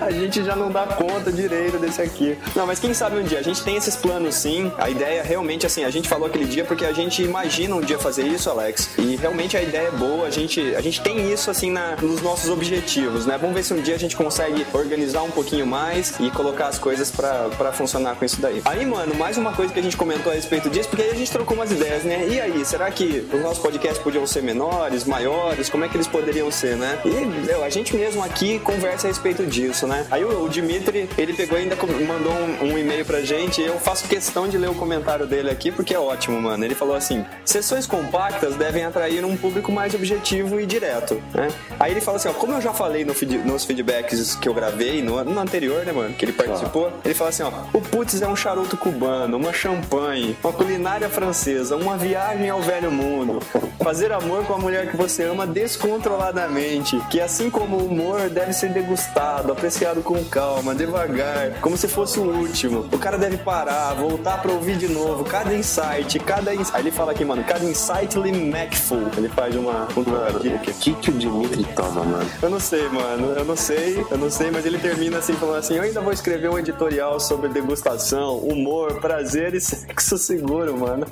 A 0.00 0.10
gente 0.10 0.44
já 0.44 0.54
não 0.54 0.70
dá 0.70 0.86
conta 0.86 1.32
direito 1.32 1.78
desse 1.78 2.00
aqui. 2.00 2.38
Não, 2.54 2.66
mas 2.66 2.78
quem 2.78 2.94
sabe 2.94 3.16
um 3.16 3.22
dia? 3.22 3.40
A 3.40 3.42
gente 3.42 3.62
tem 3.64 3.76
esses 3.76 3.96
planos 3.96 4.34
sim. 4.36 4.70
A 4.78 4.88
ideia 4.88 5.22
realmente, 5.22 5.66
assim, 5.66 5.84
a 5.84 5.90
gente 5.90 6.08
falou 6.08 6.28
aquele 6.28 6.44
dia 6.44 6.64
porque 6.64 6.84
a 6.84 6.92
gente 6.92 7.22
imagina 7.22 7.74
um 7.74 7.80
dia 7.80 7.98
fazer 7.98 8.26
isso, 8.26 8.48
Alex. 8.48 8.90
E 8.98 9.16
realmente 9.16 9.56
a 9.56 9.62
ideia 9.62 9.88
é 9.88 9.90
boa. 9.90 10.26
A 10.26 10.30
gente, 10.30 10.60
a 10.74 10.80
gente 10.80 11.00
tem 11.00 11.32
isso, 11.32 11.50
assim, 11.50 11.70
na, 11.70 11.95
nos 12.02 12.22
nossos 12.22 12.50
objetivos, 12.50 13.26
né? 13.26 13.38
Vamos 13.38 13.54
ver 13.54 13.62
se 13.62 13.74
um 13.74 13.80
dia 13.80 13.94
a 13.94 13.98
gente 13.98 14.16
consegue 14.16 14.66
organizar 14.72 15.22
um 15.22 15.30
pouquinho 15.30 15.66
mais 15.66 16.18
e 16.20 16.30
colocar 16.30 16.68
as 16.68 16.78
coisas 16.78 17.10
pra 17.10 17.72
funcionar 17.72 18.16
com 18.16 18.24
isso 18.24 18.40
daí. 18.40 18.60
Aí, 18.64 18.84
mano, 18.84 19.14
mais 19.14 19.36
uma 19.36 19.52
coisa 19.52 19.72
que 19.72 19.80
a 19.80 19.82
gente 19.82 19.96
comentou 19.96 20.32
a 20.32 20.34
respeito 20.34 20.68
disso, 20.70 20.88
porque 20.88 21.02
aí 21.02 21.10
a 21.10 21.14
gente 21.14 21.30
trocou 21.30 21.56
umas 21.56 21.70
ideias, 21.70 22.04
né? 22.04 22.26
E 22.28 22.40
aí, 22.40 22.64
será 22.64 22.90
que 22.90 23.26
os 23.32 23.40
nossos 23.40 23.58
podcasts 23.58 23.98
podiam 23.98 24.26
ser 24.26 24.42
menores, 24.42 25.04
maiores? 25.04 25.68
Como 25.68 25.84
é 25.84 25.88
que 25.88 25.96
eles 25.96 26.06
poderiam 26.06 26.50
ser, 26.50 26.76
né? 26.76 26.98
E, 27.04 27.46
meu, 27.46 27.64
a 27.64 27.70
gente 27.70 27.96
mesmo 27.96 28.22
aqui 28.22 28.58
conversa 28.60 29.06
a 29.06 29.08
respeito 29.08 29.44
disso, 29.46 29.86
né? 29.86 30.06
Aí 30.10 30.24
o, 30.24 30.44
o 30.44 30.48
Dimitri, 30.48 31.08
ele 31.16 31.32
pegou 31.32 31.58
ainda 31.58 31.76
mandou 32.06 32.32
um, 32.32 32.72
um 32.72 32.78
e-mail 32.78 33.04
pra 33.04 33.20
gente 33.20 33.60
e 33.60 33.66
eu 33.66 33.78
faço 33.78 34.06
questão 34.08 34.48
de 34.48 34.58
ler 34.58 34.70
o 34.70 34.74
comentário 34.74 35.26
dele 35.26 35.50
aqui 35.50 35.70
porque 35.70 35.94
é 35.94 35.98
ótimo, 35.98 36.40
mano. 36.40 36.64
Ele 36.64 36.74
falou 36.74 36.94
assim: 36.94 37.24
sessões 37.44 37.86
compactas 37.86 38.56
devem 38.56 38.84
atrair 38.84 39.24
um 39.24 39.36
público 39.36 39.72
mais 39.72 39.94
objetivo 39.94 40.60
e 40.60 40.66
direto, 40.66 41.22
né? 41.34 41.48
Aí 41.86 41.92
ele 41.92 42.00
fala 42.00 42.16
assim: 42.16 42.28
ó, 42.28 42.32
como 42.32 42.52
eu 42.54 42.60
já 42.60 42.72
falei 42.72 43.04
no 43.04 43.14
feed- 43.14 43.44
nos 43.44 43.64
feedbacks 43.64 44.34
que 44.34 44.48
eu 44.48 44.52
gravei 44.54 45.00
no, 45.02 45.22
no 45.22 45.38
anterior, 45.40 45.84
né, 45.86 45.92
mano, 45.92 46.12
que 46.14 46.24
ele 46.24 46.32
participou, 46.32 46.90
ele 47.04 47.14
fala 47.14 47.30
assim: 47.30 47.44
ó, 47.44 47.50
o 47.72 47.80
Putz 47.80 48.20
é 48.20 48.26
um 48.26 48.34
charuto 48.34 48.76
cubano, 48.76 49.36
uma 49.36 49.52
champanhe, 49.52 50.36
uma 50.42 50.52
culinária 50.52 51.08
francesa, 51.08 51.76
uma 51.76 51.96
viagem 51.96 52.50
ao 52.50 52.60
velho 52.60 52.90
mundo, 52.90 53.38
fazer 53.84 54.10
amor 54.10 54.44
com 54.46 54.54
a 54.54 54.58
mulher 54.58 54.90
que 54.90 54.96
você 54.96 55.22
ama 55.22 55.46
descontroladamente, 55.46 56.98
que 57.10 57.20
assim 57.20 57.48
como 57.50 57.76
o 57.76 57.86
humor 57.86 58.28
deve 58.30 58.52
ser 58.52 58.70
degustado, 58.70 59.52
apreciado 59.52 60.02
com 60.02 60.24
calma, 60.24 60.74
devagar, 60.74 61.60
como 61.60 61.76
se 61.76 61.86
fosse 61.86 62.18
o 62.18 62.24
último. 62.24 62.86
O 62.92 62.98
cara 62.98 63.16
deve 63.16 63.36
parar, 63.36 63.94
voltar 63.94 64.40
pra 64.42 64.50
ouvir 64.52 64.76
de 64.76 64.88
novo, 64.88 65.24
cada 65.24 65.54
insight, 65.54 66.18
cada 66.20 66.54
ins... 66.54 66.74
Aí 66.74 66.82
ele 66.82 66.90
fala 66.90 67.12
aqui, 67.12 67.24
mano, 67.24 67.44
cada 67.44 67.64
insightly 67.64 68.32
macful. 68.32 69.02
Ele 69.16 69.28
faz 69.28 69.54
uma 69.54 69.86
um 69.96 70.02
trocadilho 70.04 70.56
O 70.56 70.58
que, 70.58 70.92
que 70.94 71.10
o 71.10 71.12
Dimitri 71.14 71.65
toma, 71.74 72.04
mano? 72.04 72.30
Eu 72.42 72.50
não 72.50 72.60
sei, 72.60 72.88
mano. 72.88 73.32
Eu 73.36 73.44
não 73.44 73.56
sei, 73.56 74.06
eu 74.10 74.18
não 74.18 74.30
sei, 74.30 74.50
mas 74.50 74.66
ele 74.66 74.78
termina 74.78 75.18
assim, 75.18 75.34
falando 75.34 75.58
assim: 75.58 75.76
eu 75.76 75.82
ainda 75.82 76.00
vou 76.00 76.12
escrever 76.12 76.48
um 76.48 76.58
editorial 76.58 77.18
sobre 77.20 77.48
degustação, 77.48 78.38
humor, 78.38 79.00
prazer 79.00 79.54
e 79.54 79.60
sexo 79.60 80.18
seguro, 80.18 80.76
mano. 80.76 81.06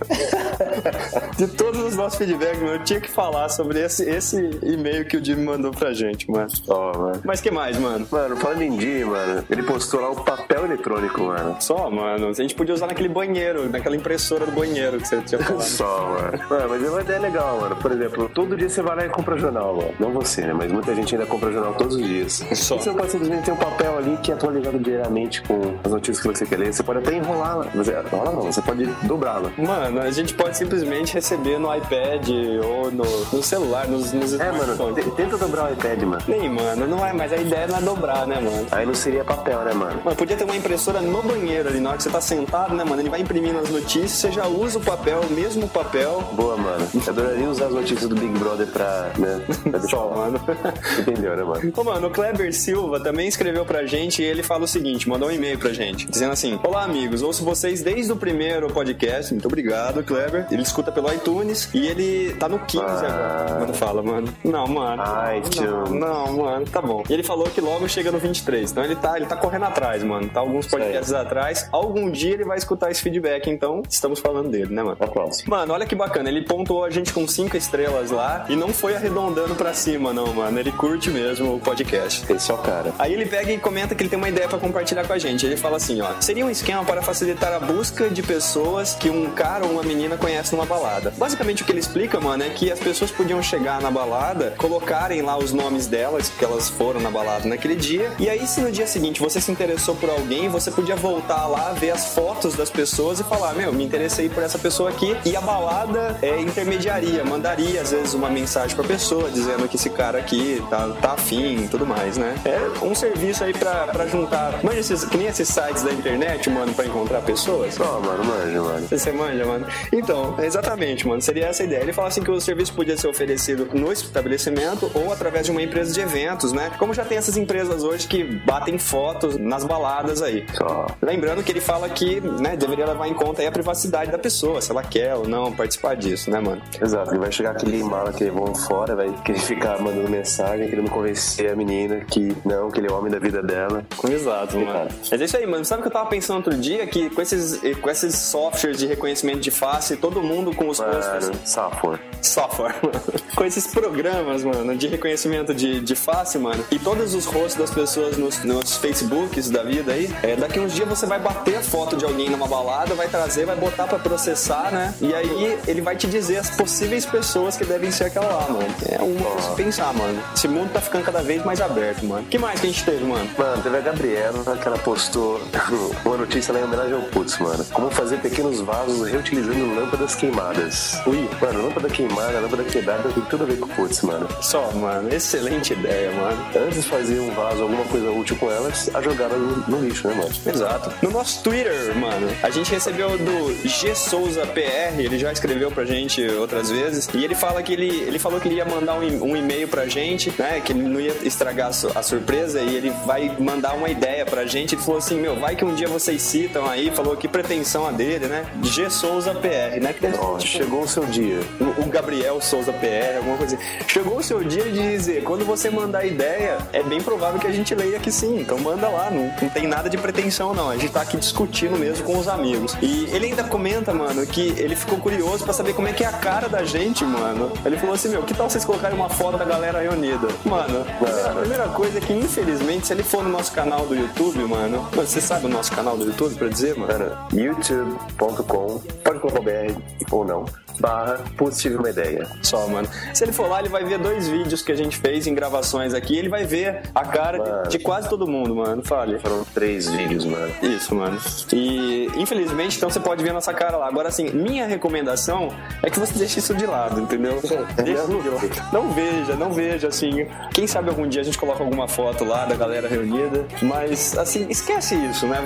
De 1.37 1.47
todos 1.49 1.81
os 1.83 1.97
nossos 1.97 2.19
feedbacks, 2.19 2.61
mano, 2.61 2.75
eu 2.75 2.85
tinha 2.85 3.01
que 3.01 3.11
falar 3.11 3.49
sobre 3.49 3.81
esse, 3.81 4.09
esse 4.09 4.37
e-mail 4.63 5.05
que 5.05 5.17
o 5.17 5.25
Jimmy 5.25 5.45
mandou 5.45 5.71
pra 5.71 5.93
gente, 5.93 6.31
mano. 6.31 6.49
Ó, 6.69 6.99
mano. 6.99 7.21
Mas 7.25 7.41
que 7.41 7.51
mais, 7.51 7.79
mano? 7.79 8.07
Mano, 8.11 8.37
falando 8.37 8.63
em 8.63 8.81
Jimmy, 8.81 9.05
mano, 9.05 9.45
ele 9.51 9.63
postou 9.63 10.01
lá 10.01 10.11
o 10.11 10.25
papel 10.25 10.65
eletrônico, 10.65 11.23
mano. 11.23 11.57
Só, 11.61 11.91
mano. 11.91 12.29
A 12.29 12.33
gente 12.33 12.55
podia 12.55 12.75
usar 12.75 12.87
naquele 12.87 13.09
banheiro, 13.09 13.69
naquela 13.69 13.97
impressora 13.97 14.47
do 14.47 14.53
banheiro 14.53 14.99
que 14.99 15.09
você 15.09 15.21
tinha 15.23 15.41
falado. 15.43 15.63
Só, 15.63 16.09
mano. 16.09 16.39
Mano, 16.49 16.69
mas 16.69 16.85
é 16.85 16.91
uma 16.91 17.01
ideia 17.01 17.21
legal, 17.21 17.61
mano. 17.61 17.77
Por 17.77 17.93
exemplo, 17.93 18.29
todo 18.29 18.57
dia 18.57 18.69
você 18.69 18.83
vai 18.83 18.97
lá 18.97 19.07
e 19.07 19.09
compra 19.09 19.37
jornal, 19.37 19.77
mano. 19.77 19.95
Não 19.99 20.13
você, 20.13 20.44
né? 20.47 20.55
Mas 20.55 20.73
muita 20.73 20.95
gente 20.95 21.15
ainda 21.15 21.27
compra 21.27 21.53
jornal 21.53 21.75
todos 21.75 21.97
os 21.97 22.03
dias. 22.03 22.45
Só. 22.55 22.77
E 22.77 22.79
você 22.81 22.89
não 22.91 22.97
pode 22.97 23.11
simplesmente 23.13 23.45
ter 23.45 23.53
um 23.53 23.57
papel 23.57 23.99
ali 23.99 24.17
que 24.23 24.31
é 24.31 24.35
atualizado 24.35 24.79
diariamente 24.79 25.43
com 25.43 25.75
as 25.83 25.91
notícias 25.91 26.21
que 26.21 26.29
você 26.29 26.47
quer 26.47 26.59
ler. 26.59 26.73
Você 26.73 26.83
pode 26.83 26.99
até 27.01 27.17
enrolar, 27.17 27.59
lá. 27.59 27.67
Você, 27.75 27.93
enrolar 27.93 28.35
não, 28.35 28.43
você 28.43 28.63
pode 28.63 28.87
dobrá-la. 29.03 29.51
Mano, 29.57 30.01
a 30.01 30.11
gente 30.11 30.35
pode 30.35 30.57
simplesmente 30.57 31.15
receber 31.15 31.59
no 31.59 31.75
iPad 31.75 32.29
ou 32.65 32.91
no, 32.91 33.05
no 33.33 33.43
celular, 33.43 33.87
nos, 33.87 34.13
nos 34.13 34.39
É, 34.39 34.53
mano, 34.53 34.77
tenta 35.17 35.37
dobrar 35.37 35.71
o 35.71 35.73
iPad, 35.73 36.03
mano. 36.03 36.23
Nem, 36.27 36.49
mano, 36.49 36.87
não 36.87 37.05
é, 37.07 37.13
mas 37.13 37.33
a 37.33 37.37
ideia 37.37 37.67
não 37.67 37.79
é 37.79 37.81
dobrar, 37.81 38.27
né, 38.27 38.41
mano? 38.41 38.67
Aí 38.71 38.87
não 38.87 38.95
seria 38.95 39.25
papel, 39.25 39.61
né, 39.65 39.73
mano? 39.73 40.01
Mano, 40.05 40.17
podia 40.17 40.37
ter 40.37 40.45
uma 40.45 40.57
impressora 40.57 41.01
no 41.01 41.23
banheiro 41.23 41.69
ali, 41.69 41.81
na 41.81 41.91
hora 41.91 41.99
que 41.99 42.05
você 42.05 42.11
tá 42.11 42.21
sentado, 42.21 42.75
né, 42.75 42.85
mano? 42.85 43.01
Ele 43.01 43.11
vai 43.11 43.21
imprimindo 43.21 43.59
as 43.59 43.71
notícias, 43.71 44.13
você 44.13 44.33
já 44.33 44.47
usa 44.47 44.79
o 44.79 44.83
papel, 44.83 45.21
o 45.21 45.33
mesmo 45.33 45.69
papel. 45.69 46.23
Boa, 46.33 46.57
mano. 46.57 46.87
Eu 46.95 47.13
adoraria 47.13 47.49
usar 47.49 47.67
as 47.67 47.73
notícias 47.73 48.09
do 48.09 48.15
Big 48.15 48.39
Brother 48.39 48.67
pra, 48.67 49.11
né, 49.19 49.41
pra 49.71 49.79
deixar 49.79 49.97
Só, 49.97 50.11
mano. 50.15 50.34
Entendeu, 51.01 51.37
né, 51.37 51.43
mano? 51.45 51.73
Ô, 51.77 51.85
mano, 51.85 52.09
o 52.09 52.11
Kleber 52.11 52.53
Silva 52.55 53.01
também 53.01 53.29
escreveu 53.29 53.65
pra 53.65 53.85
gente 53.87 54.23
e 54.23 54.25
ele 54.25 54.43
fala 54.43 54.65
o 54.65 54.69
seguinte, 54.69 55.09
mandou 55.09 55.29
um 55.29 55.33
e-mail 55.33 55.59
pra 55.59 55.73
gente, 55.73 56.07
dizendo 56.07 56.33
assim, 56.33 56.59
Olá, 56.65 56.85
amigos, 56.85 57.23
ouço 57.23 57.45
vocês 57.45 57.83
desde 57.83 58.13
o 58.13 58.17
primeiro 58.17 58.69
podcast, 58.69 59.33
muito 59.33 59.47
obrigado, 59.47 60.03
Kleber. 60.03 60.47
Ele 60.51 60.63
escuta 60.63 60.91
pelo 60.93 61.13
iTunes 61.13 61.69
e 61.75 61.87
ele 61.87 62.35
tá 62.35 62.49
no 62.49 62.59
15 62.59 62.85
Ah. 62.85 63.45
agora. 63.45 63.61
Mano, 63.61 63.75
fala, 63.75 64.03
mano. 64.03 64.35
Não, 64.45 64.67
mano. 64.67 65.03
Ai, 65.05 65.41
não, 65.41 65.51
tio. 65.51 65.95
não, 65.95 66.33
mano, 66.39 66.67
tá 66.67 66.81
bom. 66.83 67.03
E 67.09 67.13
ele 67.13 67.23
falou 67.23 67.45
que 67.47 67.61
logo 67.61 67.89
chega 67.89 68.11
no 68.11 68.19
23, 68.19 68.71
então 68.71 68.85
ele 68.85 68.97
tá, 68.97 69.17
ele 69.17 69.27
tá 69.27 69.37
correndo 69.37 69.65
atrás, 69.65 70.03
mano. 70.03 70.29
Tá 70.29 70.41
alguns 70.41 70.67
podcasts 70.67 71.13
atrás. 71.13 71.69
Algum 71.73 72.11
dia 72.11 72.35
ele 72.35 72.45
vai 72.45 72.59
escutar 72.59 72.91
esse 72.91 73.01
feedback, 73.03 73.49
então 73.51 73.83
estamos 73.89 74.21
falando 74.21 74.49
dele, 74.49 74.73
né, 74.75 74.83
mano? 74.83 74.97
Aplausos. 75.01 75.45
Mano, 75.45 75.73
olha 75.75 75.87
que 75.87 75.95
bacana. 75.95 76.29
Ele 76.29 76.43
pontuou 76.43 76.85
a 76.85 76.91
gente 76.91 77.13
com 77.13 77.27
cinco 77.29 77.57
estrelas 77.57 78.11
lá 78.11 78.47
e 78.49 78.57
não 78.57 78.69
foi 78.69 78.95
arredondando 78.95 79.55
pra 79.55 79.73
cima, 79.75 80.13
não. 80.13 80.24
Não, 80.25 80.35
mano. 80.35 80.59
Ele 80.59 80.73
curte 80.73 81.11
mesmo 81.11 81.55
o 81.55 81.61
podcast. 81.61 82.25
Esse 82.33 82.51
é 82.51 82.55
o 82.55 82.59
cara. 82.59 82.93
Aí 82.99 83.13
ele 83.13 83.27
pega 83.27 83.53
e 83.53 83.59
comenta 83.59 83.95
que 83.95 84.03
ele 84.03 84.09
tem 84.09 84.19
uma 84.19 84.29
ideia 84.29 84.49
pra 84.49 84.59
compartilhar 84.59 85.07
com 85.07 85.13
a 85.13 85.19
gente. 85.19 85.45
Ele 85.45 85.57
fala 85.57 85.77
assim, 85.77 86.01
ó: 86.01 86.09
"Seria 86.21 86.45
um 86.45 86.51
esquema 86.51 86.85
para 86.85 87.03
facilitar 87.03 87.53
a 87.53 87.61
busca 87.61 88.09
de 88.09 88.23
pessoas 88.23 88.95
que 88.95 89.11
um 89.11 89.31
cara 89.31 89.65
ou 89.65 89.73
uma 89.73 89.83
menina 89.83 90.17
conhece 90.17 90.55
numa 90.55 90.65
balada". 90.65 91.13
Basicamente 91.17 91.63
o 91.63 91.67
que 91.67 91.73
ele 91.73 91.81
explica, 91.81 92.21
mano, 92.21 92.43
é 92.43 92.49
que 92.51 92.71
as 92.73 92.79
pessoas 92.79 93.11
podiam 93.11 93.43
chegar 93.43 93.81
na 93.81 93.91
balada, 93.91 94.55
colocarem 94.57 95.21
lá 95.23 95.37
os 95.37 95.53
nomes 95.53 95.87
delas, 95.87 96.31
que 96.31 96.45
elas 96.45 96.69
foram 96.69 97.01
na 97.01 97.11
balada 97.11 97.47
naquele 97.47 97.77
dia, 97.77 98.13
e 98.19 98.29
aí 98.29 98.47
se 98.47 98.61
no 98.61 98.71
dia 98.71 98.87
seguinte 98.87 99.21
você 99.21 99.41
se 99.41 99.51
interessou 99.51 99.95
por 99.97 100.09
alguém, 100.09 100.49
você 100.49 100.71
podia 100.71 100.97
voltar 100.97 101.47
lá, 101.47 101.73
ver 101.73 101.91
as 101.91 102.15
fotos 102.15 102.55
das 102.55 102.71
pessoas 102.71 103.21
e 103.21 103.25
falar: 103.25 103.55
"Meu, 103.55 103.73
me 103.73 103.85
interessei 103.85 104.29
por 104.29 104.43
essa 104.43 104.59
pessoa 104.59 104.91
aqui". 104.91 105.17
E 105.25 105.37
a 105.37 105.41
balada 105.41 106.17
é 106.23 106.41
intermediaria, 106.41 107.25
mandaria 107.25 107.81
às 107.81 107.91
vezes 107.91 108.15
uma 108.15 108.31
mensagem 108.31 108.75
pra 108.75 108.85
pessoa 108.85 109.31
dizendo 109.31 109.69
que 109.69 109.77
esse 109.77 109.91
cara 109.91 110.14
aqui 110.17 110.63
tá, 110.71 110.89
tá 111.01 111.13
afim 111.13 111.65
e 111.65 111.69
tudo 111.69 111.87
mais, 111.87 112.17
né? 112.17 112.35
É 112.45 112.85
um 112.85 112.95
serviço 112.95 113.45
aí 113.45 113.53
pra, 113.53 113.87
pra 113.89 114.07
juntar. 114.07 114.63
Manja 114.63 114.81
esses, 114.81 115.05
que 115.05 115.17
nem 115.17 115.27
esses 115.27 115.49
sites 115.49 115.83
da 115.83 115.93
internet, 115.93 116.49
mano, 116.51 116.73
pra 116.75 116.87
encontrar 116.87 117.21
pessoas. 117.23 117.79
Ó, 117.81 118.01
mano, 118.01 118.25
manja, 118.25 118.63
mano. 118.63 118.89
Você 118.89 119.13
manja, 119.13 119.45
mano? 119.45 119.67
Então, 119.93 120.37
exatamente, 120.41 121.07
mano. 121.07 121.21
Seria 121.21 121.47
essa 121.47 121.63
a 121.63 121.67
ideia. 121.67 121.83
Ele 121.83 121.93
fala 121.93 122.09
assim 122.09 122.23
que 122.23 122.31
o 122.31 122.41
serviço 122.41 122.73
podia 122.75 122.97
ser 122.97 123.09
oferecido 123.09 123.69
no 123.73 123.93
estabelecimento 123.93 124.91
ou 124.95 125.13
através 125.13 125.47
de 125.47 125.51
uma 125.51 125.63
empresa 125.63 125.93
de 125.93 126.01
eventos, 126.01 126.53
né? 126.53 126.71
Como 126.79 126.95
já 126.95 127.05
tem 127.05 127.19
essas 127.19 127.37
empresas 127.37 127.83
hoje 127.83 128.07
que 128.07 128.23
batem 128.23 128.79
fotos 128.79 129.37
nas 129.37 129.65
baladas 129.65 130.23
aí. 130.23 130.47
Só. 130.55 130.87
Lembrando 131.03 131.43
que 131.43 131.53
ele 131.53 131.61
fala 131.61 131.89
que, 131.89 132.21
né, 132.21 132.57
deveria 132.57 132.87
levar 132.87 133.09
em 133.09 133.15
conta 133.15 133.43
aí 133.43 133.49
a 133.49 133.53
privacidade 133.53 134.11
da 134.11 134.19
pessoa, 134.19 134.61
se 134.61 134.71
ela 134.71 134.83
quer 134.83 135.15
ou 135.15 135.27
não 135.27 135.53
participar 135.53 135.95
disso, 135.97 136.31
né, 136.31 136.41
mano? 136.41 136.63
Exato, 136.81 137.11
ele 137.11 137.19
vai 137.19 137.33
chegar 137.33 137.53
aquele 137.53 137.83
mala 137.83 138.13
que 138.13 138.31
vão 138.31 138.55
fora, 138.55 138.95
vai 138.95 139.11
querer 139.25 139.41
ficar 139.41 139.81
mandando 140.05 140.11
mensagem, 140.11 140.69
querendo 140.69 140.91
convencer 140.91 141.51
a 141.51 141.57
menina 141.57 142.01
que 142.01 142.37
não, 142.45 142.71
que 142.71 142.81
ele 142.81 142.89
é 142.89 142.93
o 142.93 142.99
homem 142.99 143.11
da 143.11 143.19
vida 143.19 143.43
dela. 143.43 143.85
Exato, 144.09 144.59
mano. 144.59 144.73
Cara. 144.73 144.89
Mas 145.11 145.21
é 145.21 145.25
isso 145.25 145.37
aí, 145.37 145.47
mano. 145.47 145.65
Sabe 145.65 145.81
o 145.81 145.83
que 145.83 145.89
eu 145.89 145.93
tava 145.93 146.09
pensando 146.09 146.37
outro 146.37 146.57
dia? 146.57 146.87
Que 146.87 147.11
com 147.11 147.23
esses, 147.23 147.61
com 147.81 147.91
esses 147.91 148.15
softwares 148.15 148.79
de 148.79 148.87
reconhecimento 148.87 149.41
de 149.41 149.51
face, 149.51 149.97
todo 149.97 150.23
mundo 150.23 150.55
com 150.55 150.69
os 150.69 150.79
rostos. 150.79 151.29
Mano, 151.29 151.41
Safor. 151.45 152.01
Software, 152.21 152.75
mano. 152.83 153.01
Com 153.35 153.45
esses 153.45 153.67
programas, 153.67 154.45
mano, 154.45 154.77
de 154.77 154.87
reconhecimento 154.87 155.53
de, 155.53 155.81
de 155.81 155.97
face, 155.97 156.39
mano, 156.39 156.65
e 156.71 156.79
todos 156.79 157.15
os 157.15 157.27
rostos 157.27 157.57
das 157.57 157.71
pessoas 157.71 158.17
nos, 158.17 158.45
nos 158.45 158.77
Facebooks 158.77 159.51
da 159.51 159.65
vida 159.65 159.93
aí, 159.93 160.09
é, 160.23 160.37
daqui 160.37 160.61
uns 160.61 160.73
dias 160.73 160.89
você 160.89 161.05
vai 161.05 161.19
bater 161.19 161.57
a 161.57 161.61
foto 161.61 161.97
de 161.97 162.05
alguém 162.05 162.31
numa 162.31 162.47
balada, 162.47 162.95
vai 162.95 163.09
trazer, 163.09 163.45
vai 163.45 163.57
botar 163.57 163.89
pra 163.89 163.99
processar, 163.99 164.71
né? 164.71 164.95
E 165.01 165.13
aí 165.13 165.59
ele 165.67 165.81
vai 165.81 165.97
te 165.97 166.07
dizer 166.07 166.37
as 166.37 166.51
possíveis 166.51 167.05
pessoas 167.05 167.57
que 167.57 167.65
devem 167.65 167.91
ser 167.91 168.05
aquela 168.05 168.27
lá, 168.27 168.49
mano. 168.49 168.75
É 168.89 169.03
uma 169.03 169.31
coisa 169.31 169.49
pra 169.49 169.57
pensar, 169.57 169.93
mano. 169.95 170.23
Esse 170.35 170.49
mundo 170.49 170.73
tá 170.73 170.81
ficando 170.81 171.05
cada 171.05 171.23
vez 171.23 171.45
mais 171.45 171.61
aberto, 171.61 172.05
mano. 172.05 172.25
que 172.27 172.39
mais 172.39 172.61
que 172.61 172.67
a 172.67 172.71
gente 172.71 172.85
teve, 172.85 173.05
mano? 173.05 173.29
Mano, 173.37 173.63
teve 173.63 173.77
a 173.77 173.81
Gabriela 173.81 174.57
que 174.57 174.69
ela 174.69 174.79
postou 174.79 175.41
uma 176.05 176.17
notícia 176.17 176.53
lá 176.53 176.61
em 176.61 176.65
homenagem 176.65 176.95
ao 176.95 177.03
Putz, 177.03 177.39
mano. 177.39 177.65
Como 177.73 177.91
fazer 177.91 178.19
pequenos 178.19 178.61
vasos 178.61 179.09
reutilizando 179.09 179.75
lâmpadas 179.75 180.15
queimadas. 180.15 181.01
Ui, 181.07 181.29
mano, 181.41 181.65
lâmpada 181.65 181.89
queimada, 181.89 182.41
lâmpada 182.41 182.65
quebrada 182.65 183.09
tem 183.11 183.23
tudo 183.25 183.45
a 183.45 183.47
ver 183.47 183.59
com 183.59 183.67
o 183.67 183.69
Putz, 183.69 184.03
mano. 184.03 184.29
Só, 184.41 184.71
mano. 184.73 185.13
Excelente 185.13 185.73
ideia, 185.73 186.11
mano. 186.13 186.45
Antes 186.57 186.83
de 186.83 186.89
fazer 186.89 187.21
um 187.21 187.31
vaso, 187.35 187.63
alguma 187.63 187.85
coisa 187.85 188.11
útil 188.11 188.37
com 188.37 188.51
elas, 188.51 188.91
a 188.95 189.01
jogada 189.01 189.37
no, 189.37 189.57
no 189.69 189.87
lixo, 189.87 190.09
né, 190.09 190.15
mano? 190.15 190.31
Exato. 190.47 190.93
No 191.03 191.11
nosso 191.11 191.43
Twitter, 191.43 191.95
mano, 191.97 192.29
a 192.43 192.51
gente 192.51 192.71
recebeu 192.71 193.17
do 193.19 193.69
G 193.69 193.95
Souza 193.95 194.47
PR, 194.47 194.99
ele 194.99 195.19
já 195.19 195.33
escreveu 195.33 195.71
pra 195.71 195.85
gente 195.85 196.27
outras 196.29 196.71
vezes, 196.71 197.09
e 197.15 197.25
ele 197.25 197.35
fala 197.35 197.63
que 197.63 197.73
ele, 197.73 197.89
ele 197.89 198.19
falou 198.19 198.41
que 198.41 198.49
ele 198.49 198.57
ia 198.57 198.65
mandar 198.65 198.95
um, 198.95 199.31
um 199.31 199.37
e-mail 199.37 199.69
pra 199.69 199.84
gente, 199.89 200.33
né, 200.39 200.61
que 200.65 200.73
ele 200.73 200.83
não 200.83 201.01
ia 201.01 201.15
estragar 201.23 201.69
a, 201.69 201.73
su- 201.73 201.91
a 201.95 202.03
surpresa, 202.03 202.61
e 202.61 202.75
ele 202.77 202.91
vai 203.07 203.35
mandar 203.39 203.75
uma 203.75 203.89
ideia 203.89 204.25
pra 204.25 204.45
gente. 204.47 204.75
Ele 204.75 204.83
falou 204.83 204.99
assim, 204.99 205.19
meu, 205.21 205.37
vai 205.39 205.55
que 205.57 205.65
um 205.65 205.75
dia 205.75 205.89
vocês 205.89 206.21
citam 206.23 206.67
aí, 206.67 206.91
falou 206.91 207.17
que 207.17 207.29
pretensão 207.29 207.87
a 207.87 207.91
dele, 207.93 208.27
né, 208.27 208.45
G 208.63 208.89
Souza 208.91 209.35
PR, 209.35 209.81
né, 209.81 209.95
Ó, 210.19 210.39
tipo, 210.39 210.41
chegou 210.59 210.83
o 210.83 210.89
seu 210.89 211.05
dia. 211.05 211.39
o 211.79 211.87
Gabriel 211.87 212.41
Souza 212.41 212.73
PR, 212.73 213.17
alguma 213.19 213.37
coisa 213.37 213.57
assim. 213.57 213.65
Chegou 213.89 214.19
o 214.19 214.23
seu 214.23 214.43
dia 214.45 214.65
de 214.65 214.73
dizer, 214.91 215.23
quando 215.25 215.45
você 215.45 215.71
mandar 215.71 216.05
ideia, 216.05 216.59
é 216.73 216.83
bem 216.83 217.01
provável 217.01 217.41
que 217.41 217.47
a 217.47 217.53
gente 217.53 217.75
leia 217.75 217.99
que 217.99 218.11
sim. 218.11 218.41
Então 218.41 218.59
manda 218.59 218.89
lá, 218.89 219.11
não, 219.11 219.33
não 219.41 219.49
tem 219.49 219.67
nada 219.67 219.89
de 219.89 219.97
pretensão 219.97 220.53
não. 220.55 220.69
A 220.71 220.77
gente 220.77 220.93
tá 220.93 221.01
aqui 221.03 221.17
discutindo 221.17 221.79
mesmo 221.79 222.05
com 222.05 222.19
os 222.19 222.29
amigos. 222.29 222.77
E 222.83 223.07
ele 223.13 223.27
ainda 223.27 223.45
comenta, 223.45 223.93
mano, 223.95 224.27
que 224.27 224.55
ele 224.59 224.75
ficou 224.77 224.99
curioso 224.99 225.45
pra 225.45 225.53
saber 225.53 225.73
como 225.75 225.89
é 225.89 225.93
que 225.93 226.05
é 226.05 226.07
a 226.07 226.13
cara 226.13 226.49
da 226.49 226.65
gente, 226.65 227.05
mano. 227.05 227.53
Ele 227.65 227.77
falou 227.77 227.95
assim, 227.95 228.09
meu, 228.09 228.23
que 228.23 228.35
tal 228.35 228.49
vocês 228.51 228.65
colocarem 228.65 228.97
uma 228.97 229.09
foto 229.09 229.37
da 229.39 229.45
galera 229.45 229.64
reunida? 229.73 230.29
Mano, 230.45 230.85
a 231.27 231.41
primeira, 231.41 231.69
coisa 231.69 231.99
é 231.99 232.01
que, 232.01 232.13
infelizmente, 232.13 232.87
se 232.87 232.93
ele 232.93 233.03
for 233.03 233.23
no 233.23 233.31
nosso 233.31 233.53
canal 233.53 233.87
do 233.87 233.95
YouTube, 233.95 234.39
mano, 234.45 234.89
você 234.93 235.21
sabe 235.21 235.47
o 235.47 235.49
nosso 235.49 235.73
canal 235.73 235.97
do 235.97 236.05
YouTube 236.05 236.35
pra 236.37 236.49
dizer, 236.49 236.77
mano? 236.77 236.93
Mano, 236.93 237.29
youtube.com, 237.33 238.81
pode 239.03 239.21
colocar 239.21 239.41
o 239.41 239.43
BR 239.43 239.77
ou 240.11 240.25
não, 240.25 240.45
barra, 240.79 241.21
putz, 241.37 241.61
tive 241.61 241.77
uma 241.77 241.91
ideia. 241.91 242.27
Só, 242.43 242.67
mano. 242.69 242.89
Se 243.13 243.25
ele 243.25 243.33
for 243.33 243.49
lá, 243.49 243.61
ele 243.61 243.69
vai 243.69 243.85
ver 243.85 243.99
dois 243.99 244.29
vídeos 244.29 244.63
que 244.63 244.73
a 244.73 244.75
gente 244.75 244.97
fez 244.99 245.27
em 245.27 245.35
gravações 245.35 245.95
aqui. 245.95 246.17
Ele 246.17 246.29
vai 246.29 246.45
ver 246.45 246.83
a 246.95 247.05
cara 247.05 247.39
de- 247.39 247.51
Mano. 247.51 247.69
de 247.69 247.79
quase 247.79 248.09
todo 248.09 248.27
mundo, 248.27 248.55
mano. 248.55 248.83
Fale. 248.85 249.19
Foram 249.19 249.45
três 249.55 249.89
vídeos, 249.89 250.25
mano. 250.25 250.53
Isso, 250.63 250.95
mano. 250.95 251.19
E 251.53 252.09
infelizmente, 252.17 252.77
então 252.77 252.89
você 252.91 253.01
pode 253.01 253.23
ver 253.23 253.31
a 253.31 253.35
nossa 253.35 253.53
cara 253.53 253.77
lá. 253.77 253.87
Agora, 253.89 254.09
assim, 254.09 254.31
minha 254.31 254.67
recomendação 254.67 255.49
é 255.83 255.91
que 255.91 255.99
você 255.99 256.19
deixe 256.19 256.39
isso 256.39 256.55
de 256.55 256.67
lado, 256.67 257.01
entendeu? 257.01 257.41
Deixa 257.77 258.03
isso 258.05 258.23
de 258.23 258.29
lado. 258.29 258.51
Não 258.73 258.91
veja, 258.93 259.35
não 259.37 259.53
veja, 259.53 259.89
assim. 259.89 260.27
Quem 260.53 260.67
sabe 260.67 260.89
algum 260.91 261.07
dia 261.07 261.21
a 261.21 261.25
gente 261.25 261.39
coloca 261.39 261.63
alguma 261.63 261.87
foto 261.89 262.25
lá 262.25 262.45
da 262.45 262.55
galera 262.55 262.89
reunida. 262.89 263.45
Mas, 263.63 264.17
assim, 264.17 264.47
esquece 264.49 264.95
isso, 264.95 265.27
né? 265.27 265.39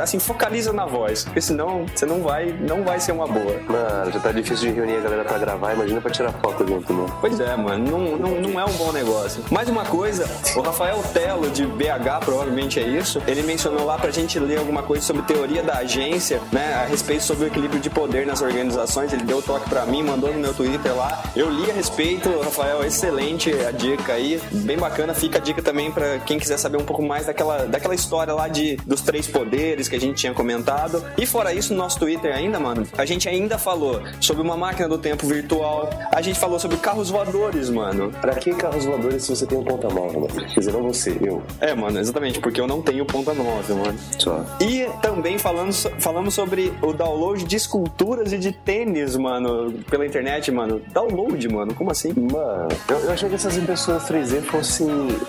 Assim, 0.00 0.18
focaliza 0.18 0.72
na 0.72 0.86
voz. 0.86 1.24
Porque 1.24 1.40
senão 1.40 1.86
você 1.94 2.06
não 2.06 2.22
vai, 2.22 2.46
não 2.46 2.82
vai 2.84 3.00
ser 3.00 3.12
uma 3.12 3.26
boa. 3.26 3.60
Mano, 3.68 4.12
já 4.12 4.20
tá 4.20 4.32
difícil 4.32 4.72
de 4.72 4.75
reunir 4.76 4.96
a 4.96 5.00
galera 5.00 5.24
pra 5.24 5.38
gravar, 5.38 5.72
imagina 5.72 6.00
pra 6.00 6.10
tirar 6.10 6.32
foto 6.32 6.66
junto, 6.66 6.92
mano. 6.92 7.16
Pois 7.20 7.40
é, 7.40 7.56
mano, 7.56 7.90
não, 7.90 8.16
não, 8.16 8.40
não 8.40 8.60
é 8.60 8.64
um 8.64 8.72
bom 8.72 8.92
negócio. 8.92 9.42
Mais 9.50 9.68
uma 9.68 9.84
coisa, 9.84 10.28
o 10.56 10.60
Rafael 10.60 11.02
Telo, 11.12 11.50
de 11.50 11.66
BH, 11.66 12.24
provavelmente 12.24 12.78
é 12.78 12.86
isso, 12.86 13.22
ele 13.26 13.42
mencionou 13.42 13.84
lá 13.84 13.98
pra 13.98 14.10
gente 14.10 14.38
ler 14.38 14.58
alguma 14.58 14.82
coisa 14.82 15.04
sobre 15.04 15.22
teoria 15.22 15.62
da 15.62 15.78
agência, 15.78 16.40
né, 16.52 16.74
a 16.74 16.86
respeito 16.86 17.22
sobre 17.24 17.44
o 17.44 17.46
equilíbrio 17.48 17.80
de 17.80 17.90
poder 17.90 18.26
nas 18.26 18.42
organizações. 18.42 19.12
Ele 19.12 19.24
deu 19.24 19.38
o 19.38 19.42
toque 19.42 19.68
pra 19.68 19.86
mim, 19.86 20.02
mandou 20.02 20.32
no 20.32 20.38
meu 20.38 20.52
Twitter 20.52 20.94
lá. 20.94 21.22
Eu 21.34 21.50
li 21.50 21.70
a 21.70 21.74
respeito, 21.74 22.28
Rafael, 22.40 22.84
excelente 22.84 23.52
a 23.52 23.70
dica 23.70 24.12
aí, 24.12 24.40
bem 24.50 24.76
bacana. 24.76 25.14
Fica 25.14 25.38
a 25.38 25.40
dica 25.40 25.62
também 25.62 25.90
pra 25.90 26.18
quem 26.18 26.38
quiser 26.38 26.58
saber 26.58 26.76
um 26.76 26.84
pouco 26.84 27.02
mais 27.02 27.26
daquela, 27.26 27.66
daquela 27.66 27.94
história 27.94 28.32
lá 28.34 28.48
de, 28.48 28.76
dos 28.86 29.00
três 29.00 29.26
poderes 29.26 29.88
que 29.88 29.96
a 29.96 30.00
gente 30.00 30.16
tinha 30.16 30.34
comentado. 30.34 31.04
E 31.16 31.24
fora 31.26 31.52
isso, 31.54 31.72
no 31.72 31.78
nosso 31.78 31.98
Twitter 31.98 32.34
ainda, 32.34 32.58
mano, 32.58 32.86
a 32.96 33.04
gente 33.04 33.28
ainda 33.28 33.58
falou 33.58 34.00
sobre 34.20 34.42
uma 34.42 34.56
máquina 34.66 34.88
do 34.88 34.98
tempo 34.98 35.26
virtual, 35.28 35.88
a 36.10 36.20
gente 36.20 36.38
falou 36.40 36.58
sobre 36.58 36.76
carros 36.78 37.08
voadores, 37.08 37.70
mano. 37.70 38.10
Pra 38.20 38.34
que 38.34 38.52
carros 38.52 38.84
voadores 38.84 39.22
se 39.22 39.30
você 39.30 39.46
tem 39.46 39.56
um 39.56 39.62
ponta 39.62 39.88
mano? 39.88 40.26
Quer 40.26 40.58
dizer, 40.58 40.72
não 40.72 40.82
você, 40.82 41.16
eu. 41.22 41.40
É, 41.60 41.72
mano, 41.72 42.00
exatamente, 42.00 42.40
porque 42.40 42.60
eu 42.60 42.66
não 42.66 42.82
tenho 42.82 43.04
ponta 43.04 43.32
móvel, 43.32 43.76
mano. 43.76 43.98
Só. 44.18 44.44
E 44.60 44.88
também 45.00 45.38
falando, 45.38 45.72
falamos 46.00 46.34
sobre 46.34 46.72
o 46.82 46.92
download 46.92 47.44
de 47.44 47.54
esculturas 47.54 48.32
e 48.32 48.38
de 48.38 48.50
tênis, 48.50 49.14
mano, 49.16 49.72
pela 49.88 50.04
internet, 50.04 50.50
mano. 50.50 50.82
Download, 50.92 51.48
mano, 51.48 51.72
como 51.72 51.92
assim? 51.92 52.12
Mano, 52.12 52.68
eu, 52.88 52.98
eu 52.98 53.12
achei 53.12 53.28
que 53.28 53.36
essas 53.36 53.56
impressoras 53.56 54.02
3D 54.08 54.42
fossem 54.42 54.88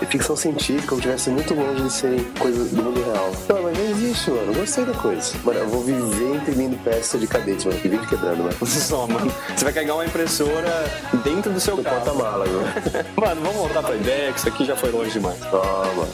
ficção 0.09 0.35
científica, 0.35 0.95
ou 0.95 0.99
estivessem 0.99 1.33
muito 1.33 1.53
longe 1.53 1.83
de 1.83 1.93
serem 1.93 2.23
coisas 2.39 2.71
do 2.71 2.81
mundo 2.81 3.03
real. 3.03 3.31
Não, 3.49 3.61
mas 3.61 3.77
não 3.77 3.85
existe, 3.85 4.31
mano. 4.31 4.53
Gostei 4.55 4.85
da 4.85 4.93
coisa. 4.93 5.37
Mano, 5.43 5.59
eu 5.59 5.69
vou 5.69 5.83
viver 5.83 6.35
imprimindo 6.35 6.75
peça 6.83 7.19
de 7.19 7.27
cadete, 7.27 7.67
mano. 7.67 7.79
Que 7.79 7.87
vídeo 7.87 8.07
quebrando, 8.07 8.39
mano. 8.39 8.55
Só, 8.65 9.05
mano. 9.05 9.26
Você 9.55 9.63
vai 9.63 9.73
carregar 9.73 9.93
uma 9.95 10.05
impressora 10.05 10.85
dentro 11.23 11.51
do 11.51 11.59
seu 11.59 11.75
Do 11.75 11.83
carro. 11.83 12.01
porta-mala, 12.01 12.45
viu? 12.45 12.59
Mano, 13.15 13.41
vamos 13.41 13.57
voltar 13.57 13.81
pra 13.83 13.95
ideia, 13.95 14.31
que 14.33 14.39
isso 14.39 14.47
aqui 14.49 14.65
já 14.65 14.75
foi 14.75 14.91
longe 14.91 15.11
demais. 15.11 15.37
Ó, 15.51 16.05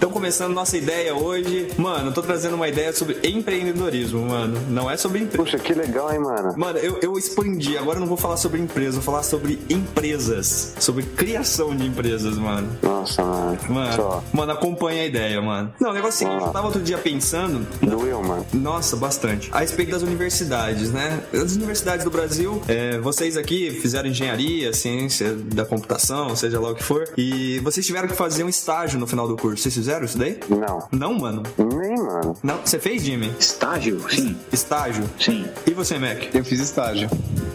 Então, 0.00 0.10
começando 0.10 0.54
nossa 0.54 0.78
ideia 0.78 1.14
hoje, 1.14 1.68
mano, 1.76 2.08
eu 2.08 2.14
tô 2.14 2.22
trazendo 2.22 2.54
uma 2.54 2.66
ideia 2.66 2.90
sobre 2.90 3.18
empreendedorismo, 3.22 4.24
mano. 4.24 4.58
Não 4.70 4.90
é 4.90 4.96
sobre 4.96 5.18
empresa. 5.18 5.44
Puxa, 5.44 5.58
que 5.58 5.74
legal, 5.74 6.10
hein, 6.10 6.18
mano? 6.18 6.54
Mano, 6.56 6.78
eu, 6.78 6.98
eu 7.02 7.18
expandi, 7.18 7.76
agora 7.76 7.98
eu 7.98 8.00
não 8.00 8.06
vou 8.06 8.16
falar 8.16 8.38
sobre 8.38 8.58
empresa, 8.58 8.92
vou 8.92 9.02
falar 9.02 9.22
sobre 9.22 9.60
empresas. 9.68 10.72
Sobre 10.80 11.02
criação 11.02 11.76
de 11.76 11.86
empresas, 11.86 12.38
mano. 12.38 12.66
Nossa, 12.80 13.22
mano. 13.22 13.58
Mano, 13.68 13.92
Só. 13.92 14.24
mano, 14.32 14.52
acompanha 14.52 15.02
a 15.02 15.04
ideia, 15.04 15.42
mano. 15.42 15.70
Não, 15.78 15.90
o 15.90 15.92
negócio 15.92 16.24
é 16.24 16.28
o 16.28 16.30
seguinte, 16.30 16.46
eu 16.46 16.52
tava 16.54 16.68
outro 16.68 16.80
dia 16.80 16.96
pensando. 16.96 17.66
Doeu, 17.82 18.22
mano. 18.22 18.46
Nossa, 18.54 18.96
bastante. 18.96 19.50
A 19.52 19.60
respeito 19.60 19.90
das 19.90 20.00
universidades, 20.00 20.90
né? 20.90 21.22
As 21.30 21.56
universidades 21.56 22.06
do 22.06 22.10
Brasil, 22.10 22.62
é, 22.68 22.96
vocês 23.00 23.36
aqui 23.36 23.70
fizeram 23.70 24.08
engenharia, 24.08 24.72
ciência 24.72 25.34
da 25.34 25.66
computação, 25.66 26.34
seja 26.34 26.58
lá 26.58 26.70
o 26.70 26.74
que 26.74 26.82
for, 26.82 27.06
e 27.18 27.58
vocês 27.58 27.84
tiveram 27.84 28.08
que 28.08 28.14
fazer 28.14 28.44
um 28.44 28.48
estágio 28.48 28.98
no 28.98 29.06
final 29.06 29.28
do 29.28 29.36
curso. 29.36 29.62
Vocês 29.62 29.74
fizeram 29.74 29.89
isso 30.04 30.18
daí? 30.18 30.38
Não. 30.48 30.88
Não, 30.92 31.14
mano. 31.18 31.42
Nem, 31.58 31.96
mano. 31.96 32.36
Não. 32.42 32.58
Você 32.64 32.78
fez, 32.78 33.02
Jimmy? 33.02 33.32
Estágio? 33.38 34.04
Sim. 34.08 34.36
Estágio? 34.52 35.04
Sim. 35.18 35.46
E 35.66 35.72
você, 35.72 35.98
Mac? 35.98 36.34
Eu 36.34 36.44
fiz 36.44 36.60
estágio. 36.60 37.08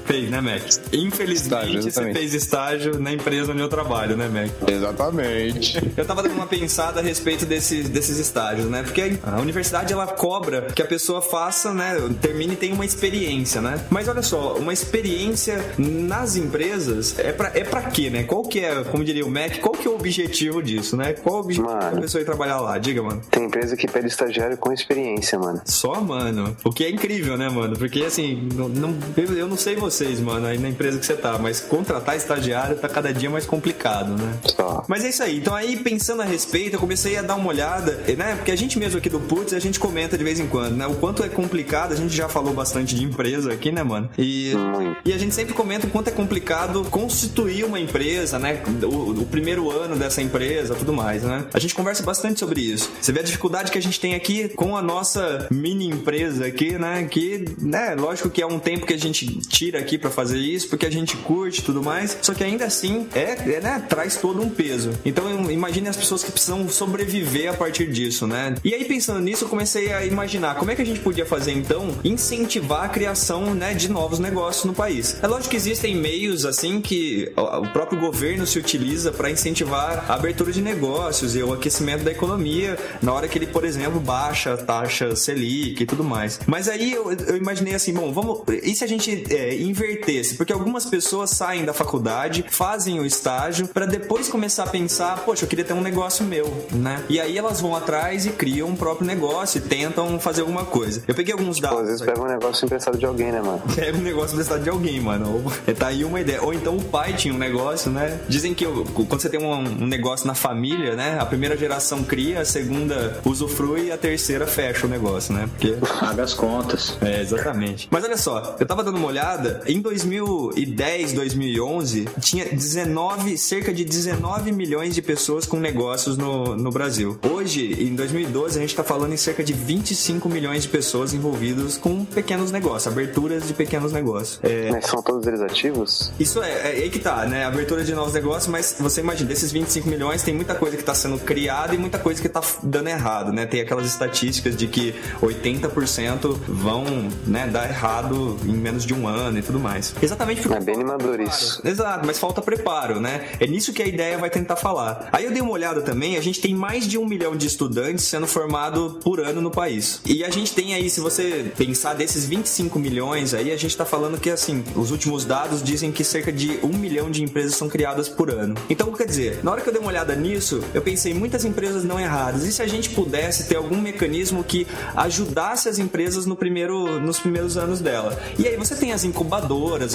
Fez, 0.06 0.30
né, 0.30 0.40
Mac? 0.42 0.62
Infelizmente, 0.94 1.36
Estágio, 1.36 1.82
você 1.84 2.14
fez 2.14 2.34
estágio 2.34 3.00
na 3.00 3.12
empresa 3.12 3.52
onde 3.52 3.62
eu 3.62 3.68
trabalho, 3.68 4.16
né, 4.16 4.28
Mac? 4.28 4.70
Exatamente. 4.70 5.92
Eu 5.98 6.06
tava 6.06 6.22
dando 6.24 6.34
uma 6.36 6.48
pensada 6.48 7.00
a 7.00 7.04
respeito 7.04 7.46
desses, 7.46 7.90
desses 7.90 8.18
estágios, 8.18 8.68
né? 8.70 8.84
Porque 8.84 9.18
a 9.24 9.40
universidade 9.40 9.92
ela 9.94 10.08
cobra 10.08 10.64
que 10.76 10.82
a 10.82 10.86
pessoa 10.86 11.22
faça, 11.22 11.74
né? 11.74 11.96
Termine 12.22 12.54
e 12.54 12.56
tenha 12.56 12.74
uma 12.74 12.86
experiência, 12.86 13.62
né? 13.62 13.84
Mas 13.90 14.08
olha 14.08 14.22
só, 14.22 14.56
uma 14.56 14.74
experiência 14.74 15.64
nas 15.78 16.36
empresas 16.36 17.18
é 17.20 17.32
pra, 17.32 17.52
é 17.54 17.64
pra 17.64 17.82
quê, 17.84 18.10
né? 18.10 18.24
Qual 18.24 18.44
que 18.44 18.60
é, 18.60 18.84
como 18.84 19.04
diria 19.04 19.26
o 19.26 19.30
Mac, 19.30 19.60
qual 19.60 19.74
que 19.74 19.88
é 19.88 19.92
o 19.92 19.96
objetivo 19.96 20.62
disso, 20.62 20.96
né? 20.96 21.14
Qual 21.14 21.38
o 21.38 21.40
objetivo 21.40 21.68
Mano. 21.68 21.96
da 21.96 22.02
pessoa 22.02 22.22
ir 22.22 22.26
trabalhar 22.26 22.60
lá? 22.60 22.78
Diga, 22.78 23.02
mano. 23.02 23.22
Tem 23.30 23.44
empresa 23.46 23.76
que 23.76 23.88
pede 23.88 24.08
estagiário 24.08 24.58
com 24.58 24.72
experiência, 24.72 25.38
mano. 25.40 25.62
Só, 25.66 26.00
mano. 26.02 26.56
O 26.64 26.70
que 26.72 26.84
é 26.84 26.90
incrível, 26.90 27.38
né, 27.38 27.50
mano? 27.50 27.76
Porque, 27.78 28.04
assim, 28.04 28.48
não, 28.54 28.70
não- 28.70 28.96
eu, 29.18 29.34
eu 29.38 29.48
não 29.48 29.58
sei 29.58 29.76
vocês, 29.96 30.20
mano, 30.20 30.46
aí 30.46 30.58
na 30.58 30.70
empresa 30.70 31.00
que 31.00 31.06
você 31.06 31.16
tá, 31.16 31.38
mas 31.38 31.60
contratar 31.62 32.18
estagiário 32.18 32.76
tá 32.76 32.90
cada 32.90 33.14
dia 33.14 33.30
mais 33.30 33.46
complicado, 33.46 34.12
né? 34.12 34.38
Só. 34.44 34.84
Mas 34.88 35.06
é 35.06 35.10
isso 35.10 35.24
aí. 35.24 35.38
Então 35.38 35.56
aí, 35.56 35.78
pensando 35.78 36.22
a 36.22 36.26
respeito, 36.26 36.76
eu 36.76 36.80
comecei 36.80 37.18
a 37.18 37.22
dar 37.22 37.36
uma 37.36 37.48
olhada, 37.48 38.04
né? 38.18 38.36
Porque 38.36 38.52
a 38.52 38.56
gente 38.56 38.78
mesmo 38.78 38.98
aqui 38.98 39.10
do 39.10 39.20
Putz, 39.20 39.54
a 39.54 39.60
gente 39.60 39.80
comenta 39.80 40.18
de 40.18 40.24
vez 40.24 40.40
em 40.40 40.48
quando, 40.48 40.76
né? 40.76 40.86
O 40.86 40.96
quanto 40.96 41.24
é 41.24 41.30
complicado, 41.30 41.94
a 41.94 41.96
gente 41.96 42.16
já 42.16 42.28
falou 42.28 42.54
bastante 42.54 42.94
de 42.94 43.04
empresa 43.04 43.54
aqui, 43.54 43.72
né, 43.72 43.84
mano? 43.84 44.10
E, 44.18 44.54
Muito. 44.54 44.98
e 45.06 45.14
a 45.14 45.18
gente 45.18 45.34
sempre 45.34 45.54
comenta 45.54 45.88
o 45.88 45.90
quanto 45.90 46.10
é 46.10 46.12
complicado 46.12 46.84
constituir 46.92 47.64
uma 47.64 47.80
empresa, 47.80 48.38
né? 48.38 48.62
O, 48.84 49.22
o 49.22 49.26
primeiro 49.26 49.72
ano 49.72 49.96
dessa 49.96 50.22
empresa, 50.22 50.76
tudo 50.76 50.92
mais, 50.92 51.24
né? 51.24 51.46
A 51.54 51.60
gente 51.60 51.74
conversa 51.74 52.04
bastante 52.04 52.40
sobre 52.40 52.62
isso. 52.62 52.92
Você 53.00 53.12
vê 53.12 53.22
a 53.22 53.24
dificuldade 53.24 53.72
que 53.72 53.78
a 53.78 53.82
gente 53.82 54.00
tem 54.00 54.14
aqui 54.14 54.50
com 54.50 54.76
a 54.76 54.82
nossa 54.82 55.48
mini 55.50 55.88
empresa 55.88 56.46
aqui, 56.46 56.78
né? 56.78 57.08
Que, 57.10 57.46
né, 57.60 57.96
lógico 57.98 58.30
que 58.30 58.42
é 58.42 58.46
um 58.46 58.60
tempo 58.60 58.86
que 58.86 58.94
a 58.94 59.00
gente 59.00 59.26
tira 59.48 59.80
aqui 59.86 59.98
pra 59.98 60.10
fazer 60.10 60.38
isso, 60.38 60.68
porque 60.68 60.86
a 60.86 60.92
gente 60.92 61.16
curte 61.18 61.64
tudo 61.64 61.82
mais, 61.84 62.18
só 62.22 62.34
que 62.34 62.44
ainda 62.44 62.66
assim 62.66 63.08
é, 63.14 63.56
é, 63.56 63.60
né, 63.62 63.84
traz 63.88 64.16
todo 64.16 64.42
um 64.42 64.50
peso. 64.50 64.92
Então 65.06 65.50
imagine 65.50 65.88
as 65.88 65.98
pessoas 65.98 66.24
que 66.24 66.32
precisam 66.32 66.68
sobreviver 66.68 67.50
a 67.50 67.54
partir 67.54 67.92
disso, 67.92 68.28
né? 68.28 68.56
E 68.64 68.74
aí 68.74 68.86
pensando 68.86 69.20
nisso, 69.20 69.46
eu 69.46 69.50
comecei 69.50 69.92
a 69.92 70.06
imaginar 70.06 70.56
como 70.56 70.72
é 70.72 70.76
que 70.76 70.82
a 70.82 70.86
gente 70.86 71.00
podia 71.00 71.26
fazer 71.26 71.52
então 71.52 71.96
incentivar 72.04 72.86
a 72.86 72.90
criação, 72.90 73.54
né, 73.54 73.74
de 73.74 73.90
novos 73.90 74.20
negócios 74.20 74.66
no 74.66 74.74
país. 74.74 75.18
É 75.22 75.28
lógico 75.28 75.52
que 75.52 75.58
existem 75.58 75.96
meios 75.96 76.46
assim 76.46 76.82
que 76.82 77.32
o 77.36 77.66
o 77.66 77.70
próprio 77.70 78.00
governo 78.00 78.46
se 78.46 78.60
utiliza 78.60 79.12
para 79.12 79.30
incentivar 79.30 80.06
a 80.10 80.14
abertura 80.14 80.52
de 80.52 80.62
negócios 80.62 81.36
e 81.36 81.44
o 81.44 81.54
aquecimento 81.54 82.04
da 82.04 82.12
economia 82.12 82.78
na 83.02 83.14
hora 83.14 83.28
que 83.28 83.38
ele, 83.38 83.48
por 83.48 83.64
exemplo, 83.64 84.00
baixa 84.00 84.54
a 84.54 84.58
taxa 84.58 85.16
Selic 85.16 85.82
e 85.82 85.86
tudo 85.86 86.04
mais. 86.04 86.40
Mas 86.46 86.68
aí 86.68 86.94
eu, 86.94 87.12
eu 87.12 87.38
imaginei 87.38 87.74
assim, 87.74 87.94
bom, 87.94 88.12
vamos. 88.12 88.44
E 88.64 88.76
se 88.76 88.84
a 88.84 88.88
gente 88.88 89.26
é, 89.34 89.56
invertesse? 89.76 90.36
Porque 90.36 90.54
algumas 90.54 90.86
pessoas 90.86 91.32
saem 91.32 91.66
da 91.66 91.74
faculdade, 91.74 92.46
fazem 92.50 93.00
o 93.00 93.06
estágio 93.06 93.68
para 93.68 93.86
depois 93.86 94.30
começar 94.30 94.64
a 94.64 94.68
pensar, 94.68 95.18
poxa, 95.20 95.44
eu 95.44 95.50
queria 95.50 95.66
ter 95.66 95.74
um 95.74 95.82
negócio 95.82 96.26
meu, 96.26 96.66
né? 96.72 97.04
E 97.10 97.20
aí 97.20 97.38
elas 97.38 97.60
vão 97.62 97.76
atrás 97.76 98.26
e 98.26 98.30
criam 98.32 98.70
um 98.70 98.76
próprio 98.76 99.06
negócio 99.06 99.58
e 99.58 99.62
tentam 99.62 100.20
fazer 100.20 100.42
alguma 100.42 100.66
coisa. 100.66 101.04
Eu 101.08 101.14
peguei 101.14 101.34
alguns 101.34 101.60
Pô, 101.60 101.66
às 101.68 101.72
dados. 101.74 101.88
vezes 101.90 102.02
pega 102.06 102.22
um 102.22 102.28
negócio 102.28 102.66
emprestado 102.66 102.98
de 102.98 103.06
alguém, 103.06 103.32
né, 103.32 103.42
mano? 103.42 103.62
Pega 103.76 103.98
um 103.98 104.02
negócio 104.02 104.34
emprestado 104.34 104.64
de 104.64 104.70
alguém, 104.70 105.00
mano. 105.02 105.44
Ou, 105.46 105.74
tá 105.76 105.88
aí 105.88 106.04
uma 106.06 106.20
ideia. 106.22 106.42
Ou 106.42 106.54
então 106.54 106.78
o 106.78 106.84
pai 106.84 107.14
tinha 107.14 107.34
um 107.34 107.38
negócio, 107.38 107.92
né? 107.92 108.20
Dizem 108.30 108.54
que 108.54 108.66
quando 108.66 109.20
você 109.22 109.30
tem 109.30 109.40
um, 109.42 109.54
um 109.54 109.88
negócio 109.88 110.26
na 110.26 110.34
família, 110.36 110.96
né? 110.96 111.18
A 111.20 111.26
primeira 111.26 111.58
geração 111.58 112.04
cria, 112.04 112.42
a 112.42 112.46
segunda 112.46 113.20
usufrui 113.26 113.88
e 113.88 113.92
a 113.92 113.98
terceira 113.98 114.48
fecha 114.48 114.88
o 114.88 114.90
negócio, 114.90 115.34
né? 115.34 115.50
Porque 115.50 115.74
Paga 116.00 116.24
as 116.24 116.34
contas. 116.34 116.98
é, 117.02 117.22
exatamente. 117.22 117.88
Mas 117.92 118.04
olha 118.04 118.18
só, 118.18 118.56
eu 118.60 118.66
tava 118.66 118.84
dando 118.84 118.98
uma 118.98 119.08
olhada, 119.08 119.62
em 119.68 119.82
2010, 119.82 121.14
2011, 121.14 122.08
tinha 122.20 122.46
19, 122.46 123.38
cerca 123.38 123.74
de 123.74 123.84
19 123.84 124.52
milhões 124.52 124.94
de 124.94 125.02
pessoas 125.02 125.46
com 125.46 125.60
negócios 125.60 126.18
no, 126.18 126.56
no 126.56 126.72
Brasil. 126.72 127.18
Hoje, 127.30 127.84
em 127.84 127.96
2012, 127.96 128.58
a 128.58 128.62
gente 128.62 128.76
tá 128.76 128.84
falando 128.84 129.14
em 129.14 129.18
cerca 129.18 129.44
de 129.44 129.54
25 129.54 130.30
milhões 130.30 130.64
de 130.64 130.70
pessoas 130.70 131.14
envolvidas 131.14 131.78
com 131.78 132.06
pequenos 132.06 132.52
negócios, 132.52 132.92
aberturas 132.92 133.48
de 133.48 133.54
pequenos 133.54 133.92
negócios. 133.92 134.40
É, 134.44 134.70
Mas 134.72 134.86
são 134.86 135.02
todos 135.02 135.26
eles 135.28 135.42
ativos? 135.42 136.12
isso 136.20 136.42
é, 136.42 136.52
é 136.52 136.84
aí 136.84 136.90
que 136.90 137.00
tá, 137.00 137.26
né? 137.26 137.46
Abertura 137.46 137.84
de 137.84 137.94
novos 137.94 138.14
negócios, 138.14 138.48
mas 138.48 138.76
você 138.80 139.02
imagina, 139.02 139.30
desses 139.30 139.52
25 139.52 139.88
milhões, 139.90 140.24
tem 140.24 140.34
muita 140.34 140.56
coisa 140.56 140.78
que 140.78 140.84
tá 140.84 140.94
sendo 140.94 141.18
criada 141.20 141.74
e 141.74 141.78
muita 141.78 141.98
coisa 141.98 142.22
que 142.22 142.30
tá 142.30 142.42
dando 142.62 142.90
errado, 142.90 143.32
né? 143.32 143.46
Tem 143.46 143.62
aquelas 143.62 143.86
estatísticas 143.86 144.56
de 144.56 144.68
que 144.68 144.96
80% 145.22 146.38
vão, 146.48 146.84
né, 147.26 147.48
dar 147.48 147.70
errado 147.70 148.38
em 148.46 148.54
menos 148.54 148.86
de 148.86 148.94
um 148.94 149.08
ano 149.08 149.40
e 149.40 149.42
tudo 149.42 149.55
mais. 149.60 149.94
Exatamente 150.02 150.42
porque 150.42 150.58
É 150.58 150.60
bem 150.60 150.76
animador 150.76 151.20
isso. 151.20 151.62
Exato, 151.66 152.06
mas 152.06 152.20
falta 152.20 152.42
preparo, 152.42 153.00
né? 153.00 153.30
É 153.40 153.48
nisso 153.48 153.74
que 153.74 153.82
a 153.82 153.88
ideia 153.88 154.18
vai 154.18 154.30
tentar 154.30 154.56
falar. 154.56 155.10
Aí 155.12 155.26
eu 155.26 155.32
dei 155.32 155.42
uma 155.42 155.52
olhada 155.52 155.82
também, 155.82 156.18
a 156.18 156.22
gente 156.22 156.40
tem 156.42 156.54
mais 156.54 156.88
de 156.88 156.98
um 156.98 157.06
milhão 157.06 157.36
de 157.36 157.48
estudantes 157.48 158.06
sendo 158.06 158.28
formado 158.28 159.00
por 159.04 159.20
ano 159.20 159.42
no 159.42 159.52
país. 159.52 160.02
E 160.06 160.24
a 160.24 160.30
gente 160.30 160.54
tem 160.54 160.74
aí, 160.74 160.90
se 160.90 161.00
você 161.00 161.52
pensar 161.58 161.94
desses 161.94 162.26
25 162.26 162.78
milhões 162.80 163.34
aí, 163.34 163.52
a 163.52 163.58
gente 163.58 163.76
tá 163.76 163.86
falando 163.86 164.20
que, 164.20 164.30
assim, 164.30 164.64
os 164.76 164.92
últimos 164.92 165.26
dados 165.26 165.64
dizem 165.64 165.92
que 165.92 166.04
cerca 166.04 166.32
de 166.32 166.60
um 166.64 166.70
milhão 166.78 167.10
de 167.10 167.24
empresas 167.24 167.56
são 167.56 167.70
criadas 167.70 168.10
por 168.10 168.30
ano. 168.30 168.56
Então, 168.70 168.92
quer 168.92 169.06
dizer, 169.06 169.40
na 169.44 169.52
hora 169.52 169.62
que 169.62 169.70
eu 169.70 169.74
dei 169.74 169.82
uma 169.82 169.90
olhada 169.90 170.16
nisso, 170.16 170.64
eu 170.74 170.82
pensei, 170.82 171.14
muitas 171.14 171.46
empresas 171.46 171.84
não 171.84 172.00
erradas. 172.00 172.44
E 172.44 172.52
se 172.52 172.62
a 172.62 172.68
gente 172.68 172.90
pudesse 172.90 173.48
ter 173.48 173.56
algum 173.56 173.80
mecanismo 173.80 174.44
que 174.44 174.68
ajudasse 174.96 175.70
as 175.70 175.80
empresas 175.80 176.26
no 176.26 176.36
primeiro, 176.36 177.00
nos 177.00 177.20
primeiros 177.20 177.58
anos 177.58 177.80
dela? 177.80 178.18
E 178.38 178.48
aí 178.48 178.58
você 178.58 178.76
tem 178.76 178.92
as 178.92 179.04
incubadoras 179.04 179.45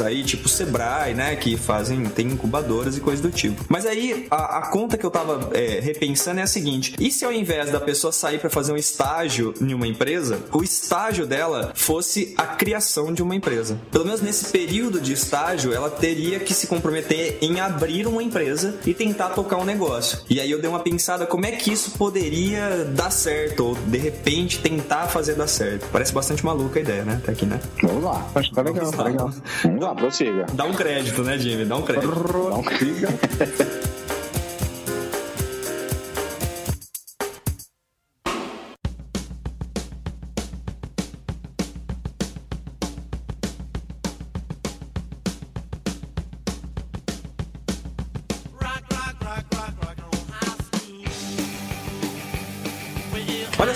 aí, 0.05 0.22
tipo 0.24 0.48
Sebrae, 0.48 1.14
né, 1.14 1.36
que 1.36 1.57
fazem, 1.57 2.05
tem 2.05 2.26
incubadoras 2.26 2.96
e 2.96 3.01
coisas 3.01 3.20
do 3.20 3.30
tipo. 3.30 3.64
Mas 3.68 3.86
aí, 3.86 4.26
a, 4.30 4.59
a 4.59 4.70
conta 4.70 4.96
que 4.96 5.05
eu 5.05 5.11
tava 5.11 5.51
é, 5.53 5.80
repensando 5.80 6.40
é 6.40 6.42
a 6.42 6.46
seguinte, 6.46 6.94
e 6.98 7.11
se 7.11 7.24
ao 7.24 7.32
invés 7.32 7.70
da 7.70 7.80
pessoa 7.80 8.12
sair 8.12 8.38
para 8.38 8.51
fazer 8.51 8.72
um 8.72 8.76
estágio 8.76 9.55
em 9.61 9.74
uma 9.74 9.86
empresa, 9.86 10.38
o 10.53 10.62
estágio 10.62 11.26
dela 11.26 11.72
fosse 11.74 12.34
a 12.36 12.46
criação 12.46 13.12
de 13.12 13.22
uma 13.22 13.34
empresa? 13.34 13.78
Pelo 13.90 14.05
menos 14.05 14.20
nesse 14.20 14.46
período 14.46 15.01
de 15.01 15.12
estágio, 15.12 15.72
ela 15.72 15.90
teria 15.90 16.40
que 16.40 16.55
se 16.55 16.66
comprometer 16.66 17.38
em 17.40 17.61
abrir 17.61 18.07
uma 18.07 18.22
empresa 18.22 18.78
e 18.86 18.94
tentar 18.94 19.30
tocar 19.30 19.57
um 19.57 19.64
negócio. 19.64 20.20
E 20.28 20.40
aí 20.40 20.51
eu 20.51 20.61
dei 20.61 20.68
uma 20.68 20.80
pensada 20.80 21.26
como 21.26 21.46
é 21.46 21.53
que 21.53 21.72
isso 21.72 21.92
poderia 21.92 22.84
dar 22.84 23.11
certo, 23.11 23.66
ou 23.66 23.74
de 23.74 23.98
repente 23.98 24.59
tentar 24.59 25.07
fazer 25.07 25.34
dar 25.34 25.46
certo. 25.46 25.86
Parece 25.92 26.12
bastante 26.12 26.44
maluca 26.44 26.78
a 26.78 26.82
ideia, 26.82 27.05
né? 27.05 27.20
Até 27.22 27.32
aqui, 27.32 27.46
né? 27.46 27.61
Vamos 27.82 28.05
lá. 28.05 28.26
Acho 28.34 28.51
que 28.51 28.55
tá 28.55 28.62
legal, 28.62 28.90
tá 28.90 29.03
legal. 29.05 29.32
Vamos 29.64 29.80
lá, 29.82 29.95
prossiga. 29.95 30.47
Dá 30.53 30.64
um 30.64 30.72
crédito, 30.72 31.22
né, 31.22 31.38
Jimmy? 31.38 31.64
Dá 31.64 31.76
um 31.76 31.82
crédito. 31.82 32.09
Não 32.09 32.62
fica. 32.62 33.09
Rock, 33.09 33.80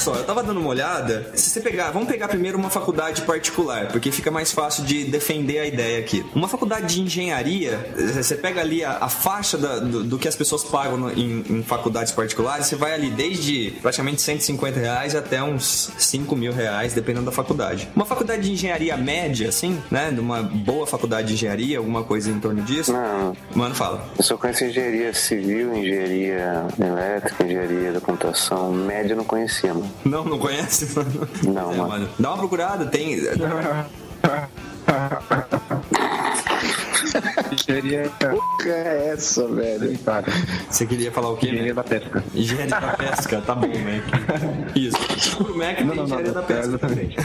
só, 0.04 0.14
eu 0.14 0.24
tava 0.24 0.42
dando 0.42 0.60
uma 0.60 0.68
olhada. 0.68 1.30
Se 1.34 1.50
você 1.50 1.60
pegar, 1.60 1.90
vamos 1.90 2.08
pegar 2.08 2.28
primeiro 2.28 2.58
uma 2.58 2.70
faculdade 2.70 3.22
particular, 3.22 3.88
porque 3.88 4.12
fica 4.12 4.30
mais 4.30 4.52
fácil 4.52 4.84
de 4.84 5.04
defender 5.04 5.58
a 5.60 5.66
ideia 5.66 5.98
aqui. 5.98 6.24
Uma 6.34 6.46
faculdade 6.48 6.94
de 6.94 7.00
engenharia, 7.00 7.78
você 7.96 8.34
pega 8.36 8.60
ali 8.60 8.84
a, 8.84 8.98
a 9.00 9.08
faixa 9.08 9.56
da- 9.56 9.78
do, 9.78 10.04
do 10.04 10.18
que 10.18 10.28
as 10.28 10.36
pessoas 10.36 10.62
pagam 10.64 10.96
no- 10.96 11.10
em, 11.12 11.42
em 11.48 11.62
faculdades 11.62 12.12
particulares, 12.12 12.66
você 12.66 12.76
vai 12.76 12.92
ali 12.92 13.10
desde 13.10 13.70
praticamente 13.82 14.20
150 14.22 14.78
reais 14.78 15.14
até 15.14 15.42
uns 15.42 15.90
5 15.98 16.36
mil 16.36 16.52
reais, 16.52 16.92
dependendo 16.92 17.26
da 17.26 17.32
faculdade. 17.32 17.88
Uma 17.96 18.04
faculdade 18.06 18.42
de 18.42 18.52
engenharia 18.52 18.96
média, 18.96 19.48
assim, 19.48 19.80
né? 19.90 20.10
De 20.10 20.20
uma 20.20 20.42
boa 20.42 20.86
faculdade 20.86 21.28
de 21.28 21.34
engenharia, 21.34 21.78
alguma 21.78 22.04
coisa 22.04 22.30
em 22.30 22.38
torno 22.40 22.62
disso. 22.62 22.92
Não, 22.92 23.34
Mano, 23.54 23.74
fala. 23.74 24.06
eu 24.18 24.22
só 24.24 24.36
conheço 24.36 24.64
engenharia 24.64 25.12
civil, 25.14 25.74
engenharia 25.74 26.66
elétrica, 26.78 27.44
engenharia 27.44 27.92
da 27.92 28.00
computação. 28.00 28.72
Média 28.72 29.12
eu 29.12 29.16
não 29.16 29.24
conhecia, 29.24 29.72
mano. 29.72 29.93
Não, 30.04 30.24
não 30.24 30.38
conhece, 30.38 30.88
mano? 30.96 31.28
Não, 31.42 31.72
É, 31.72 31.76
mano. 31.76 32.08
Dá 32.18 32.30
uma 32.30 32.38
procurada, 32.38 32.86
tem. 32.86 33.14
Engenharia 37.52 38.10
Que 38.60 38.68
é 38.68 39.10
essa, 39.14 39.46
velho? 39.48 39.96
Você 40.68 40.86
queria 40.86 41.12
falar 41.12 41.30
o 41.30 41.36
quê, 41.36 41.46
Engenharia 41.48 41.74
da 41.74 41.84
pesca. 41.84 42.24
Engenharia 42.34 42.80
da 42.80 42.88
pesca, 42.92 43.40
tá 43.40 43.54
bom, 43.54 43.68
Mac. 43.68 44.76
Isso. 44.76 45.36
Pro 45.36 45.56
Mac 45.56 45.76
tem 45.76 45.86
Não, 45.86 45.94
não, 45.94 46.06
não, 46.06 46.20
engenharia 46.20 46.32
não, 46.32 46.34
da 46.34 46.42
pesca. 46.42 46.66
exatamente. 46.66 47.16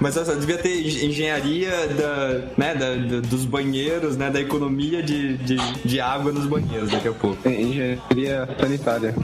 Mas 0.00 0.14
só, 0.14 0.22
devia 0.34 0.58
ter 0.58 1.04
engenharia 1.04 1.70
da, 1.88 2.40
né, 2.56 2.74
da, 2.74 2.94
da- 2.96 3.20
dos 3.20 3.44
banheiros, 3.44 4.16
né? 4.16 4.30
Da 4.30 4.40
economia 4.40 5.02
de, 5.02 5.36
de, 5.38 5.56
de 5.84 6.00
água 6.00 6.32
nos 6.32 6.46
banheiros 6.46 6.90
daqui 6.90 7.08
a 7.08 7.12
pouco. 7.12 7.48
Engenharia 7.48 8.48
sanitária. 8.58 9.14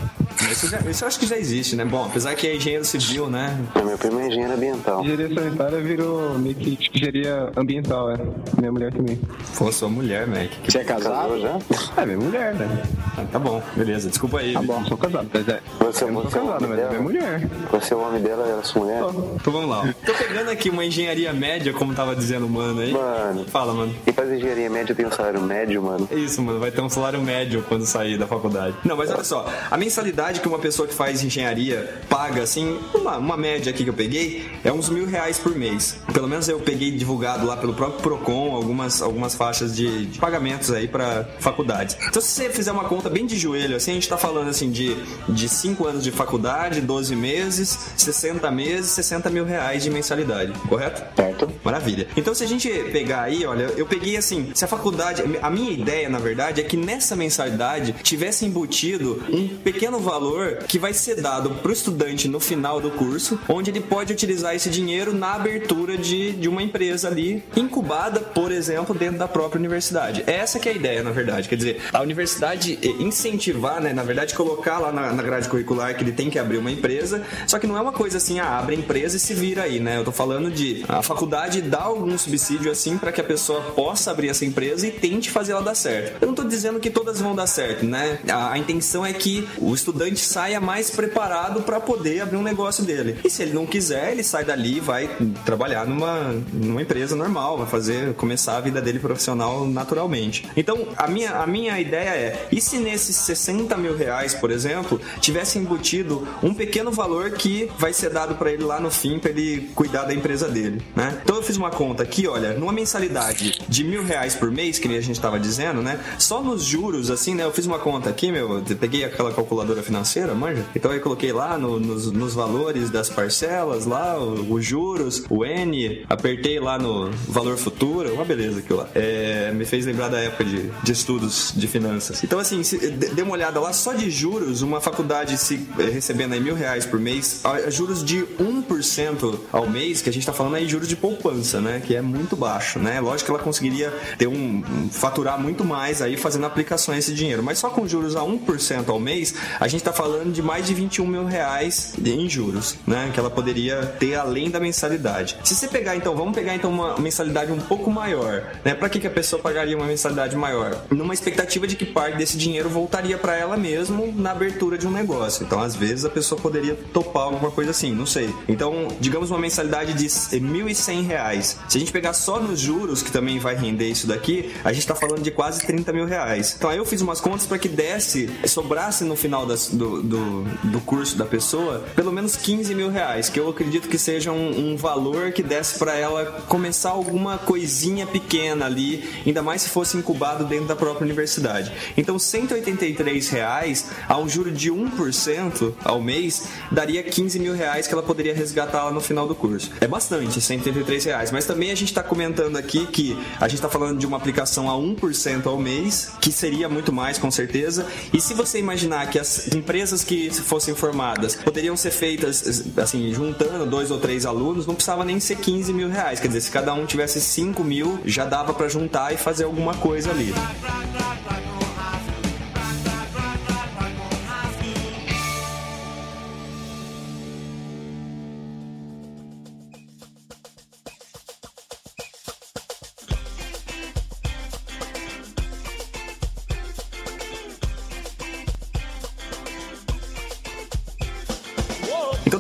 Isso, 0.51 0.69
já- 0.69 0.79
isso 0.89 1.05
eu 1.05 1.09
acho 1.09 1.19
que 1.19 1.27
já 1.27 1.37
existe, 1.37 1.77
né? 1.77 1.85
Bom, 1.85 2.05
apesar 2.05 2.35
que 2.35 2.47
é 2.47 2.57
engenheiro 2.57 2.85
civil, 2.85 3.29
né? 3.29 3.59
Meu 3.85 3.99
primo 3.99 4.21
é 4.21 4.27
engenheiro 4.29 4.53
ambiental. 4.55 5.03
Engenharia 5.05 5.35
sanitária 5.43 5.81
virou 5.81 6.39
meio 6.39 6.55
que 6.55 6.79
engenharia 6.95 7.51
ambiental, 7.57 8.11
é. 8.11 8.17
Minha 8.59 8.73
mulher 8.73 8.93
também. 8.93 9.21
Pô, 9.57 9.71
sua 9.73 9.89
mulher, 9.89 10.27
Mac. 10.27 10.51
Você 10.67 10.79
é 10.79 10.85
casado? 10.85 11.39
já? 11.41 11.59
É, 11.97 12.07
minha 12.07 12.19
mulher, 12.19 12.55
né? 12.55 12.83
Ah, 13.17 13.25
tá 13.31 13.39
bom, 13.39 13.63
beleza. 13.75 14.09
Desculpa 14.09 14.39
aí. 14.41 14.53
Tá 14.53 14.63
bom, 14.63 14.85
sou 14.87 14.97
casado. 14.97 15.29
Mas 15.33 15.49
é. 15.49 15.61
Você- 15.81 16.05
eu 16.05 16.13
não 16.13 16.31
sou 16.31 16.43
é 16.43 16.45
casado, 16.47 16.61
mas 16.69 16.73
é 16.73 16.77
dela? 16.77 16.89
minha 16.91 17.03
mulher. 17.03 17.49
Você 17.73 17.95
é 17.95 17.97
o 17.97 18.01
homem 18.01 18.23
dela, 18.23 18.47
ela 18.47 18.61
é 18.61 18.65
sua 18.65 18.83
mulher? 18.83 19.03
Então 19.35 19.53
vamos 19.53 19.69
lá. 19.71 19.95
Tô 20.05 20.13
pegando 20.15 20.51
aqui 20.51 20.71
uma 20.71 20.85
engenharia 20.85 21.33
média, 21.33 21.73
como 21.73 21.95
tava 21.95 22.15
dizendo 22.15 22.47
o 22.47 22.51
mano 22.51 22.81
aí. 22.81 22.93
Mano. 22.93 23.45
Fala, 23.47 23.73
mano. 23.75 23.95
Quem 24.05 24.13
faz 24.15 24.31
engenharia 24.31 24.71
média 24.71 24.95
tem 24.95 25.07
um 25.07 25.11
salário 25.11 25.41
médio, 25.41 25.83
mano. 25.83 26.09
É 26.11 26.15
isso, 26.17 26.41
mano. 26.43 26.61
Vai 26.61 26.71
ter 26.71 26.81
um 26.81 26.89
salário 26.89 27.21
médio 27.23 27.65
quando 27.69 27.85
sair 27.87 28.19
da 28.19 28.27
faculdade. 28.27 28.75
Não, 28.85 28.97
mas 28.97 29.11
olha 29.11 29.25
só. 29.25 29.47
A 29.71 29.77
mensalidade 29.77 30.36
que 30.41 30.49
uma 30.49 30.59
pessoa 30.59 30.87
que 30.89 30.95
faz 30.95 31.23
engenharia 31.23 32.01
paga, 32.09 32.43
assim, 32.43 32.79
uma, 32.95 33.17
uma 33.19 33.37
média 33.37 33.71
aqui 33.71 33.85
que 33.85 33.91
eu 33.91 33.95
peguei, 33.95 34.47
é 34.65 34.73
uns 34.73 34.89
mil 34.89 35.07
reais 35.07 35.39
por 35.39 35.55
mês. 35.55 35.99
Pelo 36.13 36.29
menos 36.29 36.49
eu 36.49 36.59
peguei 36.59 36.91
divulgado 36.91 37.47
lá 37.47 37.57
pelo 37.57 37.75
próprio 37.75 38.01
Procon 38.01 38.55
algumas, 38.55 39.03
algumas 39.03 39.35
faixas 39.35 39.75
de, 39.75 40.07
de 40.07 40.19
pagamentos 40.19 40.71
aí 40.71 40.89
pra 40.89 41.25
faculdades. 41.39 41.97
Então, 42.09 42.21
se 42.21 42.29
você 42.29 42.51
fizer 42.51 42.73
uma 42.73 42.85
conta 42.85 43.09
bem 43.09 43.27
de 43.27 43.37
joelho, 43.39 43.77
assim, 43.77 43.93
a 43.93 43.95
gente 43.95 44.09
tá 44.09 44.17
falando, 44.17 44.49
assim, 44.49 44.71
de, 44.71 44.97
de 45.29 45.49
5 45.49 45.87
anos 45.87 46.05
de 46.05 46.11
faculdade, 46.11 46.81
12 46.81 47.15
meses, 47.17 47.79
60 47.97 48.51
meses, 48.51 48.91
60 48.91 49.31
mil 49.31 49.45
reais 49.45 49.83
de 49.83 49.91
mensalidade. 49.91 50.53
Correto? 50.69 51.03
Certo? 51.15 51.51
Maravilha. 51.65 52.09
Então, 52.17 52.35
se 52.35 52.45
a 52.45 52.47
gente 52.47 52.69
pegar 52.93 53.23
aí, 53.23 53.45
olha, 53.45 53.73
eu 53.77 53.87
peguei 53.87 54.17
assim, 54.17 54.51
se 54.55 54.65
a 54.65 54.69
faculdade, 54.69 55.23
a 55.43 55.51
minha 55.51 55.71
ideia, 55.71 56.09
na 56.09 56.19
verdade, 56.19 56.61
é 56.61 56.65
que 56.65 56.77
nessa 56.77 57.15
mensalidade 57.17 57.95
tivesse 58.03 58.45
embutido 58.45 59.23
um 59.31 59.49
pequeno 59.49 59.99
valor 59.99 60.26
que 60.69 60.79
vai 60.79 60.93
ser 60.93 61.21
dado 61.21 61.51
pro 61.63 61.73
estudante 61.73 62.29
no 62.29 62.41
final 62.41 62.81
do 62.81 62.91
curso, 62.91 63.39
onde 63.49 63.71
ele 63.71 63.81
pode 63.81 64.13
utilizar 64.13 64.55
esse 64.55 64.69
dinheiro 64.71 65.15
na 65.15 65.35
abertura 65.35 65.97
de, 65.97 66.33
de 66.33 66.49
uma 66.49 66.63
empresa 66.63 67.09
ali, 67.09 67.43
incubada, 67.57 68.21
por 68.21 68.51
exemplo, 68.53 68.95
dentro 68.95 69.19
da 69.19 69.29
própria 69.29 69.59
universidade. 69.59 70.25
Essa 70.27 70.59
que 70.59 70.69
é 70.69 70.73
a 70.73 70.75
ideia, 70.75 71.03
na 71.03 71.11
verdade. 71.11 71.49
Quer 71.49 71.57
dizer, 71.57 71.83
a 71.93 72.01
universidade 72.01 72.79
eh, 72.83 73.03
incentivar, 73.03 73.81
né, 73.81 73.93
na 73.93 74.03
verdade, 74.03 74.35
colocar 74.35 74.79
lá 74.79 74.93
na, 74.93 75.13
na 75.13 75.23
grade 75.23 75.49
curricular 75.49 75.97
que 75.97 76.03
ele 76.03 76.13
tem 76.13 76.31
que 76.31 76.39
abrir 76.39 76.59
uma 76.59 76.71
empresa, 76.71 77.23
só 77.47 77.59
que 77.59 77.67
não 77.67 77.77
é 77.77 77.81
uma 77.81 77.93
coisa 77.93 78.19
assim, 78.19 78.39
ah, 78.39 78.59
abre 78.59 78.77
a 78.77 78.79
empresa 78.79 79.17
e 79.17 79.21
se 79.21 79.35
vira 79.35 79.63
aí, 79.63 79.81
né? 79.81 79.99
Eu 79.99 80.05
tô 80.05 80.13
falando 80.13 80.51
de 80.51 80.85
a 80.89 81.03
faculdade 81.03 81.63
dar 81.63 81.83
algum 81.83 82.17
subsídio 82.17 82.71
assim 82.71 82.99
para 82.99 83.13
que 83.13 83.21
a 83.21 83.25
pessoa 83.25 83.61
possa 83.75 84.11
abrir 84.11 84.29
essa 84.29 84.45
empresa 84.45 84.87
e 84.87 84.91
tente 84.91 85.31
fazer 85.31 85.53
ela 85.53 85.63
dar 85.63 85.75
certo. 85.75 86.19
Eu 86.21 86.29
não 86.29 86.35
tô 86.35 86.45
dizendo 86.45 86.81
que 86.81 86.91
todas 86.91 87.21
vão 87.21 87.35
dar 87.35 87.47
certo, 87.47 87.85
né? 87.85 88.19
A, 88.29 88.53
a 88.53 88.59
intenção 88.59 89.05
é 89.05 89.13
que 89.13 89.49
o 89.59 89.75
estudante 89.75 90.06
saia 90.15 90.61
mais 90.61 90.91
preparado 90.91 91.63
para 91.63 91.81
poder 91.81 92.21
abrir 92.21 92.37
um 92.37 92.43
negócio 92.43 92.85
dele. 92.85 93.19
E 93.25 93.31
se 93.31 93.43
ele 93.43 93.53
não 93.53 93.67
quiser, 93.67 94.13
ele 94.13 94.23
sai 94.23 94.45
dali 94.45 94.77
e 94.77 94.81
vai 94.81 95.09
trabalhar 95.45 95.87
numa, 95.87 96.35
numa 96.53 96.83
empresa 96.83 97.17
normal, 97.17 97.59
vai 97.59 97.67
fazer 97.67 98.15
começar 98.15 98.57
a 98.57 98.61
vida 98.61 98.81
dele 98.81 98.99
profissional 98.99 99.67
naturalmente. 99.67 100.47
Então, 100.57 100.89
a 100.97 101.09
minha, 101.09 101.33
a 101.33 101.47
minha 101.47 101.81
ideia 101.81 102.11
é, 102.11 102.49
e 102.53 102.61
se 102.61 102.79
nesses 102.79 103.17
60 103.17 103.77
mil 103.77 103.97
reais, 103.97 104.35
por 104.35 104.51
exemplo, 104.51 105.01
tivesse 105.21 105.59
embutido 105.59 106.27
um 106.43 106.55
pequeno 106.55 106.91
valor 106.91 107.33
que 107.33 107.71
vai 107.79 107.93
ser 107.93 108.11
dado 108.11 108.35
para 108.35 108.53
ele 108.53 108.65
lá 108.65 108.81
no 108.81 108.91
fim 108.91 109.19
para 109.19 109.31
ele 109.31 109.71
cuidar 109.75 110.05
da 110.05 110.15
empresa 110.15 110.49
dele, 110.49 110.83
né? 110.95 111.21
Então 111.23 111.37
eu 111.37 111.43
fiz 111.43 111.57
uma 111.57 111.71
conta 111.71 112.03
aqui, 112.03 112.27
olha, 112.27 112.53
numa 112.55 112.73
mensalidade 112.73 113.61
de 113.69 113.85
mil 113.85 114.05
reais 114.05 114.35
por 114.35 114.51
mês, 114.51 114.79
que 114.79 114.89
a 114.97 115.01
gente 115.01 115.21
tava 115.21 115.39
dizendo, 115.39 115.83
né? 115.83 115.99
Só 116.19 116.43
nos 116.43 116.65
juros, 116.65 117.11
assim, 117.11 117.35
né? 117.35 117.45
Eu 117.45 117.53
fiz 117.53 117.67
uma 117.67 117.79
conta 117.79 118.11
aqui, 118.11 118.31
meu, 118.31 118.59
eu 118.69 118.77
peguei 118.77 119.05
aquela 119.05 119.33
calculadora 119.33 119.83
financeira, 119.83 119.96
manja. 120.35 120.65
Então 120.75 120.93
eu 120.93 121.01
coloquei 121.01 121.33
lá 121.33 121.57
no- 121.59 121.79
nos, 121.81 122.11
nos 122.11 122.35
valores 122.35 122.91
das 122.91 123.09
parcelas, 123.09 123.87
lá, 123.87 124.19
os 124.19 124.65
juros, 124.65 125.25
o 125.31 125.45
N, 125.45 126.05
apertei 126.09 126.59
lá 126.61 126.79
no 126.79 127.11
valor 127.29 127.57
futuro, 127.57 128.13
uma 128.15 128.25
beleza 128.25 128.59
aquilo 128.61 128.81
lá. 128.81 128.89
É, 128.95 129.51
me 129.53 129.65
fez 129.65 129.87
lembrar 129.87 130.09
da 130.09 130.19
época 130.19 130.45
de, 130.45 130.71
de 130.83 130.93
estudos 130.93 131.53
de 131.55 131.67
finanças. 131.67 132.23
Então, 132.25 132.39
assim, 132.39 132.63
se, 132.63 132.79
dê 132.91 133.23
uma 133.23 133.33
olhada 133.33 133.61
lá, 133.61 133.73
só 133.73 133.93
de 133.93 134.11
juros, 134.11 134.63
uma 134.63 134.81
faculdade 134.81 135.37
se 135.39 135.67
eh, 135.79 135.85
recebendo 135.91 136.33
aí 136.33 136.41
mil 136.41 136.55
reais 136.55 136.85
por 136.87 136.99
mês, 137.01 137.43
juros 137.69 138.05
de 138.05 138.25
1% 138.39 139.39
ao 139.53 139.69
mês, 139.69 140.03
que 140.03 140.09
a 140.11 140.13
gente 140.13 140.27
tá 140.27 140.33
falando 140.33 140.55
aí 140.57 140.69
juros 140.69 140.89
de 140.89 140.97
poupança, 140.97 141.61
né? 141.61 141.83
Que 141.85 141.95
é 141.97 142.03
muito 142.03 142.37
baixo, 142.37 142.79
né? 142.79 143.01
Lógico 143.01 143.27
que 143.27 143.31
ela 143.31 143.43
conseguiria 143.43 143.93
ter 144.19 144.27
um, 144.27 144.63
faturar 144.91 145.41
muito 145.41 145.65
mais 145.65 146.03
aí 146.03 146.17
fazendo 146.17 146.47
aplicações 146.47 147.07
desse 147.07 147.15
dinheiro, 147.15 147.43
mas 147.43 147.59
só 147.59 147.69
com 147.71 147.87
juros 147.87 148.17
a 148.17 148.21
1% 148.21 148.89
ao 148.89 148.99
mês, 149.01 149.35
a 149.61 149.69
gente 149.69 149.83
tá 149.87 149.93
falando 149.93 150.33
de 150.33 150.43
mais 150.43 150.67
de 150.67 150.75
21 150.75 151.07
mil 151.07 151.25
reais 151.25 151.95
em 152.05 152.29
juros, 152.29 152.77
né? 152.87 153.11
Que 153.13 153.21
ela 153.21 153.31
poderia 153.31 153.87
ter 153.99 154.15
além 154.15 154.51
da 154.51 154.59
mensalidade. 154.61 155.37
Se 155.45 155.55
você 155.55 155.69
pegar, 155.69 155.97
então, 155.97 156.15
vamos 156.17 156.35
pegar 156.35 156.55
então 156.55 156.71
uma 156.71 156.99
mensalidade 156.99 157.51
um 157.53 157.59
pouco 157.61 157.91
maior, 157.91 158.43
né? 158.65 158.75
Para 158.75 158.89
que, 158.89 158.99
que 159.01 159.07
a 159.07 159.11
pessoa 159.11 159.41
pagaria 159.41 159.77
uma 159.77 159.87
mensalidade 159.87 160.37
maior? 160.37 160.77
Numa 160.91 161.15
expectativa 161.15 161.67
de 161.67 161.77
que 161.77 161.85
parte 161.87 162.19
desse 162.19 162.37
dinheiro 162.37 162.69
voltaria 162.69 163.17
para 163.17 163.37
ela 163.37 163.57
mesmo 163.57 164.13
na 164.17 164.33
abertura 164.33 164.77
de 164.77 164.87
um 164.87 164.91
negócio. 164.91 165.45
Então, 165.45 165.61
às 165.61 165.75
vezes, 165.75 166.05
a 166.05 166.11
pessoa 166.11 166.41
poderia 166.41 166.75
topar 166.93 167.25
alguma 167.25 167.51
coisa 167.51 167.71
assim, 167.71 167.95
não 167.95 168.07
sei. 168.07 168.33
Então, 168.49 168.89
digamos 169.01 169.31
uma 169.31 169.39
mensalidade 169.39 169.95
de 169.95 170.07
1.100 170.07 171.07
reais. 171.07 171.59
Se 171.69 171.77
a 171.77 171.81
gente 171.81 171.93
pegar 171.93 172.13
só 172.13 172.41
nos 172.41 172.61
juros, 172.61 173.03
que 173.03 173.11
também 173.13 173.39
vai 173.39 173.55
render 173.55 173.89
isso 173.89 174.07
daqui, 174.07 174.53
a 174.65 174.73
gente 174.73 174.87
tá 174.87 174.95
falando 174.95 175.23
de 175.23 175.31
quase 175.31 175.65
30 175.67 175.93
mil 175.93 176.07
reais. 176.07 176.55
Então, 176.57 176.71
aí 176.71 176.79
eu 176.79 176.85
fiz 176.85 177.01
umas 177.01 177.21
contas 177.21 177.47
para 177.47 177.59
que 177.59 177.69
desse, 177.69 178.31
sobrasse 178.47 179.05
no 179.05 179.17
final 179.17 179.47
das- 179.47 179.69
do, 179.77 180.03
do, 180.03 180.43
do 180.65 180.81
curso 180.81 181.17
da 181.17 181.25
pessoa, 181.25 181.85
pelo 181.95 182.13
menos 182.13 182.37
15 182.37 182.75
mil 182.75 182.91
reais, 182.91 183.29
que 183.29 183.39
eu 183.39 183.49
acredito 183.49 183.89
que 183.89 183.99
seja 183.99 184.33
um, 184.33 184.73
um 184.73 184.77
valor 184.77 185.33
que 185.33 185.43
desse 185.43 185.79
para 185.79 185.95
ela 185.95 186.25
começar 186.49 186.91
alguma 186.91 187.39
coisinha 187.39 188.07
pequena 188.07 188.67
ali, 188.67 189.05
ainda 189.27 189.43
mais 189.43 189.63
se 189.63 189.69
fosse 189.69 189.97
incubado 189.97 190.45
dentro 190.45 190.67
da 190.67 190.77
própria 190.77 191.05
universidade. 191.05 191.73
Então, 191.97 192.19
183 192.19 193.29
reais 193.29 193.91
a 194.09 194.19
um 194.19 194.29
juro 194.29 194.51
de 194.51 194.71
1% 194.71 195.75
ao 195.85 196.01
mês 196.01 196.49
daria 196.71 197.03
15 197.03 197.39
mil 197.39 197.55
reais 197.55 197.87
que 197.87 197.93
ela 197.93 198.03
poderia 198.03 198.35
resgatar 198.35 198.85
lá 198.85 198.91
no 198.91 199.01
final 199.01 199.27
do 199.27 199.35
curso. 199.35 199.71
É 199.81 199.87
bastante, 199.87 200.41
183 200.41 201.05
reais. 201.05 201.31
Mas 201.31 201.45
também 201.45 201.71
a 201.71 201.75
gente 201.75 201.89
está 201.89 202.03
comentando 202.03 202.57
aqui 202.57 202.87
que 202.87 203.17
a 203.41 203.49
gente 203.49 203.57
está 203.57 203.69
falando 203.69 203.99
de 203.99 204.07
uma 204.07 204.17
aplicação 204.17 204.71
a 204.71 204.75
1% 204.75 205.47
ao 205.47 205.59
mês, 205.59 206.13
que 206.21 206.33
seria 206.33 206.69
muito 206.69 206.93
mais 206.93 207.19
com 207.19 207.31
certeza. 207.31 207.87
E 208.13 208.21
se 208.21 208.35
você 208.35 208.59
imaginar 208.59 209.09
que 209.11 209.19
as 209.19 209.49
empresas 209.67 210.05
que 210.05 210.31
fossem 210.31 210.77
formadas 210.77 211.35
poderiam 211.35 211.77
ser 211.77 211.91
feitas, 211.91 212.65
assim, 212.77 213.13
juntando 213.13 213.67
dois 213.67 213.91
ou 213.91 213.99
três 213.99 214.25
alunos, 214.25 214.65
não 214.65 214.77
precisava 214.77 215.05
nem 215.05 215.19
ser 215.19 215.39
15 215.39 215.73
mil 215.73 215.89
reais. 215.89 216.21
Quer 216.21 216.29
dizer, 216.29 216.43
se 216.43 216.53
cada 216.53 216.73
um 216.73 216.87
tivesse 216.87 217.21
5 217.21 217.65
mil, 217.65 217.99
já 218.05 218.25
dava 218.25 218.55
para 218.55 218.69
juntar 218.69 219.13
e 219.13 219.17
fazer 219.17 219.43
alguma 219.43 219.75
coisa 219.75 220.13
ali. 220.13 220.33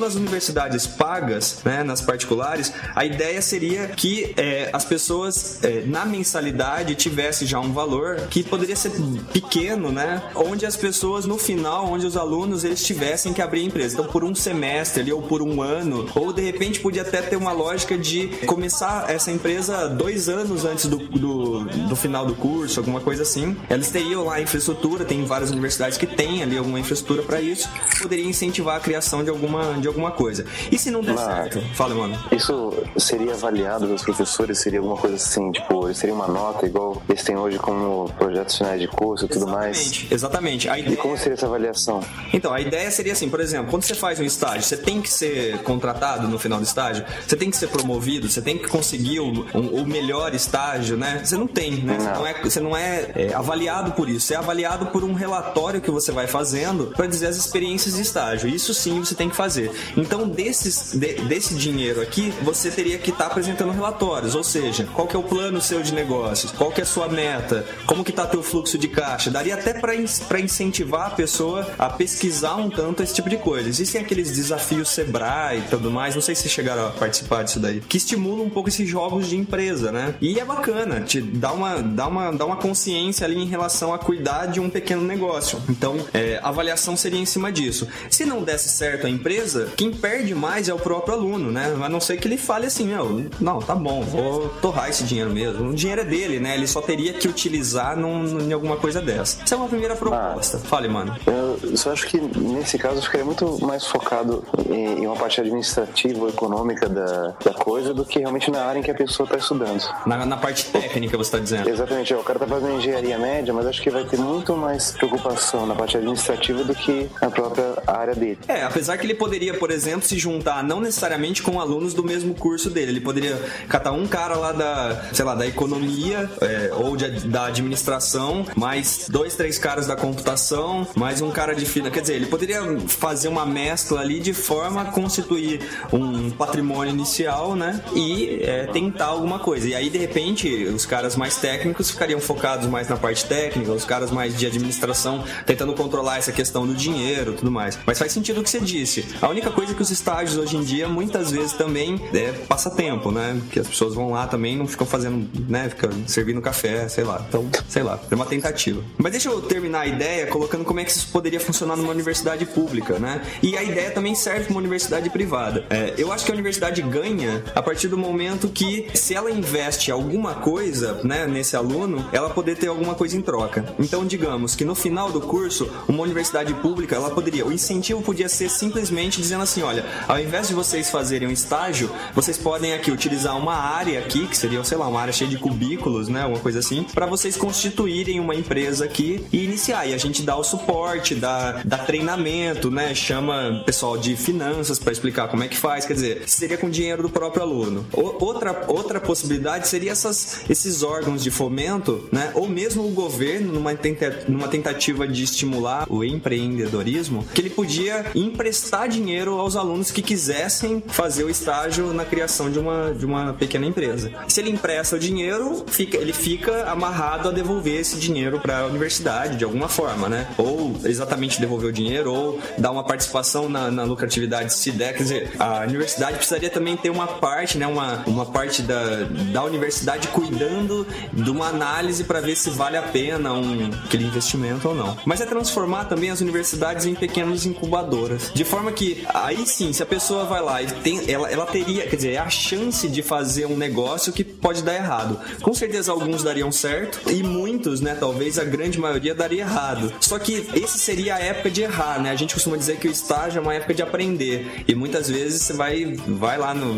Nas 0.06 0.14
universidades 0.14 0.86
pagas, 0.86 1.58
né, 1.64 1.82
nas 1.82 2.00
particulares, 2.00 2.72
a 2.94 3.04
ideia 3.04 3.42
seria 3.42 3.88
que 3.88 4.32
é, 4.36 4.70
as 4.72 4.84
pessoas 4.84 5.62
é, 5.64 5.82
na 5.84 6.04
mensalidade 6.04 6.94
tivessem 6.94 7.46
já 7.46 7.58
um 7.58 7.72
valor 7.72 8.20
que 8.30 8.42
poderia 8.42 8.76
ser 8.76 8.92
pequeno, 9.32 9.90
né? 9.90 10.22
Onde 10.34 10.64
as 10.64 10.76
pessoas 10.76 11.26
no 11.26 11.36
final, 11.36 11.86
onde 11.86 12.06
os 12.06 12.16
alunos 12.16 12.64
eles 12.64 12.84
tivessem 12.84 13.32
que 13.32 13.42
abrir 13.42 13.60
a 13.60 13.64
empresa. 13.64 13.94
Então, 13.94 14.06
por 14.06 14.22
um 14.22 14.34
semestre 14.34 15.02
ali, 15.02 15.12
ou 15.12 15.22
por 15.22 15.42
um 15.42 15.60
ano, 15.60 16.06
ou 16.14 16.32
de 16.32 16.42
repente 16.42 16.80
podia 16.80 17.02
até 17.02 17.20
ter 17.20 17.36
uma 17.36 17.52
lógica 17.52 17.98
de 17.98 18.28
começar 18.46 19.10
essa 19.10 19.30
empresa 19.30 19.88
dois 19.88 20.28
anos 20.28 20.64
antes 20.64 20.86
do, 20.86 20.98
do, 20.98 21.64
do 21.64 21.96
final 21.96 22.24
do 22.24 22.34
curso, 22.34 22.78
alguma 22.78 23.00
coisa 23.00 23.22
assim. 23.22 23.56
Eles 23.68 23.90
teriam 23.90 24.24
lá 24.24 24.36
a 24.36 24.40
infraestrutura, 24.40 25.04
tem 25.04 25.24
várias 25.24 25.50
universidades 25.50 25.98
que 25.98 26.06
têm 26.06 26.42
ali 26.42 26.56
alguma 26.56 26.78
infraestrutura 26.78 27.22
para 27.22 27.40
isso, 27.40 27.68
poderia 28.00 28.24
incentivar 28.24 28.76
a 28.76 28.80
criação 28.80 29.24
de 29.24 29.30
alguma, 29.30 29.74
de 29.74 29.88
alguma 29.96 30.12
coisa. 30.12 30.44
E 30.70 30.78
se 30.78 30.90
não 30.90 31.00
der 31.00 31.16
certo? 31.18 31.60
Fala, 31.74 31.94
mano. 31.94 32.18
Isso 32.32 32.72
seria 32.96 33.32
avaliado 33.34 33.86
pelos 33.86 34.02
professores? 34.02 34.58
Seria 34.58 34.78
alguma 34.78 34.96
coisa 34.96 35.16
assim, 35.16 35.50
tipo, 35.52 35.92
seria 35.94 36.14
uma 36.14 36.26
nota 36.28 36.66
igual 36.66 37.02
eles 37.08 37.22
têm 37.24 37.36
hoje 37.36 37.58
como 37.58 38.08
projetos 38.18 38.56
finais 38.56 38.80
de 38.80 38.88
curso 38.88 39.24
e 39.24 39.28
tudo 39.28 39.46
mais? 39.46 40.04
Exatamente. 40.10 40.68
A 40.68 40.78
E 40.78 40.82
ideia... 40.82 40.96
como 40.96 41.16
seria 41.16 41.34
essa 41.34 41.46
avaliação? 41.46 42.00
Então, 42.32 42.52
a 42.52 42.60
ideia 42.60 42.90
seria 42.90 43.12
assim, 43.12 43.28
por 43.28 43.40
exemplo, 43.40 43.70
quando 43.70 43.82
você 43.84 43.94
faz 43.94 44.20
um 44.20 44.24
estágio, 44.24 44.62
você 44.62 44.76
tem 44.76 45.00
que 45.00 45.10
ser 45.12 45.58
contratado 45.62 46.28
no 46.28 46.38
final 46.38 46.58
do 46.58 46.64
estágio, 46.64 47.04
você 47.26 47.36
tem 47.36 47.50
que 47.50 47.56
ser 47.56 47.68
promovido, 47.68 48.28
você 48.28 48.42
tem 48.42 48.58
que 48.58 48.68
conseguir 48.68 49.20
o, 49.20 49.46
o- 49.54 49.86
melhor 49.86 50.34
estágio, 50.34 50.96
né? 50.96 51.20
Você 51.24 51.36
não 51.36 51.46
tem, 51.46 51.76
né? 51.82 51.96
Você 51.98 52.06
Não. 52.08 52.14
não 52.16 52.26
é, 52.26 52.42
você 52.42 52.60
não 52.60 52.76
é, 52.76 53.10
é, 53.14 53.34
avaliado 53.34 53.92
por 53.92 54.08
isso, 54.08 54.26
você 54.26 54.34
é 54.34 54.36
avaliado 54.36 54.86
por 54.86 55.04
um 55.04 55.12
relatório 55.14 55.80
que 55.80 55.90
você 55.90 56.10
vai 56.12 56.26
fazendo 56.26 56.92
para 56.96 57.06
dizer 57.06 57.26
as 57.28 57.36
experiências 57.36 57.94
de 57.94 58.02
estágio. 58.02 58.48
Isso 58.48 58.74
sim 58.74 58.98
você 59.02 59.14
tem 59.14 59.28
que 59.30 59.36
fazer. 59.36 59.70
Então, 59.96 60.28
desses, 60.28 60.92
de- 60.94 61.14
desse 61.22 61.54
dinheiro 61.54 62.00
aqui, 62.00 62.32
você 62.42 62.70
teria 62.70 62.98
que 62.98 63.10
estar 63.10 63.26
apresentando 63.26 63.72
relatórios, 63.72 64.34
ou 64.34 64.44
seja, 64.44 64.86
qual 64.94 65.06
que 65.06 65.16
é 65.16 65.18
o 65.18 65.22
plano 65.22 65.60
seu 65.60 65.82
de 65.82 65.92
negócios, 65.94 66.52
qual 66.52 66.70
que 66.70 66.80
é 66.80 66.84
a 66.84 66.86
sua 66.86 67.08
meta, 67.08 67.64
como 67.86 68.04
que 68.04 68.12
tá 68.12 68.26
teu 68.26 68.42
fluxo 68.42 68.78
de 68.78 68.88
caixa. 68.88 69.30
Daria 69.30 69.54
até 69.54 69.74
para 69.74 70.40
incentivar 70.40 71.06
a 71.08 71.10
pessoa 71.10 71.66
a 71.78 71.88
pesquisar 71.88 72.56
um 72.56 72.70
tanto 72.70 73.02
esse 73.02 73.14
tipo 73.14 73.28
de 73.28 73.36
coisa. 73.36 73.68
Existem 73.68 74.00
aqueles 74.00 74.30
desafios 74.30 74.88
Sebrae 74.88 75.58
e 75.58 75.62
tudo 75.62 75.90
mais, 75.90 76.14
não 76.14 76.22
sei 76.22 76.34
se 76.34 76.48
chegaram 76.48 76.86
a 76.86 76.90
participar 76.90 77.42
disso 77.42 77.58
daí, 77.60 77.80
que 77.80 77.96
estimulam 77.96 78.46
um 78.46 78.50
pouco 78.50 78.68
esses 78.68 78.88
jogos 78.88 79.28
de 79.28 79.36
empresa, 79.36 79.90
né? 79.92 80.14
E 80.20 80.38
é 80.38 80.44
bacana, 80.44 81.00
te 81.00 81.20
dá 81.20 81.52
uma, 81.52 81.82
dá 81.82 82.06
uma, 82.06 82.30
dá 82.32 82.44
uma 82.44 82.56
consciência 82.56 83.24
ali 83.26 83.36
em 83.36 83.46
relação 83.46 83.92
a 83.92 83.98
cuidar 83.98 84.46
de 84.46 84.60
um 84.60 84.70
pequeno 84.70 85.02
negócio. 85.02 85.60
Então, 85.68 85.96
é, 86.14 86.38
a 86.42 86.48
avaliação 86.48 86.96
seria 86.96 87.18
em 87.20 87.26
cima 87.26 87.50
disso. 87.52 87.86
Se 88.10 88.24
não 88.24 88.42
desse 88.42 88.68
certo 88.68 89.06
a 89.06 89.10
empresa, 89.10 89.68
quem 89.76 89.92
perde 89.92 90.34
mais 90.34 90.68
é 90.68 90.74
o 90.74 90.78
próprio 90.78 91.14
aluno, 91.14 91.52
né? 91.52 91.76
A 91.82 91.88
não 91.88 92.00
ser 92.00 92.16
que 92.16 92.26
ele 92.26 92.38
fale 92.38 92.66
assim, 92.66 92.86
meu, 92.86 93.26
não, 93.40 93.60
tá 93.60 93.74
bom, 93.74 94.02
vou 94.02 94.48
torrar 94.60 94.88
esse 94.88 95.04
dinheiro 95.04 95.30
mesmo. 95.30 95.68
O 95.68 95.74
dinheiro 95.74 96.00
é 96.00 96.04
dele, 96.04 96.40
né? 96.40 96.54
Ele 96.54 96.66
só 96.66 96.80
teria 96.80 97.12
que 97.12 97.28
utilizar 97.28 97.96
num, 97.96 98.40
em 98.40 98.52
alguma 98.52 98.76
coisa 98.76 99.00
dessa. 99.00 99.42
Essa 99.42 99.54
é 99.54 99.58
uma 99.58 99.68
primeira 99.68 99.94
proposta. 99.94 100.58
Fale, 100.58 100.88
mano. 100.88 101.14
Eu 101.26 101.76
só 101.76 101.92
acho 101.92 102.06
que 102.06 102.18
nesse 102.18 102.78
caso 102.78 102.96
eu 102.96 103.02
ficaria 103.02 103.24
muito 103.24 103.64
mais 103.64 103.86
focado 103.86 104.44
em, 104.68 105.02
em 105.02 105.06
uma 105.06 105.16
parte 105.16 105.40
administrativa 105.40 106.20
ou 106.20 106.28
econômica 106.28 106.88
da, 106.88 107.34
da 107.44 107.52
coisa 107.52 107.92
do 107.92 108.04
que 108.04 108.18
realmente 108.18 108.50
na 108.50 108.64
área 108.64 108.78
em 108.78 108.82
que 108.82 108.90
a 108.90 108.94
pessoa 108.94 109.24
está 109.26 109.36
estudando. 109.36 109.82
Na, 110.06 110.24
na 110.24 110.36
parte 110.36 110.66
técnica, 110.66 111.16
você 111.16 111.32
tá 111.32 111.38
dizendo. 111.38 111.68
Exatamente, 111.68 112.14
ó, 112.14 112.20
o 112.20 112.24
cara 112.24 112.38
tá 112.38 112.46
fazendo 112.46 112.72
engenharia 112.78 113.18
média, 113.18 113.52
mas 113.52 113.66
acho 113.66 113.82
que 113.82 113.90
vai 113.90 114.04
ter 114.04 114.18
muito 114.18 114.56
mais 114.56 114.92
preocupação 114.92 115.66
na 115.66 115.74
parte 115.74 115.96
administrativa 115.96 116.64
do 116.64 116.74
que 116.74 117.08
na 117.20 117.30
própria 117.30 117.82
área 117.86 118.14
dele. 118.14 118.38
É, 118.48 118.62
apesar 118.62 118.96
que 118.96 119.04
ele 119.04 119.14
poderia, 119.14 119.54
por 119.54 119.65
exemplo, 119.70 120.06
se 120.06 120.18
juntar 120.18 120.62
não 120.62 120.80
necessariamente 120.80 121.42
com 121.42 121.60
alunos 121.60 121.94
do 121.94 122.02
mesmo 122.02 122.34
curso 122.34 122.70
dele. 122.70 122.92
Ele 122.92 123.00
poderia 123.00 123.36
catar 123.68 123.92
um 123.92 124.06
cara 124.06 124.36
lá 124.36 124.52
da, 124.52 125.04
sei 125.12 125.24
lá, 125.24 125.34
da 125.34 125.46
economia 125.46 126.30
é, 126.40 126.70
ou 126.74 126.96
de- 126.96 127.26
da 127.28 127.46
administração, 127.46 128.46
mais 128.56 129.06
dois, 129.08 129.34
três 129.34 129.58
caras 129.58 129.86
da 129.86 129.96
computação, 129.96 130.86
mais 130.94 131.20
um 131.20 131.30
cara 131.30 131.54
de 131.54 131.64
fina. 131.66 131.90
Quer 131.90 132.00
dizer, 132.00 132.14
ele 132.14 132.26
poderia 132.26 132.60
fazer 132.88 133.28
uma 133.28 133.46
mescla 133.46 134.00
ali 134.00 134.20
de 134.20 134.32
forma 134.32 134.82
a 134.82 134.84
constituir 134.86 135.60
um 135.92 136.30
patrimônio 136.30 136.92
inicial, 136.92 137.54
né? 137.54 137.80
E 137.94 138.40
é, 138.42 138.66
tentar 138.66 139.06
alguma 139.06 139.38
coisa. 139.38 139.68
E 139.68 139.74
aí, 139.74 139.88
de 139.90 139.98
repente, 139.98 140.64
os 140.64 140.84
caras 140.86 141.16
mais 141.16 141.36
técnicos 141.36 141.90
ficariam 141.90 142.20
focados 142.20 142.66
mais 142.68 142.88
na 142.88 142.96
parte 142.96 143.24
técnica, 143.24 143.72
os 143.72 143.84
caras 143.84 144.10
mais 144.10 144.36
de 144.36 144.46
administração 144.46 145.24
tentando 145.44 145.72
controlar 145.74 146.18
essa 146.18 146.32
questão 146.32 146.66
do 146.66 146.74
dinheiro 146.74 147.34
tudo 147.34 147.50
mais. 147.50 147.78
Mas 147.86 147.98
faz 147.98 148.12
sentido 148.12 148.40
o 148.40 148.42
que 148.42 148.50
você 148.50 148.60
disse. 148.60 149.04
A 149.20 149.28
única 149.28 149.50
coisa 149.56 149.72
que 149.72 149.80
os 149.80 149.90
estágios 149.90 150.36
hoje 150.36 150.54
em 150.54 150.62
dia, 150.62 150.86
muitas 150.86 151.30
vezes 151.30 151.54
também 151.54 151.98
é 152.12 152.30
passatempo, 152.46 153.10
né? 153.10 153.40
Que 153.50 153.58
as 153.58 153.66
pessoas 153.66 153.94
vão 153.94 154.10
lá 154.10 154.26
também 154.26 154.54
não 154.54 154.66
ficam 154.66 154.86
fazendo, 154.86 155.26
né? 155.48 155.70
Ficam 155.70 155.90
servindo 156.06 156.42
café, 156.42 156.86
sei 156.90 157.04
lá. 157.04 157.24
Então, 157.26 157.48
sei 157.66 157.82
lá, 157.82 157.98
é 158.10 158.14
uma 158.14 158.26
tentativa. 158.26 158.84
Mas 158.98 159.12
deixa 159.12 159.30
eu 159.30 159.40
terminar 159.40 159.80
a 159.80 159.86
ideia 159.86 160.26
colocando 160.26 160.62
como 160.62 160.78
é 160.78 160.84
que 160.84 160.90
isso 160.90 161.08
poderia 161.08 161.40
funcionar 161.40 161.74
numa 161.74 161.90
universidade 161.90 162.44
pública, 162.44 162.98
né? 162.98 163.22
E 163.42 163.56
a 163.56 163.62
ideia 163.62 163.90
também 163.90 164.14
serve 164.14 164.44
para 164.44 164.50
uma 164.50 164.60
universidade 164.60 165.08
privada. 165.08 165.64
É, 165.70 165.94
eu 165.96 166.12
acho 166.12 166.26
que 166.26 166.30
a 166.30 166.34
universidade 166.34 166.82
ganha 166.82 167.42
a 167.54 167.62
partir 167.62 167.88
do 167.88 167.96
momento 167.96 168.48
que, 168.48 168.90
se 168.92 169.14
ela 169.14 169.30
investe 169.30 169.90
alguma 169.90 170.34
coisa, 170.34 171.00
né, 171.02 171.26
nesse 171.26 171.56
aluno, 171.56 172.06
ela 172.12 172.28
poder 172.28 172.58
ter 172.58 172.66
alguma 172.66 172.94
coisa 172.94 173.16
em 173.16 173.22
troca. 173.22 173.74
Então, 173.78 174.04
digamos 174.04 174.54
que 174.54 174.66
no 174.66 174.74
final 174.74 175.10
do 175.10 175.22
curso, 175.22 175.66
uma 175.88 176.02
universidade 176.02 176.52
pública, 176.54 176.94
ela 176.94 177.08
poderia, 177.08 177.46
o 177.46 177.52
incentivo 177.52 178.02
podia 178.02 178.28
ser 178.28 178.50
simplesmente 178.50 179.18
dizendo 179.18 179.45
assim, 179.46 179.62
olha, 179.62 179.84
ao 180.06 180.18
invés 180.20 180.48
de 180.48 180.54
vocês 180.54 180.90
fazerem 180.90 181.28
um 181.28 181.30
estágio, 181.32 181.90
vocês 182.14 182.36
podem 182.36 182.74
aqui 182.74 182.90
utilizar 182.90 183.36
uma 183.36 183.54
área 183.54 183.98
aqui, 183.98 184.26
que 184.26 184.36
seria, 184.36 184.62
sei 184.64 184.76
lá, 184.76 184.86
uma 184.88 185.00
área 185.00 185.12
cheia 185.12 185.30
de 185.30 185.38
cubículos, 185.38 186.08
né, 186.08 186.22
alguma 186.22 186.40
coisa 186.40 186.58
assim, 186.58 186.82
para 186.94 187.06
vocês 187.06 187.36
constituírem 187.36 188.20
uma 188.20 188.34
empresa 188.34 188.84
aqui 188.84 189.24
e 189.32 189.44
iniciar. 189.44 189.86
E 189.86 189.94
a 189.94 189.98
gente 189.98 190.22
dá 190.22 190.36
o 190.36 190.44
suporte, 190.44 191.14
dá, 191.14 191.60
dá 191.64 191.78
treinamento, 191.78 192.70
né, 192.70 192.94
chama 192.94 193.62
pessoal 193.64 193.96
de 193.96 194.16
finanças 194.16 194.78
para 194.78 194.92
explicar 194.92 195.28
como 195.28 195.42
é 195.44 195.48
que 195.48 195.56
faz, 195.56 195.84
quer 195.86 195.94
dizer, 195.94 196.22
seria 196.26 196.56
com 196.58 196.68
dinheiro 196.68 197.02
do 197.02 197.08
próprio 197.08 197.42
aluno. 197.42 197.86
O- 197.92 198.24
outra, 198.24 198.64
outra 198.68 199.00
possibilidade 199.00 199.68
seria 199.68 199.92
essas, 199.92 200.40
esses 200.50 200.82
órgãos 200.82 201.22
de 201.22 201.30
fomento, 201.30 202.08
né, 202.12 202.30
ou 202.34 202.48
mesmo 202.48 202.86
o 202.86 202.90
governo, 202.90 203.52
numa, 203.52 203.74
tenta- 203.74 204.24
numa 204.28 204.48
tentativa 204.48 205.06
de 205.06 205.22
estimular 205.22 205.86
o 205.88 206.04
empreendedorismo, 206.04 207.24
que 207.34 207.40
ele 207.40 207.50
podia 207.50 208.06
emprestar 208.14 208.88
dinheiro 208.88 209.25
aos 209.32 209.56
alunos 209.56 209.90
que 209.90 210.02
quisessem 210.02 210.82
fazer 210.86 211.24
o 211.24 211.30
estágio 211.30 211.92
na 211.92 212.04
criação 212.04 212.50
de 212.50 212.58
uma, 212.58 212.94
de 212.94 213.04
uma 213.04 213.32
pequena 213.32 213.66
empresa. 213.66 214.10
Se 214.28 214.40
ele 214.40 214.50
empresta 214.50 214.96
o 214.96 214.98
dinheiro, 214.98 215.64
fica, 215.66 215.96
ele 215.96 216.12
fica 216.12 216.70
amarrado 216.70 217.28
a 217.28 217.32
devolver 217.32 217.80
esse 217.80 217.96
dinheiro 217.96 218.40
para 218.40 218.60
a 218.60 218.66
universidade 218.66 219.36
de 219.36 219.44
alguma 219.44 219.68
forma, 219.68 220.08
né? 220.08 220.28
Ou 220.36 220.76
exatamente 220.84 221.40
devolver 221.40 221.70
o 221.70 221.72
dinheiro, 221.72 222.12
ou 222.12 222.40
dar 222.58 222.70
uma 222.70 222.84
participação 222.84 223.48
na, 223.48 223.70
na 223.70 223.84
lucratividade 223.84 224.52
se 224.52 224.70
der. 224.70 224.94
Quer 224.94 225.02
dizer, 225.02 225.32
a 225.38 225.60
universidade 225.60 226.16
precisaria 226.16 226.50
também 226.50 226.76
ter 226.76 226.90
uma 226.90 227.06
parte, 227.06 227.58
né? 227.58 227.66
Uma, 227.66 228.02
uma 228.06 228.26
parte 228.26 228.62
da, 228.62 229.04
da 229.32 229.44
universidade 229.44 230.08
cuidando 230.08 230.86
de 231.12 231.30
uma 231.30 231.48
análise 231.48 232.04
para 232.04 232.20
ver 232.20 232.36
se 232.36 232.50
vale 232.50 232.76
a 232.76 232.82
pena 232.82 233.32
um, 233.32 233.70
aquele 233.84 234.04
investimento 234.04 234.68
ou 234.68 234.74
não. 234.74 234.96
Mas 235.04 235.20
é 235.20 235.26
transformar 235.26 235.84
também 235.84 236.10
as 236.10 236.20
universidades 236.20 236.86
em 236.86 236.94
pequenas 236.94 237.46
incubadoras. 237.46 238.30
De 238.34 238.44
forma 238.44 238.72
que, 238.72 239.06
aí 239.24 239.46
sim, 239.46 239.72
se 239.72 239.82
a 239.82 239.86
pessoa 239.86 240.24
vai 240.24 240.42
lá 240.42 240.62
e 240.62 240.66
tem, 240.66 241.10
ela, 241.10 241.30
ela 241.30 241.46
teria, 241.46 241.86
quer 241.86 241.96
dizer, 241.96 242.12
é 242.12 242.18
a 242.18 242.28
chance 242.28 242.88
de 242.88 243.02
fazer 243.02 243.46
um 243.46 243.56
negócio 243.56 244.12
que 244.12 244.24
pode 244.24 244.62
dar 244.62 244.74
errado. 244.74 245.18
Com 245.42 245.54
certeza 245.54 245.92
alguns 245.92 246.22
dariam 246.22 246.50
certo 246.52 247.10
e 247.10 247.22
muitos, 247.22 247.80
né, 247.80 247.96
talvez 247.98 248.38
a 248.38 248.44
grande 248.44 248.78
maioria 248.78 249.14
daria 249.14 249.42
errado. 249.42 249.92
Só 250.00 250.18
que 250.18 250.46
esse 250.54 250.78
seria 250.78 251.16
a 251.16 251.18
época 251.18 251.50
de 251.50 251.62
errar, 251.62 252.00
né? 252.00 252.10
A 252.10 252.16
gente 252.16 252.34
costuma 252.34 252.56
dizer 252.56 252.76
que 252.78 252.88
o 252.88 252.90
estágio 252.90 253.38
é 253.38 253.42
uma 253.42 253.54
época 253.54 253.74
de 253.74 253.82
aprender. 253.82 254.64
E 254.66 254.74
muitas 254.74 255.08
vezes 255.08 255.42
você 255.42 255.52
vai, 255.52 255.96
vai 256.06 256.38
lá 256.38 256.54
no- 256.54 256.76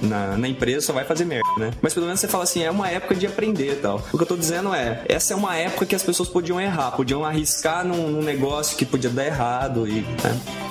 na, 0.00 0.36
na, 0.36 0.48
empresa 0.48 0.86
só 0.86 0.92
vai 0.92 1.04
fazer 1.04 1.24
merda, 1.24 1.48
né? 1.58 1.70
Mas 1.80 1.94
pelo 1.94 2.06
menos 2.06 2.20
você 2.20 2.28
fala 2.28 2.44
assim, 2.44 2.62
é 2.62 2.70
uma 2.70 2.88
época 2.88 3.14
de 3.14 3.26
aprender 3.26 3.80
tal. 3.80 4.02
O 4.12 4.16
que 4.16 4.22
eu 4.22 4.26
tô 4.26 4.36
dizendo 4.36 4.74
é, 4.74 5.04
essa 5.08 5.32
é 5.32 5.36
uma 5.36 5.56
época 5.56 5.86
que 5.86 5.94
as 5.94 6.02
pessoas 6.02 6.28
podiam 6.28 6.60
errar, 6.60 6.92
podiam 6.92 7.24
arriscar 7.24 7.84
num, 7.84 8.08
num 8.08 8.22
negócio 8.22 8.76
que 8.76 8.84
podia 8.84 9.10
dar 9.10 9.26
errado 9.26 9.86
e. 9.86 10.00
Né? 10.02 10.69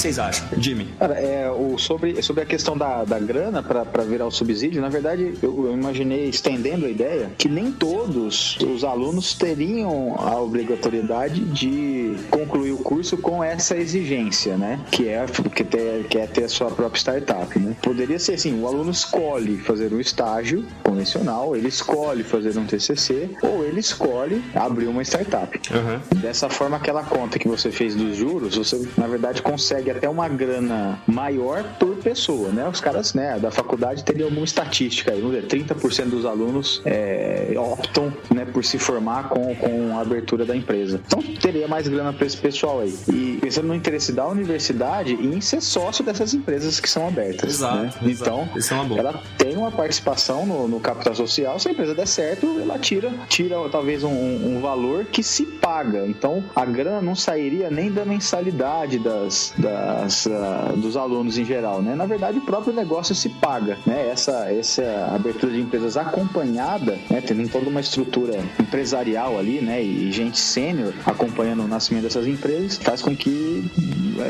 Que, 0.00 0.08
que 0.08 0.14
vocês 0.14 0.18
acham, 0.18 0.46
Jimmy? 0.58 0.88
Cara, 0.98 1.14
é, 1.14 1.50
o, 1.50 1.78
sobre, 1.78 2.22
sobre 2.22 2.42
a 2.42 2.46
questão 2.46 2.76
da, 2.76 3.04
da 3.04 3.18
grana 3.18 3.62
para 3.62 4.02
virar 4.04 4.26
o 4.26 4.30
subsídio, 4.30 4.80
na 4.80 4.88
verdade, 4.88 5.34
eu, 5.42 5.66
eu 5.66 5.72
imaginei, 5.72 6.28
estendendo 6.28 6.86
a 6.86 6.88
ideia, 6.88 7.30
que 7.36 7.48
nem 7.48 7.70
todos 7.70 8.56
os 8.58 8.84
alunos 8.84 9.34
teriam 9.34 10.16
a 10.18 10.40
obrigatoriedade 10.40 11.40
de 11.44 12.16
concluir 12.50 12.72
o 12.72 12.78
curso 12.78 13.16
com 13.16 13.42
essa 13.42 13.76
exigência, 13.76 14.56
né? 14.56 14.80
Que 14.90 15.08
é, 15.08 15.24
que, 15.54 15.62
ter, 15.62 16.04
que 16.08 16.18
é 16.18 16.26
ter 16.26 16.44
a 16.44 16.48
sua 16.48 16.70
própria 16.70 16.98
startup, 16.98 17.58
né? 17.58 17.76
Poderia 17.80 18.18
ser 18.18 18.34
assim, 18.34 18.60
o 18.60 18.66
aluno 18.66 18.90
escolhe 18.90 19.56
fazer 19.58 19.92
um 19.92 20.00
estágio 20.00 20.64
convencional, 20.82 21.56
ele 21.56 21.68
escolhe 21.68 22.24
fazer 22.24 22.58
um 22.58 22.66
TCC, 22.66 23.30
ou 23.42 23.64
ele 23.64 23.78
escolhe 23.78 24.42
abrir 24.54 24.88
uma 24.88 25.02
startup. 25.02 25.60
Aham. 25.70 26.02
Dessa 26.16 26.48
forma, 26.48 26.76
aquela 26.76 27.04
conta 27.04 27.38
que 27.38 27.46
você 27.46 27.70
fez 27.70 27.94
dos 27.94 28.16
juros, 28.16 28.56
você 28.56 28.88
na 28.98 29.06
verdade 29.06 29.42
consegue 29.42 29.90
até 29.90 30.08
uma 30.08 30.28
grana 30.28 31.00
maior 31.06 31.62
por 31.78 31.96
pessoa, 31.96 32.48
né? 32.48 32.68
Os 32.68 32.80
caras, 32.80 33.14
né, 33.14 33.38
da 33.38 33.50
faculdade 33.50 34.04
teriam 34.04 34.28
alguma 34.28 34.44
estatística 34.44 35.12
aí, 35.12 35.20
vamos 35.20 35.36
dizer, 35.36 35.46
30% 35.46 36.06
dos 36.06 36.24
alunos 36.24 36.82
é, 36.84 37.54
optam, 37.56 38.12
né, 38.34 38.44
por 38.44 38.64
se 38.64 38.78
formar 38.78 39.28
com, 39.28 39.54
com 39.54 39.96
a 39.96 40.00
abertura 40.00 40.44
da 40.44 40.56
empresa. 40.56 41.00
Então 41.06 41.22
teria 41.40 41.68
mais 41.68 41.86
grana 41.86 42.12
para 42.12 42.26
esse 42.26 42.39
pessoal 42.40 42.80
aí. 42.80 42.96
E 43.08 43.38
pensando 43.40 43.68
no 43.68 43.74
interesse 43.74 44.12
da 44.12 44.26
universidade 44.26 45.14
e 45.14 45.26
em 45.26 45.40
ser 45.40 45.60
sócio 45.60 46.04
dessas 46.04 46.34
empresas 46.34 46.80
que 46.80 46.88
são 46.88 47.06
abertas. 47.06 47.54
Exato, 47.54 47.76
né? 47.76 48.10
exato. 48.10 48.50
Então, 48.56 48.94
é 48.96 48.98
ela 48.98 49.22
tem 49.38 49.56
uma 49.56 49.70
participação 49.70 50.46
no, 50.46 50.68
no 50.68 50.80
capital 50.80 51.14
social. 51.14 51.58
Se 51.58 51.68
a 51.68 51.72
empresa 51.72 51.94
der 51.94 52.06
certo, 52.06 52.58
ela 52.60 52.78
tira, 52.78 53.12
tira 53.28 53.56
talvez 53.70 54.02
um, 54.04 54.10
um 54.10 54.60
valor 54.60 55.04
que 55.04 55.22
se 55.22 55.44
paga. 55.44 56.06
Então, 56.06 56.44
a 56.54 56.64
grana 56.64 57.00
não 57.00 57.14
sairia 57.14 57.70
nem 57.70 57.90
da 57.90 58.04
mensalidade 58.04 58.98
das, 58.98 59.52
das, 59.56 60.26
ah, 60.26 60.72
dos 60.76 60.96
alunos 60.96 61.38
em 61.38 61.44
geral, 61.44 61.82
né? 61.82 61.94
Na 61.94 62.06
verdade, 62.06 62.38
o 62.38 62.42
próprio 62.42 62.72
negócio 62.72 63.14
se 63.14 63.28
paga, 63.28 63.78
né? 63.86 64.08
Essa, 64.10 64.52
essa 64.52 65.10
abertura 65.14 65.52
de 65.52 65.60
empresas 65.60 65.96
acompanhada, 65.96 66.98
né? 67.08 67.20
Tendo 67.20 67.48
toda 67.48 67.68
uma 67.68 67.80
estrutura 67.80 68.38
empresarial 68.58 69.38
ali, 69.38 69.60
né? 69.60 69.82
E 69.82 70.10
gente 70.12 70.38
sênior 70.38 70.92
acompanhando 71.06 71.64
o 71.64 71.68
nascimento 71.68 72.04
dessas 72.04 72.26
empresas, 72.30 72.78
faz 72.82 73.02
com 73.02 73.14
que, 73.16 73.64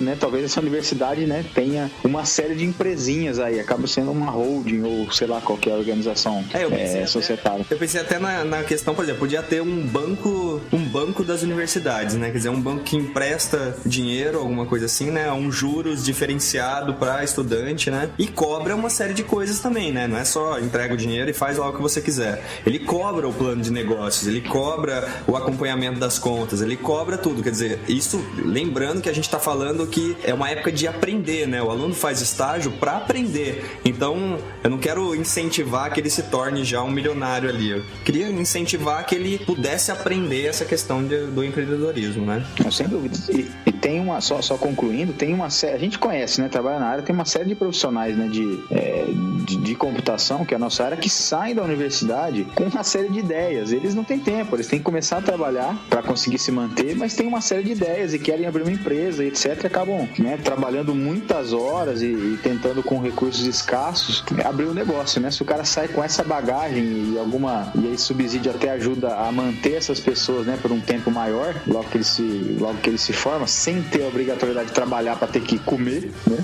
né? 0.03 0.17
Talvez 0.19 0.45
essa 0.45 0.61
universidade, 0.61 1.27
né? 1.27 1.45
Tenha 1.55 1.91
uma 2.05 2.25
série 2.25 2.55
de 2.55 2.65
empresinhas 2.65 3.39
aí, 3.39 3.59
acaba 3.61 3.87
sendo 3.87 4.11
uma 4.11 4.31
holding 4.31 4.83
ou 4.83 5.11
sei 5.13 5.27
lá 5.27 5.41
qualquer 5.41 5.75
organização 5.75 6.45
É, 6.53 6.65
eu 6.65 6.71
pensei 6.71 6.87
é, 6.87 6.97
até- 6.99 7.07
societária. 7.07 7.67
Eu 7.71 7.77
pensei 7.79 8.01
até 8.01 8.19
na, 8.19 8.45
na 8.45 8.63
questão, 8.63 8.95
por 8.95 9.03
exemplo, 9.05 9.21
podia 9.21 9.43
ter 9.43 9.61
um 9.63 9.81
banco, 9.87 10.61
um 10.73 10.80
banco 10.91 11.23
das 11.23 11.43
universidades, 11.43 12.17
né? 12.17 12.31
Quer 12.31 12.39
dizer, 12.39 12.49
um 12.49 12.61
banco 12.61 12.83
que 12.83 12.97
empresta 12.97 13.77
dinheiro, 13.87 14.39
alguma 14.39 14.67
coisa 14.67 14.87
assim, 14.87 15.11
né? 15.11 15.31
Um 15.33 15.51
juros 15.51 16.05
diferenciado 16.05 16.95
para 16.95 17.23
estudante, 17.23 17.91
né? 17.91 18.11
E 18.19 18.27
cobra 18.27 18.75
uma 18.75 18.91
série 18.91 19.15
de 19.15 19.23
coisas 19.23 19.61
também, 19.61 19.93
né? 19.93 20.07
Não 20.07 20.19
é 20.19 20.25
só 20.25 20.59
entrega 20.59 20.95
o 20.95 20.97
dinheiro 20.97 21.31
e 21.31 21.33
faz 21.33 21.59
lá 21.59 21.69
o 21.69 21.73
que 21.73 21.81
você 21.81 22.01
quiser. 22.01 22.45
Ele 22.67 22.81
cobra 22.81 23.29
o 23.29 23.33
plano 23.33 23.63
de 23.63 23.71
negócios, 23.71 24.27
ele 24.27 24.41
cobra 24.41 25.09
o 25.27 25.37
acompanhamento 25.37 26.01
das 26.01 26.19
contas, 26.19 26.61
ele 26.61 26.77
cobra 26.77 27.17
tudo. 27.17 27.43
Quer 27.43 27.51
dizer, 27.51 27.81
isso 27.89 28.23
lembrando 28.37 29.01
que 29.01 29.09
a 29.09 29.15
gente 29.15 29.31
tá 29.31 29.39
falando 29.39 29.87
que 29.87 30.17
é 30.25 30.35
uma 30.35 30.51
época 30.51 30.73
de 30.73 30.89
aprender, 30.89 31.47
né? 31.47 31.63
O 31.63 31.71
aluno 31.71 31.95
faz 31.95 32.21
estágio 32.21 32.73
para 32.73 32.97
aprender. 32.97 33.79
Então, 33.85 34.39
eu 34.63 34.71
não 34.71 34.79
quero 34.79 35.15
incentivar 35.15 35.93
que 35.93 36.01
ele 36.01 36.11
se 36.11 36.25
torne 36.25 36.65
já 36.65 36.83
um 36.83 36.91
milionário 36.91 37.49
ali. 37.49 37.71
Eu 37.71 37.83
queria 38.05 38.29
incentivar 38.29 39.07
que 39.07 39.15
ele 39.15 39.39
pudesse 39.39 39.93
aprender 39.93 40.47
essa 40.47 40.65
questão 40.65 40.80
de- 41.07 41.27
do 41.27 41.45
empreendedorismo, 41.45 42.25
né? 42.27 42.45
Não, 42.63 42.71
Sem 42.71 42.89
dúvida. 42.89 43.17
E 43.31 43.70
tem 43.81 44.01
uma, 44.01 44.21
só, 44.21 44.41
só 44.43 44.57
concluindo, 44.57 45.13
tem 45.13 45.33
uma 45.33 45.51
série, 45.51 45.75
a 45.75 45.79
gente 45.79 45.99
conhece, 45.99 46.41
né? 46.41 46.49
Trabalha 46.49 46.79
na 46.79 46.87
área, 46.87 47.03
tem 47.03 47.15
uma 47.15 47.25
série 47.25 47.47
de 47.47 47.55
profissionais, 47.55 48.17
né? 48.17 48.29
De, 48.29 48.63
é, 48.71 49.07
de, 49.45 49.57
de 49.57 49.75
computação, 49.75 50.45
que 50.45 50.55
é 50.55 50.57
a 50.57 50.61
nossa 50.61 50.85
área, 50.85 50.97
que 50.97 51.09
saem 51.09 51.55
da 51.55 51.63
universidade 51.63 52.47
com 52.55 52.65
uma 52.65 52.85
série 52.85 53.09
de 53.09 53.21
ideias. 53.21 53.73
Eles 53.73 53.95
não 53.95 54.05
têm 54.05 54.19
tempo, 54.19 54.57
eles 54.57 54.67
têm 54.67 54.79
que 54.79 54.85
começar 54.85 55.19
a 55.19 55.23
trabalhar 55.23 55.77
para 55.89 56.03
conseguir 56.03 56.39
se 56.39 56.53
manter, 56.53 56.95
mas 56.97 57.15
tem 57.15 57.27
uma 57.27 57.41
série 57.41 57.63
de 57.63 57.73
ideias 57.73 58.15
e 58.15 58.19
querem 58.19 58.47
abrir 58.47 58.63
uma 58.63 58.73
empresa, 58.73 59.25
etc. 59.25 59.65
E 59.65 59.67
acabam 59.67 60.09
né, 60.19 60.39
trabalhando 60.43 60.95
muitas 60.95 61.53
horas 61.53 62.03
e, 62.03 62.07
e 62.07 62.39
tentando 62.43 62.83
com 62.83 63.01
recursos 63.01 63.47
escassos 63.47 64.25
abrir 64.45 64.65
o 64.65 64.75
negócio, 64.75 65.21
né? 65.21 65.31
Se 65.31 65.43
o 65.43 65.45
cara 65.45 65.65
sai 65.65 65.89
com 65.89 66.03
essa 66.03 66.23
bagagem 66.23 67.13
e 67.13 67.19
alguma 67.19 67.73
e 67.75 67.89
aí 67.89 67.99
subsídio 67.99 68.51
até 68.51 68.71
ajuda 68.71 69.17
a 69.17 69.33
manter 69.33 69.75
essas 69.75 70.01
pessoas, 70.01 70.47
né, 70.47 70.59
por 70.61 70.73
um 70.73 70.81
tempo 70.81 71.11
maior, 71.11 71.55
logo 71.67 71.85
que 71.85 71.99
ele 71.99 72.05
se 72.05 72.23
logo 72.59 72.79
que 72.79 72.91
ele 72.91 72.99
se 72.99 73.13
forma, 73.13 73.47
sem 73.47 73.70
ter 73.83 74.05
a 74.05 74.09
obrigatoriedade 74.09 74.69
de 74.69 74.75
trabalhar 74.75 75.17
para 75.17 75.29
ter 75.29 75.41
que 75.41 75.59
comer, 75.59 76.13
né? 76.27 76.39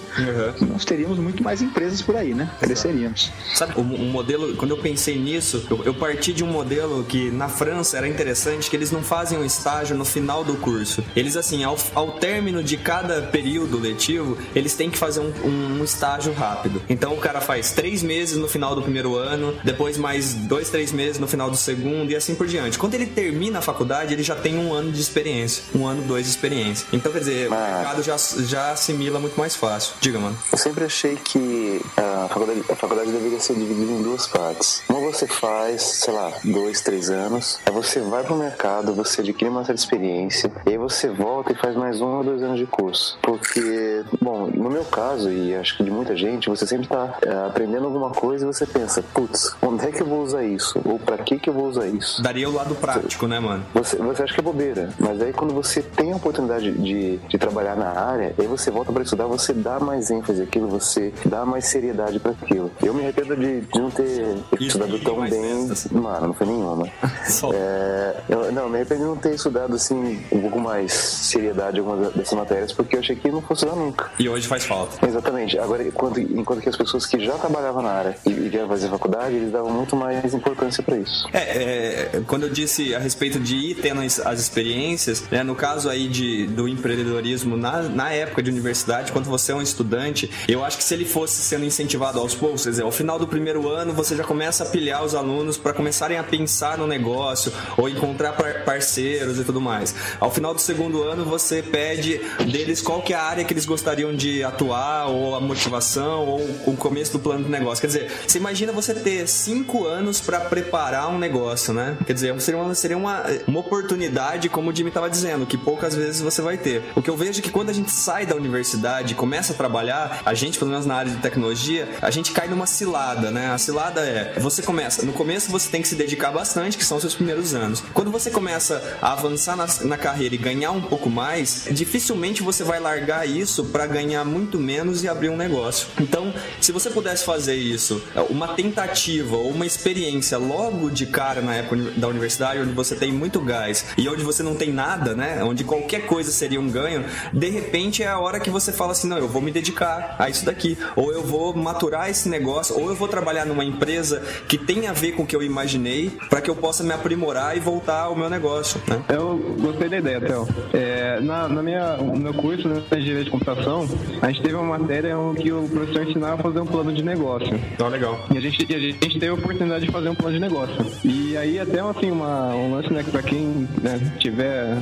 Nós 0.68 0.84
teríamos 0.84 1.18
muito 1.18 1.42
mais 1.42 1.62
empresas 1.62 2.02
por 2.02 2.16
aí, 2.16 2.34
né? 2.34 2.50
Cresceríamos. 2.60 3.32
Sabe, 3.54 3.74
o, 3.76 3.80
um 3.80 4.10
modelo, 4.10 4.56
quando 4.56 4.70
eu 4.70 4.78
pensei 4.78 5.18
nisso, 5.18 5.66
eu, 5.70 5.84
eu 5.84 5.94
parti 5.94 6.32
de 6.32 6.44
um 6.44 6.48
modelo 6.48 7.04
que 7.04 7.30
na 7.30 7.48
França 7.48 7.96
era 7.96 8.08
interessante, 8.08 8.70
que 8.70 8.76
eles 8.76 8.90
não 8.90 9.02
fazem 9.02 9.38
um 9.38 9.44
estágio 9.44 9.96
no 9.96 10.04
final 10.04 10.44
do 10.44 10.54
curso. 10.56 11.02
Eles, 11.14 11.36
assim, 11.36 11.64
ao, 11.64 11.76
ao 11.94 12.12
término 12.12 12.62
de 12.62 12.76
cada 12.76 13.22
período 13.22 13.78
letivo, 13.78 14.38
eles 14.54 14.74
têm 14.74 14.90
que 14.90 14.98
fazer 14.98 15.20
um, 15.20 15.80
um 15.80 15.84
estágio 15.84 16.32
rápido. 16.32 16.82
Então 16.88 17.14
o 17.14 17.18
cara 17.18 17.40
faz 17.40 17.72
três 17.72 18.02
meses 18.02 18.36
no 18.36 18.48
final 18.48 18.74
do 18.74 18.82
primeiro 18.82 19.16
ano, 19.16 19.54
depois 19.64 19.96
mais 19.96 20.34
dois, 20.34 20.70
três 20.70 20.92
meses 20.92 21.18
no 21.18 21.26
final 21.26 21.50
do 21.50 21.56
segundo 21.56 22.10
e 22.10 22.16
assim 22.16 22.34
por 22.34 22.46
diante. 22.46 22.78
Quando 22.78 22.94
ele 22.94 23.06
termina 23.06 23.58
a 23.58 23.62
faculdade, 23.62 24.12
ele 24.12 24.22
já 24.22 24.34
tem 24.34 24.58
um 24.58 24.72
ano 24.72 24.92
de 24.92 25.00
experiência, 25.00 25.64
um 25.74 25.86
ano, 25.86 26.02
dois 26.02 26.24
de 26.24 26.30
experiência. 26.30 26.86
Então, 26.92 27.12
quer 27.16 27.20
dizer, 27.20 27.50
o 27.50 27.54
Ah. 27.54 27.72
mercado 27.78 28.02
já, 28.02 28.16
já 28.44 28.70
assimila 28.72 29.18
muito 29.18 29.38
mais 29.38 29.56
fácil. 29.56 29.94
Diga, 30.00 30.18
mano. 30.18 30.36
Eu 30.52 30.58
sempre 30.58 30.84
achei 30.84 31.16
que 31.16 31.80
a 31.96 32.28
faculdade, 32.28 32.62
a 32.70 32.74
faculdade 32.76 33.10
deveria 33.10 33.40
ser 33.40 33.54
dividida 33.54 33.90
em 33.92 34.02
duas 34.02 34.26
partes. 34.26 34.82
Uma 34.88 35.00
você 35.00 35.26
faz, 35.26 35.82
sei 35.82 36.12
lá, 36.12 36.30
dois, 36.44 36.80
três 36.82 37.08
anos, 37.10 37.58
aí 37.64 37.72
você 37.72 38.00
vai 38.00 38.22
pro 38.22 38.36
mercado, 38.36 38.92
você 38.94 39.20
adquire 39.22 39.48
uma 39.50 39.64
certa 39.64 39.80
experiência, 39.80 40.50
e 40.66 40.70
aí 40.70 40.78
você 40.78 41.08
volta 41.08 41.52
e 41.52 41.56
faz 41.56 41.74
mais 41.76 42.00
um 42.00 42.16
ou 42.18 42.24
dois 42.24 42.42
anos 42.42 42.58
de 42.58 42.66
curso. 42.66 43.18
Porque, 43.22 44.04
bom, 44.20 44.50
no 44.52 44.68
meu 44.70 44.84
caso, 44.84 45.30
e 45.30 45.54
acho 45.54 45.76
que 45.76 45.84
de 45.84 45.90
muita 45.90 46.14
gente, 46.16 46.48
você 46.48 46.66
sempre 46.66 46.86
tá 46.88 47.16
é, 47.22 47.46
aprendendo 47.46 47.86
alguma 47.86 48.10
coisa 48.10 48.44
e 48.44 48.46
você 48.46 48.66
pensa, 48.66 49.02
putz, 49.14 49.54
onde 49.62 49.86
é 49.86 49.92
que 49.92 50.02
eu 50.02 50.06
vou 50.06 50.22
usar 50.22 50.44
isso? 50.44 50.80
Ou 50.84 50.98
pra 50.98 51.16
que 51.18 51.38
que 51.38 51.48
eu 51.48 51.54
vou 51.54 51.66
usar 51.68 51.86
isso? 51.86 52.20
Daria 52.22 52.48
o 52.48 52.52
lado 52.52 52.74
prático, 52.74 53.26
né, 53.26 53.38
mano? 53.40 53.64
Você, 53.74 53.96
você 53.96 54.22
acha 54.22 54.34
que 54.34 54.40
é 54.40 54.42
bobeira, 54.42 54.90
mas 54.98 55.20
aí 55.22 55.32
quando 55.32 55.54
você 55.54 55.80
tem 55.82 56.12
a 56.12 56.16
oportunidade 56.16 56.72
de, 56.72 57.05
de 57.28 57.38
trabalhar 57.38 57.76
na 57.76 57.90
área, 57.90 58.34
aí 58.38 58.46
você 58.46 58.70
volta 58.70 58.92
para 58.92 59.02
estudar, 59.02 59.26
você 59.26 59.52
dá 59.52 59.78
mais 59.78 60.10
ênfase 60.10 60.42
àquilo, 60.42 60.68
você 60.68 61.12
dá 61.24 61.44
mais 61.44 61.66
seriedade 61.66 62.18
para 62.18 62.32
aquilo. 62.32 62.70
Eu 62.82 62.94
me 62.94 63.02
arrependo 63.02 63.36
de, 63.36 63.60
de 63.60 63.78
não 63.78 63.90
ter 63.90 64.36
estudado 64.60 64.98
tão 65.00 65.20
bem. 65.28 65.68
Mano, 65.92 66.28
não 66.28 66.34
foi 66.34 66.46
nenhuma. 66.46 66.88
É, 67.52 68.16
eu, 68.28 68.52
não, 68.52 68.68
me 68.68 68.76
arrependo 68.76 69.00
de 69.00 69.06
não 69.06 69.16
ter 69.16 69.34
estudado 69.34 69.74
assim 69.74 70.20
um 70.32 70.40
pouco 70.40 70.58
mais 70.58 70.92
seriedade 70.92 71.78
algumas 71.78 72.12
dessas 72.14 72.32
matérias, 72.32 72.72
porque 72.72 72.96
eu 72.96 73.00
achei 73.00 73.14
que 73.14 73.30
não 73.30 73.40
fosse 73.42 73.64
estudar 73.64 73.80
nunca. 73.80 74.10
E 74.18 74.28
hoje 74.28 74.46
faz 74.46 74.64
falta. 74.64 75.06
Exatamente. 75.06 75.58
Agora, 75.58 75.82
enquanto, 75.82 76.20
enquanto 76.20 76.60
que 76.60 76.68
as 76.68 76.76
pessoas 76.76 77.06
que 77.06 77.24
já 77.24 77.34
trabalhavam 77.34 77.82
na 77.82 77.90
área 77.90 78.16
e, 78.24 78.30
e 78.30 78.48
vieram 78.48 78.68
fazer 78.68 78.88
faculdade, 78.88 79.34
eles 79.34 79.52
davam 79.52 79.70
muito 79.70 79.96
mais 79.96 80.32
importância 80.34 80.82
para 80.82 80.96
isso. 80.96 81.28
É, 81.32 81.38
é, 81.38 82.22
quando 82.26 82.44
eu 82.44 82.50
disse 82.50 82.94
a 82.94 82.98
respeito 82.98 83.38
de 83.38 83.56
ir 83.56 83.74
tendo 83.76 84.00
as, 84.00 84.18
as 84.20 84.40
experiências, 84.40 85.24
né, 85.30 85.42
no 85.42 85.54
caso 85.54 85.88
aí 85.88 86.08
de, 86.08 86.46
do 86.46 86.68
empreendedorismo 86.96 87.56
na, 87.56 87.82
na 87.82 88.12
época 88.12 88.42
de 88.42 88.50
universidade, 88.50 89.12
quando 89.12 89.26
você 89.26 89.52
é 89.52 89.54
um 89.54 89.62
estudante, 89.62 90.30
eu 90.48 90.64
acho 90.64 90.78
que 90.78 90.84
se 90.84 90.94
ele 90.94 91.04
fosse 91.04 91.42
sendo 91.42 91.64
incentivado 91.64 92.18
aos 92.18 92.34
poucos, 92.34 92.64
quer 92.64 92.70
dizer, 92.70 92.82
ao 92.82 92.90
final 92.92 93.18
do 93.18 93.26
primeiro 93.26 93.68
ano 93.68 93.92
você 93.92 94.16
já 94.16 94.24
começa 94.24 94.64
a 94.64 94.66
pilhar 94.66 95.04
os 95.04 95.14
alunos 95.14 95.56
para 95.56 95.72
começarem 95.72 96.18
a 96.18 96.22
pensar 96.24 96.78
no 96.78 96.86
negócio 96.86 97.52
ou 97.76 97.88
encontrar 97.88 98.32
par- 98.32 98.64
parceiros 98.64 99.38
e 99.38 99.44
tudo 99.44 99.60
mais. 99.60 99.94
Ao 100.18 100.30
final 100.30 100.54
do 100.54 100.60
segundo 100.60 101.02
ano 101.02 101.24
você 101.24 101.62
pede 101.62 102.20
deles 102.50 102.80
qual 102.80 103.02
que 103.02 103.12
é 103.12 103.16
a 103.16 103.22
área 103.22 103.44
que 103.44 103.52
eles 103.52 103.66
gostariam 103.66 104.14
de 104.14 104.42
atuar 104.42 105.08
ou 105.08 105.34
a 105.34 105.40
motivação 105.40 106.26
ou 106.26 106.40
o 106.66 106.76
começo 106.76 107.12
do 107.12 107.18
plano 107.18 107.44
de 107.44 107.50
negócio. 107.50 107.80
Quer 107.80 107.86
dizer, 107.88 108.12
você 108.26 108.38
imagina 108.38 108.72
você 108.72 108.94
ter 108.94 109.26
cinco 109.28 109.86
anos 109.86 110.20
para 110.20 110.40
preparar 110.40 111.08
um 111.08 111.18
negócio, 111.18 111.72
né? 111.72 111.96
Quer 112.06 112.12
dizer, 112.12 112.40
seria 112.40 112.60
uma, 112.60 112.74
seria 112.74 112.96
uma, 112.96 113.24
uma 113.46 113.60
oportunidade, 113.60 114.48
como 114.48 114.70
o 114.70 114.74
Jimmy 114.74 114.88
estava 114.88 115.10
dizendo, 115.10 115.46
que 115.46 115.58
poucas 115.58 115.94
vezes 115.94 116.20
você 116.20 116.40
vai 116.40 116.56
ter. 116.56 116.82
O 116.94 117.02
que 117.02 117.10
eu 117.10 117.16
vejo 117.16 117.40
é 117.40 117.42
que 117.42 117.50
quando 117.50 117.70
a 117.70 117.72
gente 117.72 117.90
sai 117.90 118.26
da 118.26 118.34
universidade 118.34 119.12
e 119.12 119.16
começa 119.16 119.52
a 119.52 119.56
trabalhar, 119.56 120.22
a 120.24 120.34
gente, 120.34 120.58
pelo 120.58 120.70
menos 120.70 120.86
na 120.86 120.94
área 120.94 121.10
de 121.10 121.18
tecnologia, 121.18 121.88
a 122.00 122.10
gente 122.10 122.32
cai 122.32 122.48
numa 122.48 122.66
cilada, 122.66 123.30
né? 123.30 123.50
A 123.50 123.58
cilada 123.58 124.00
é, 124.00 124.38
você 124.38 124.62
começa, 124.62 125.04
no 125.04 125.12
começo 125.12 125.50
você 125.50 125.68
tem 125.70 125.82
que 125.82 125.88
se 125.88 125.94
dedicar 125.94 126.30
bastante, 126.30 126.76
que 126.76 126.84
são 126.84 126.96
os 126.96 127.02
seus 127.02 127.14
primeiros 127.14 127.54
anos. 127.54 127.82
Quando 127.92 128.10
você 128.10 128.30
começa 128.30 128.98
a 129.00 129.12
avançar 129.12 129.56
na, 129.56 129.66
na 129.82 129.96
carreira 129.96 130.34
e 130.34 130.38
ganhar 130.38 130.72
um 130.72 130.82
pouco 130.82 131.08
mais, 131.08 131.66
dificilmente 131.70 132.42
você 132.42 132.64
vai 132.64 132.80
largar 132.80 133.28
isso 133.28 133.64
para 133.66 133.86
ganhar 133.86 134.24
muito 134.24 134.58
menos 134.58 135.02
e 135.02 135.08
abrir 135.08 135.28
um 135.28 135.36
negócio. 135.36 135.88
Então, 136.00 136.32
se 136.60 136.72
você 136.72 136.90
pudesse 136.90 137.24
fazer 137.24 137.56
isso, 137.56 138.02
uma 138.30 138.48
tentativa 138.48 139.36
ou 139.36 139.50
uma 139.50 139.66
experiência 139.66 140.38
logo 140.38 140.90
de 140.90 141.06
cara 141.06 141.40
na 141.40 141.54
época 141.54 141.76
da 141.96 142.08
universidade, 142.08 142.60
onde 142.60 142.72
você 142.72 142.94
tem 142.94 143.12
muito 143.12 143.40
gás 143.40 143.86
e 143.96 144.08
onde 144.08 144.22
você 144.22 144.42
não 144.42 144.54
tem 144.54 144.72
nada, 144.72 145.14
né? 145.14 145.42
Onde 145.42 145.64
qualquer 145.64 146.06
coisa 146.06 146.30
seria 146.30 146.60
um 146.60 146.68
ganho, 146.76 147.04
de 147.32 147.48
repente 147.48 148.02
é 148.02 148.08
a 148.08 148.18
hora 148.18 148.38
que 148.38 148.50
você 148.50 148.72
fala 148.72 148.92
assim, 148.92 149.08
não, 149.08 149.18
eu 149.18 149.28
vou 149.28 149.40
me 149.40 149.50
dedicar 149.50 150.16
a 150.18 150.28
isso 150.28 150.44
daqui, 150.44 150.76
ou 150.94 151.12
eu 151.12 151.22
vou 151.22 151.54
maturar 151.54 152.10
esse 152.10 152.28
negócio, 152.28 152.78
ou 152.78 152.90
eu 152.90 152.94
vou 152.94 153.08
trabalhar 153.08 153.46
numa 153.46 153.64
empresa 153.64 154.22
que 154.48 154.58
tem 154.58 154.86
a 154.86 154.92
ver 154.92 155.12
com 155.12 155.22
o 155.22 155.26
que 155.26 155.34
eu 155.34 155.42
imaginei, 155.42 156.10
para 156.28 156.40
que 156.40 156.50
eu 156.50 156.56
possa 156.56 156.84
me 156.84 156.92
aprimorar 156.92 157.56
e 157.56 157.60
voltar 157.60 158.02
ao 158.02 158.16
meu 158.16 158.28
negócio, 158.28 158.80
né? 158.86 159.02
Eu 159.08 159.56
gostei 159.60 159.88
da 159.88 159.98
ideia, 159.98 160.20
Theo. 160.20 160.48
É, 160.72 161.20
na, 161.20 161.48
na 161.48 161.62
minha, 161.62 161.96
no 161.96 162.18
meu 162.18 162.34
curso 162.34 162.68
né, 162.68 162.82
de 162.90 162.98
engenharia 162.98 163.24
de 163.24 163.30
computação, 163.30 163.88
a 164.20 164.28
gente 164.28 164.42
teve 164.42 164.54
uma 164.54 164.78
matéria 164.78 165.18
onde 165.18 165.52
o 165.52 165.68
professor 165.68 166.08
ensinava 166.08 166.34
a 166.34 166.38
fazer 166.38 166.60
um 166.60 166.66
plano 166.66 166.92
de 166.92 167.02
negócio. 167.02 167.54
Então, 167.72 167.88
legal. 167.88 168.26
E 168.32 168.38
a 168.38 168.40
gente, 168.40 168.74
a 168.74 168.78
gente 168.78 169.18
teve 169.18 169.28
a 169.28 169.34
oportunidade 169.34 169.86
de 169.86 169.92
fazer 169.92 170.08
um 170.08 170.14
plano 170.14 170.34
de 170.34 170.40
negócio. 170.40 170.76
E 171.04 171.36
aí 171.36 171.58
até 171.58 171.80
assim, 171.80 172.10
uma, 172.10 172.54
um 172.54 172.74
lance, 172.74 172.92
né, 172.92 173.02
que 173.02 173.10
pra 173.10 173.22
quem 173.22 173.68
né, 173.82 174.00
tiver, 174.18 174.76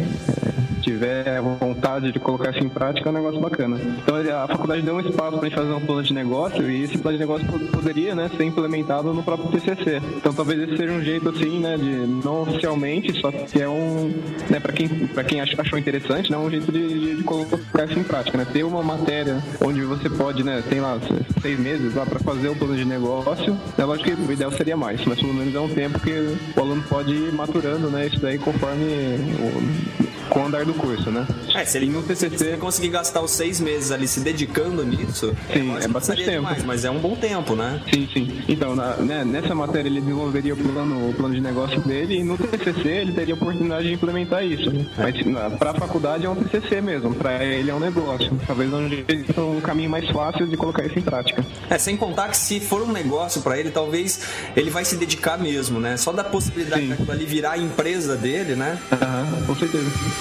tiver 0.85 1.41
vontade 1.41 2.12
de 2.12 2.18
colocar 2.18 2.51
isso 2.51 2.64
em 2.64 2.68
prática 2.68 3.09
é 3.09 3.11
um 3.11 3.14
negócio 3.14 3.41
bacana. 3.41 3.78
Então 4.03 4.16
a 4.16 4.47
faculdade 4.49 4.82
deu 4.82 4.95
um 4.95 5.01
espaço 5.01 5.39
pra 5.39 5.49
gente 5.49 5.57
fazer 5.59 5.72
um 5.72 5.80
plano 5.80 6.03
de 6.03 6.14
negócio 6.14 6.70
e 6.70 6.82
esse 6.85 6.99
plano 6.99 7.16
de 7.16 7.22
negócio 7.22 7.47
po- 7.47 7.59
poderia 7.59 8.14
né, 8.14 8.30
ser 8.37 8.45
implementado 8.45 9.12
no 9.12 9.22
próprio 9.22 9.49
TCC. 9.51 10.01
Então 10.16 10.32
talvez 10.32 10.61
esse 10.61 10.76
seja 10.76 10.93
um 10.93 11.03
jeito 11.03 11.28
assim, 11.28 11.59
né, 11.59 11.76
de 11.76 11.91
não 12.24 12.43
oficialmente, 12.43 13.18
só 13.20 13.30
que 13.32 13.61
é 13.61 13.68
um, 13.68 14.12
né, 14.51 14.61
para 14.61 14.72
quem 14.72 14.89
para 14.89 15.24
quem 15.24 15.41
ach- 15.41 15.55
achou 15.59 15.78
interessante, 15.78 16.30
né, 16.30 16.37
um 16.39 16.51
jeito 16.51 16.70
de, 16.70 16.87
de, 16.89 17.16
de 17.16 17.22
colocar 17.24 17.85
isso 17.87 17.99
em 17.99 18.05
prática, 18.05 18.37
né? 18.39 18.47
Ter 18.53 18.64
uma 18.64 18.82
matéria 18.82 19.43
onde 19.64 19.80
você 19.82 20.09
pode, 20.11 20.43
né, 20.45 20.62
tem 20.68 20.80
lá 20.80 20.99
seis 21.41 21.59
meses 21.59 21.95
lá 21.95 22.05
para 22.05 22.18
fazer 22.20 22.49
o 22.49 22.57
plano 22.57 22.76
de 22.76 22.85
negócio. 22.85 23.57
É 23.78 23.85
lógico 23.85 24.11
que 24.14 24.22
o 24.22 24.32
ideal 24.32 24.51
seria 24.53 24.76
mais, 24.76 25.05
mas 25.05 25.18
pelo 25.20 25.35
menos 25.35 25.55
é 25.55 25.61
um 25.61 25.68
tempo 25.68 25.99
que 26.01 26.11
o 26.57 26.61
aluno 26.61 26.82
pode 26.89 27.12
ir 27.12 27.32
maturando, 27.32 27.89
né, 27.91 28.07
isso 28.07 28.20
daí 28.20 28.39
conforme 28.39 28.85
o, 28.85 30.04
com 30.35 30.41
o 30.41 30.47
andar 30.47 30.64
do 30.64 30.74
curso, 30.74 31.11
né? 31.11 31.26
É, 31.55 31.64
se 31.64 31.78
ele 31.78 31.87
no 31.87 32.03
TCC 32.03 32.57
conseguir 32.59 32.89
gastar 32.89 33.20
os 33.22 33.30
seis 33.30 33.61
meses 33.61 33.93
ali 33.93 34.09
se 34.09 34.18
dedicando 34.20 34.85
nisso, 34.85 35.32
Sim, 35.53 35.76
é 35.76 35.80
que 35.82 35.89
bastante 35.89 36.24
tempo. 36.24 36.39
demais, 36.39 36.64
mas 36.64 36.85
é 36.85 36.91
um 36.91 36.99
bom 36.99 37.14
tempo, 37.14 37.55
né? 37.55 37.80
Sim, 37.93 38.09
sim. 38.12 38.43
Então, 38.49 38.74
na- 38.74 38.97
né, 38.97 39.24
nessa 39.24 39.55
matéria 39.55 39.89
ele 39.89 40.01
desenvolveria 40.01 40.55
o 40.55 40.57
plano, 40.57 41.11
o 41.11 41.14
plano 41.14 41.35
de 41.35 41.41
negócio 41.41 41.80
dele 41.80 42.18
e 42.18 42.24
no 42.24 42.37
TCC 42.37 42.89
ele 42.89 43.12
teria 43.12 43.35
a 43.35 43.37
oportunidade 43.37 43.87
de 43.87 43.93
implementar 43.95 44.45
isso. 44.45 44.70
né? 44.70 44.85
Mas 44.99 45.59
para 45.59 45.70
a 45.70 45.74
faculdade 45.74 46.26
é 46.26 46.28
um 46.28 46.35
TCC 46.35 46.80
mesmo, 46.80 47.14
para 47.14 47.45
ele 47.45 47.70
é 47.70 47.74
um 47.74 47.80
negócio. 47.80 48.30
Talvez 48.47 48.72
é 48.72 48.76
um, 48.76 48.89
jeito- 48.89 49.41
um 49.41 49.61
caminho 49.61 49.89
mais 49.91 50.09
fácil 50.11 50.47
de 50.49 50.57
colocar 50.57 50.85
isso 50.85 50.99
em 50.99 51.03
prática. 51.03 51.45
É, 51.70 51.78
sem 51.78 51.97
contar 51.97 52.28
que 52.28 52.37
se 52.37 52.59
for 52.59 52.82
um 52.82 52.91
negócio 52.93 53.41
pra 53.41 53.59
ele, 53.59 53.70
talvez 53.70 54.20
ele 54.57 54.70
vai 54.70 54.85
se 54.85 54.97
dedicar 54.97 55.39
mesmo, 55.39 55.78
né? 55.78 55.97
Só 55.97 56.12
da 56.12 56.24
possibilidade 56.24 56.87
daquilo 56.89 57.12
ali 57.12 57.24
virar 57.24 57.53
a 57.53 57.59
empresa 57.59 58.16
dele, 58.16 58.57
né? 58.57 58.78
Aham, 58.91 59.43
com 59.47 59.55
certeza. 59.55 59.85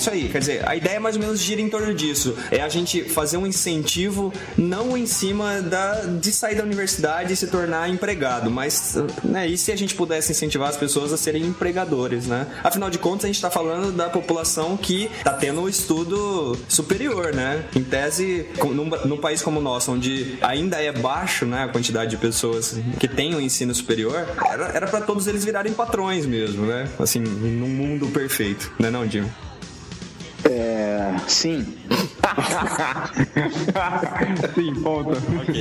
isso 0.00 0.10
aí, 0.10 0.28
quer 0.28 0.38
dizer, 0.38 0.68
a 0.68 0.74
ideia 0.74 0.98
mais 0.98 1.16
ou 1.16 1.22
menos 1.22 1.40
gira 1.40 1.60
em 1.60 1.68
torno 1.68 1.92
disso. 1.94 2.36
É 2.50 2.60
a 2.60 2.68
gente 2.68 3.04
fazer 3.04 3.36
um 3.36 3.46
incentivo 3.46 4.32
não 4.56 4.96
em 4.96 5.06
cima 5.06 5.60
da, 5.60 6.02
de 6.04 6.32
sair 6.32 6.54
da 6.54 6.62
universidade 6.62 7.32
e 7.32 7.36
se 7.36 7.46
tornar 7.46 7.88
empregado, 7.88 8.50
mas 8.50 8.96
né, 9.22 9.46
e 9.46 9.58
se 9.58 9.70
a 9.70 9.76
gente 9.76 9.94
pudesse 9.94 10.32
incentivar 10.32 10.68
as 10.68 10.76
pessoas 10.76 11.12
a 11.12 11.16
serem 11.16 11.44
empregadores, 11.44 12.26
né? 12.26 12.46
Afinal 12.64 12.88
de 12.88 12.98
contas, 12.98 13.24
a 13.24 13.28
gente 13.28 13.36
está 13.36 13.50
falando 13.50 13.92
da 13.92 14.08
população 14.08 14.76
que 14.76 15.10
está 15.18 15.32
tendo 15.32 15.60
um 15.62 15.68
estudo 15.68 16.56
superior, 16.68 17.34
né? 17.34 17.64
Em 17.74 17.82
tese, 17.82 18.46
num, 18.58 18.86
num 18.86 19.16
país 19.18 19.42
como 19.42 19.60
o 19.60 19.62
nosso, 19.62 19.92
onde 19.92 20.38
ainda 20.40 20.82
é 20.82 20.92
baixo 20.92 21.44
né, 21.44 21.64
a 21.64 21.68
quantidade 21.68 22.10
de 22.10 22.16
pessoas 22.16 22.76
que 22.98 23.06
têm 23.06 23.34
o 23.34 23.40
ensino 23.40 23.74
superior, 23.74 24.26
era 24.74 24.86
para 24.86 25.00
todos 25.02 25.26
eles 25.26 25.44
virarem 25.44 25.72
patrões 25.72 26.24
mesmo, 26.24 26.66
né? 26.66 26.88
Assim, 26.98 27.20
num 27.20 27.68
mundo 27.68 28.06
perfeito, 28.08 28.72
né 28.78 28.90
não, 28.90 29.08
Jim? 29.08 29.28
É, 31.30 31.32
sim, 31.32 31.64
Sim, 34.54 34.74
ponto. 34.82 35.14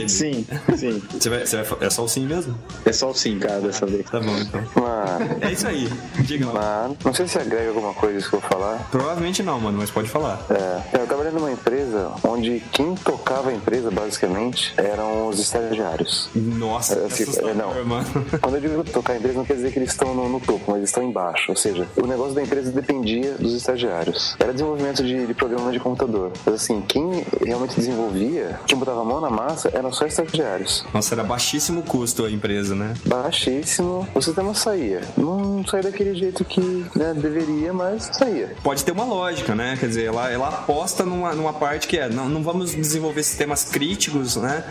sim, 0.07 0.45
sim. 0.75 1.01
Você 1.11 1.29
vai, 1.29 1.45
você 1.45 1.61
vai, 1.61 1.87
é 1.87 1.89
só 1.89 2.03
o 2.03 2.07
sim 2.07 2.25
mesmo? 2.25 2.57
É 2.85 2.91
só 2.91 3.11
o 3.11 3.13
sim, 3.13 3.37
cara, 3.39 3.61
dessa 3.61 3.85
vez. 3.85 4.09
Tá 4.09 4.19
bom, 4.19 4.35
então. 4.37 4.61
Mas, 4.75 5.41
É 5.43 5.51
isso 5.51 5.67
aí. 5.67 5.89
Diga 6.21 6.47
lá. 6.47 6.87
mas 6.89 6.97
não 7.05 7.13
sei 7.13 7.27
se 7.27 7.37
agrega 7.37 7.69
alguma 7.69 7.93
coisa 7.93 8.17
isso 8.17 8.29
que 8.29 8.35
eu 8.35 8.39
vou 8.39 8.49
falar. 8.49 8.87
Provavelmente 8.89 9.43
não, 9.43 9.59
mano, 9.59 9.77
mas 9.77 9.91
pode 9.91 10.09
falar. 10.09 10.39
É, 10.49 10.97
eu 10.97 11.03
numa 11.31 11.51
empresa 11.51 12.11
onde 12.23 12.61
quem 12.71 12.95
tocava 12.95 13.49
a 13.49 13.53
empresa, 13.53 13.89
basicamente, 13.91 14.73
eram 14.77 15.27
os 15.27 15.39
estagiários. 15.39 16.29
Nossa, 16.35 16.93
É, 16.93 16.97
que 16.99 17.05
assim, 17.05 17.23
assustador, 17.23 17.51
é, 17.51 17.53
não. 17.53 17.85
mano. 17.85 18.07
Quando 18.41 18.55
eu 18.55 18.61
digo 18.61 18.83
tocar 18.83 19.13
a 19.13 19.17
empresa, 19.17 19.37
não 19.37 19.45
quer 19.45 19.55
dizer 19.55 19.71
que 19.71 19.79
eles 19.79 19.91
estão 19.91 20.13
no, 20.13 20.29
no 20.29 20.39
topo, 20.39 20.63
mas 20.67 20.77
eles 20.77 20.89
estão 20.89 21.03
embaixo. 21.03 21.45
Ou 21.51 21.55
seja, 21.55 21.87
o 21.95 22.05
negócio 22.07 22.33
da 22.33 22.41
empresa 22.41 22.71
dependia 22.71 23.33
dos 23.33 23.53
estagiários. 23.53 24.35
Era 24.39 24.51
desenvolvimento 24.53 25.03
de, 25.03 25.25
de 25.27 25.33
programa 25.33 25.71
de 25.71 25.79
computador. 25.79 26.31
Mas 26.45 26.55
assim, 26.55 26.81
quem 26.81 27.25
realmente 27.45 27.75
desenvolvia, 27.75 28.59
quem 28.67 28.77
botava 28.77 29.01
a 29.01 29.05
mão 29.05 29.21
na 29.21 29.29
massa, 29.29 29.69
eram 29.73 29.91
só 29.91 30.05
estagiários. 30.05 30.85
Nossa, 30.93 31.13
era 31.15 31.23
baixíssimo 31.23 31.83
custo 31.83 32.25
a 32.25 32.31
empresa, 32.31 32.75
né? 32.75 32.93
Baixíssimo, 33.05 34.07
o 34.13 34.21
sistema 34.21 34.53
saía. 34.53 35.01
Não 35.17 35.65
saía 35.65 35.83
daquele 35.83 36.15
jeito 36.15 36.43
que 36.43 36.61
né, 36.95 37.13
deveria, 37.15 37.71
mas 37.73 38.09
saía. 38.13 38.55
Pode 38.63 38.83
ter 38.83 38.91
uma 38.91 39.03
lógica, 39.05 39.53
né? 39.55 39.77
Quer 39.79 39.87
dizer, 39.87 40.05
ela, 40.05 40.29
ela 40.31 40.47
aposta 40.49 41.03
numa, 41.19 41.35
numa 41.35 41.53
parte 41.53 41.87
que 41.87 41.97
é, 41.97 42.09
não, 42.09 42.29
não 42.29 42.41
vamos 42.41 42.73
desenvolver 42.73 43.23
sistemas 43.23 43.65
críticos, 43.65 44.37
né? 44.37 44.63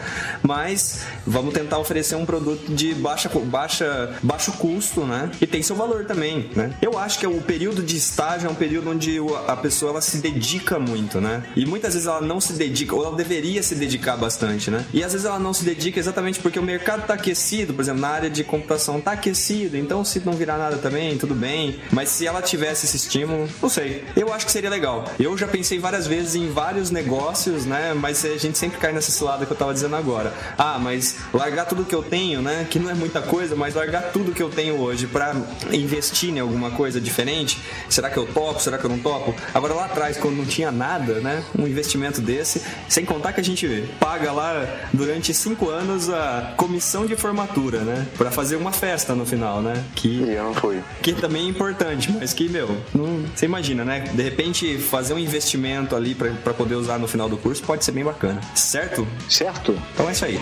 Mas 0.43 1.03
vamos 1.27 1.53
tentar 1.53 1.79
oferecer 1.79 2.17
um 2.17 2.25
produto 2.25 2.73
de 2.73 2.95
baixa, 2.95 3.29
baixa, 3.29 4.17
baixo 4.23 4.53
custo, 4.53 5.05
né? 5.05 5.31
E 5.41 5.47
tem 5.47 5.63
seu 5.63 5.77
valor 5.77 6.05
também, 6.07 6.51
né? 6.57 6.73
Eu 6.81 6.99
acho 6.99 7.19
que 7.19 7.27
o 7.27 7.41
período 7.43 7.83
de 7.83 7.97
estágio 7.97 8.49
é 8.49 8.51
um 8.51 8.55
período 8.55 8.91
onde 8.91 9.19
a 9.47 9.57
pessoa 9.57 9.93
ela 9.93 10.01
se 10.01 10.19
dedica 10.19 10.79
muito, 10.79 11.21
né? 11.21 11.45
E 11.55 11.67
muitas 11.67 11.93
vezes 11.95 12.09
ela 12.09 12.21
não 12.21 12.41
se 12.41 12.55
dedica, 12.55 12.95
ou 12.95 13.05
ela 13.05 13.17
deveria 13.17 13.63
se 13.63 13.75
dedicar 13.75 14.17
bastante, 14.17 14.71
né? 14.71 14.85
E 14.93 15.05
às 15.05 15.13
vezes 15.13 15.27
ela 15.27 15.39
não 15.39 15.53
se 15.53 15.65
dedica 15.65 15.99
exatamente 15.99 16.41
porque 16.41 16.59
o 16.59 16.63
mercado 16.63 17.07
tá 17.07 17.15
aquecido, 17.15 17.75
por 17.75 17.83
exemplo, 17.83 18.01
na 18.01 18.09
área 18.09 18.31
de 18.31 18.43
computação 18.43 19.01
tá 19.01 19.13
aquecido, 19.13 19.77
então 19.77 20.05
se 20.05 20.21
não 20.21 20.33
virar 20.33 20.57
nada 20.57 20.79
também, 20.79 21.19
tudo 21.19 21.35
bem. 21.35 21.79
Mas 21.93 22.09
se 22.09 22.27
ela 22.27 22.41
tivesse 22.41 22.87
esse 22.87 22.97
estímulo, 22.97 23.49
não 23.61 23.69
sei. 23.69 24.05
Eu 24.17 24.33
acho 24.33 24.47
que 24.47 24.53
seria 24.53 24.71
legal. 24.71 25.05
Eu 25.19 25.37
já 25.37 25.47
pensei 25.47 25.79
várias 25.79 26.07
vezes 26.07 26.38
em 26.39 26.51
vários 26.51 26.91
negócios, 26.91 27.65
né? 27.65 27.95
Mas 27.95 28.25
a 28.25 28.37
gente 28.37 28.57
sempre 28.59 28.79
cai 28.79 28.93
nessa 28.93 29.11
cilada 29.11 29.45
que 29.47 29.53
eu 29.53 29.57
tava 29.57 29.73
dizendo 29.73 29.97
agora. 29.97 30.33
Ah, 30.57 30.79
mas 30.81 31.17
largar 31.33 31.67
tudo 31.67 31.85
que 31.85 31.95
eu 31.95 32.03
tenho, 32.03 32.41
né? 32.43 32.67
Que 32.71 32.79
não 32.79 32.91
é 32.91 32.95
muita 32.95 33.21
coisa, 33.23 33.55
mas 33.57 33.75
largar 33.75 34.13
tudo 34.13 34.33
que 34.33 34.43
eu 34.43 34.49
tenho 34.51 34.79
hoje 34.81 35.07
pra 35.07 35.35
investir 35.73 36.31
em 36.31 36.39
alguma 36.41 36.71
coisa 36.71 37.01
diferente, 37.01 37.61
será 37.89 38.11
que 38.11 38.17
eu 38.17 38.27
topo? 38.27 38.61
Será 38.61 38.79
que 38.79 38.85
eu 38.85 38.91
não 38.91 38.99
topo? 38.99 39.35
Agora 39.55 39.75
lá 39.75 39.85
atrás, 39.87 40.17
quando 40.17 40.37
não 40.37 40.45
tinha 40.47 40.71
nada, 40.71 41.15
né? 41.21 41.43
Um 41.59 41.67
investimento 41.67 42.21
desse, 42.21 42.63
sem 42.89 43.05
contar 43.05 43.33
que 43.33 43.41
a 43.41 43.45
gente 43.45 43.89
paga 44.01 44.33
lá 44.33 44.67
durante 44.93 45.33
cinco 45.35 45.69
anos 45.69 46.09
a 46.11 46.53
comissão 46.57 47.07
de 47.07 47.17
formatura, 47.17 47.81
né? 47.81 48.07
Pra 48.17 48.31
fazer 48.31 48.57
uma 48.57 48.73
festa 48.73 49.15
no 49.15 49.25
final, 49.27 49.61
né? 49.61 49.83
Que 49.95 50.09
E 50.09 50.33
eu 50.35 50.45
não 50.45 50.55
fui. 50.55 50.81
que 51.03 51.13
também 51.13 51.47
é 51.47 51.49
importante, 51.49 52.11
mas 52.13 52.33
que, 52.33 52.49
meu, 52.49 52.77
não, 52.95 53.25
você 53.35 53.47
imagina, 53.47 53.85
né? 53.85 54.01
De 54.13 54.23
repente, 54.23 54.79
fazer 54.79 55.15
um 55.15 55.19
investimento 55.19 55.95
ali 55.97 56.15
pra 56.15 56.28
pra 56.45 56.55
poder 56.55 56.75
usar 56.75 56.99
no 56.99 57.09
final 57.09 57.29
do 57.29 57.37
curso 57.37 57.63
pode 57.63 57.85
ser 57.85 57.93
bem 57.93 58.05
bacana, 58.05 58.41
certo? 58.55 59.07
Certo? 59.29 59.77
Então 59.95 60.09
é 60.09 60.13
isso 60.13 60.25
aí. 60.25 60.41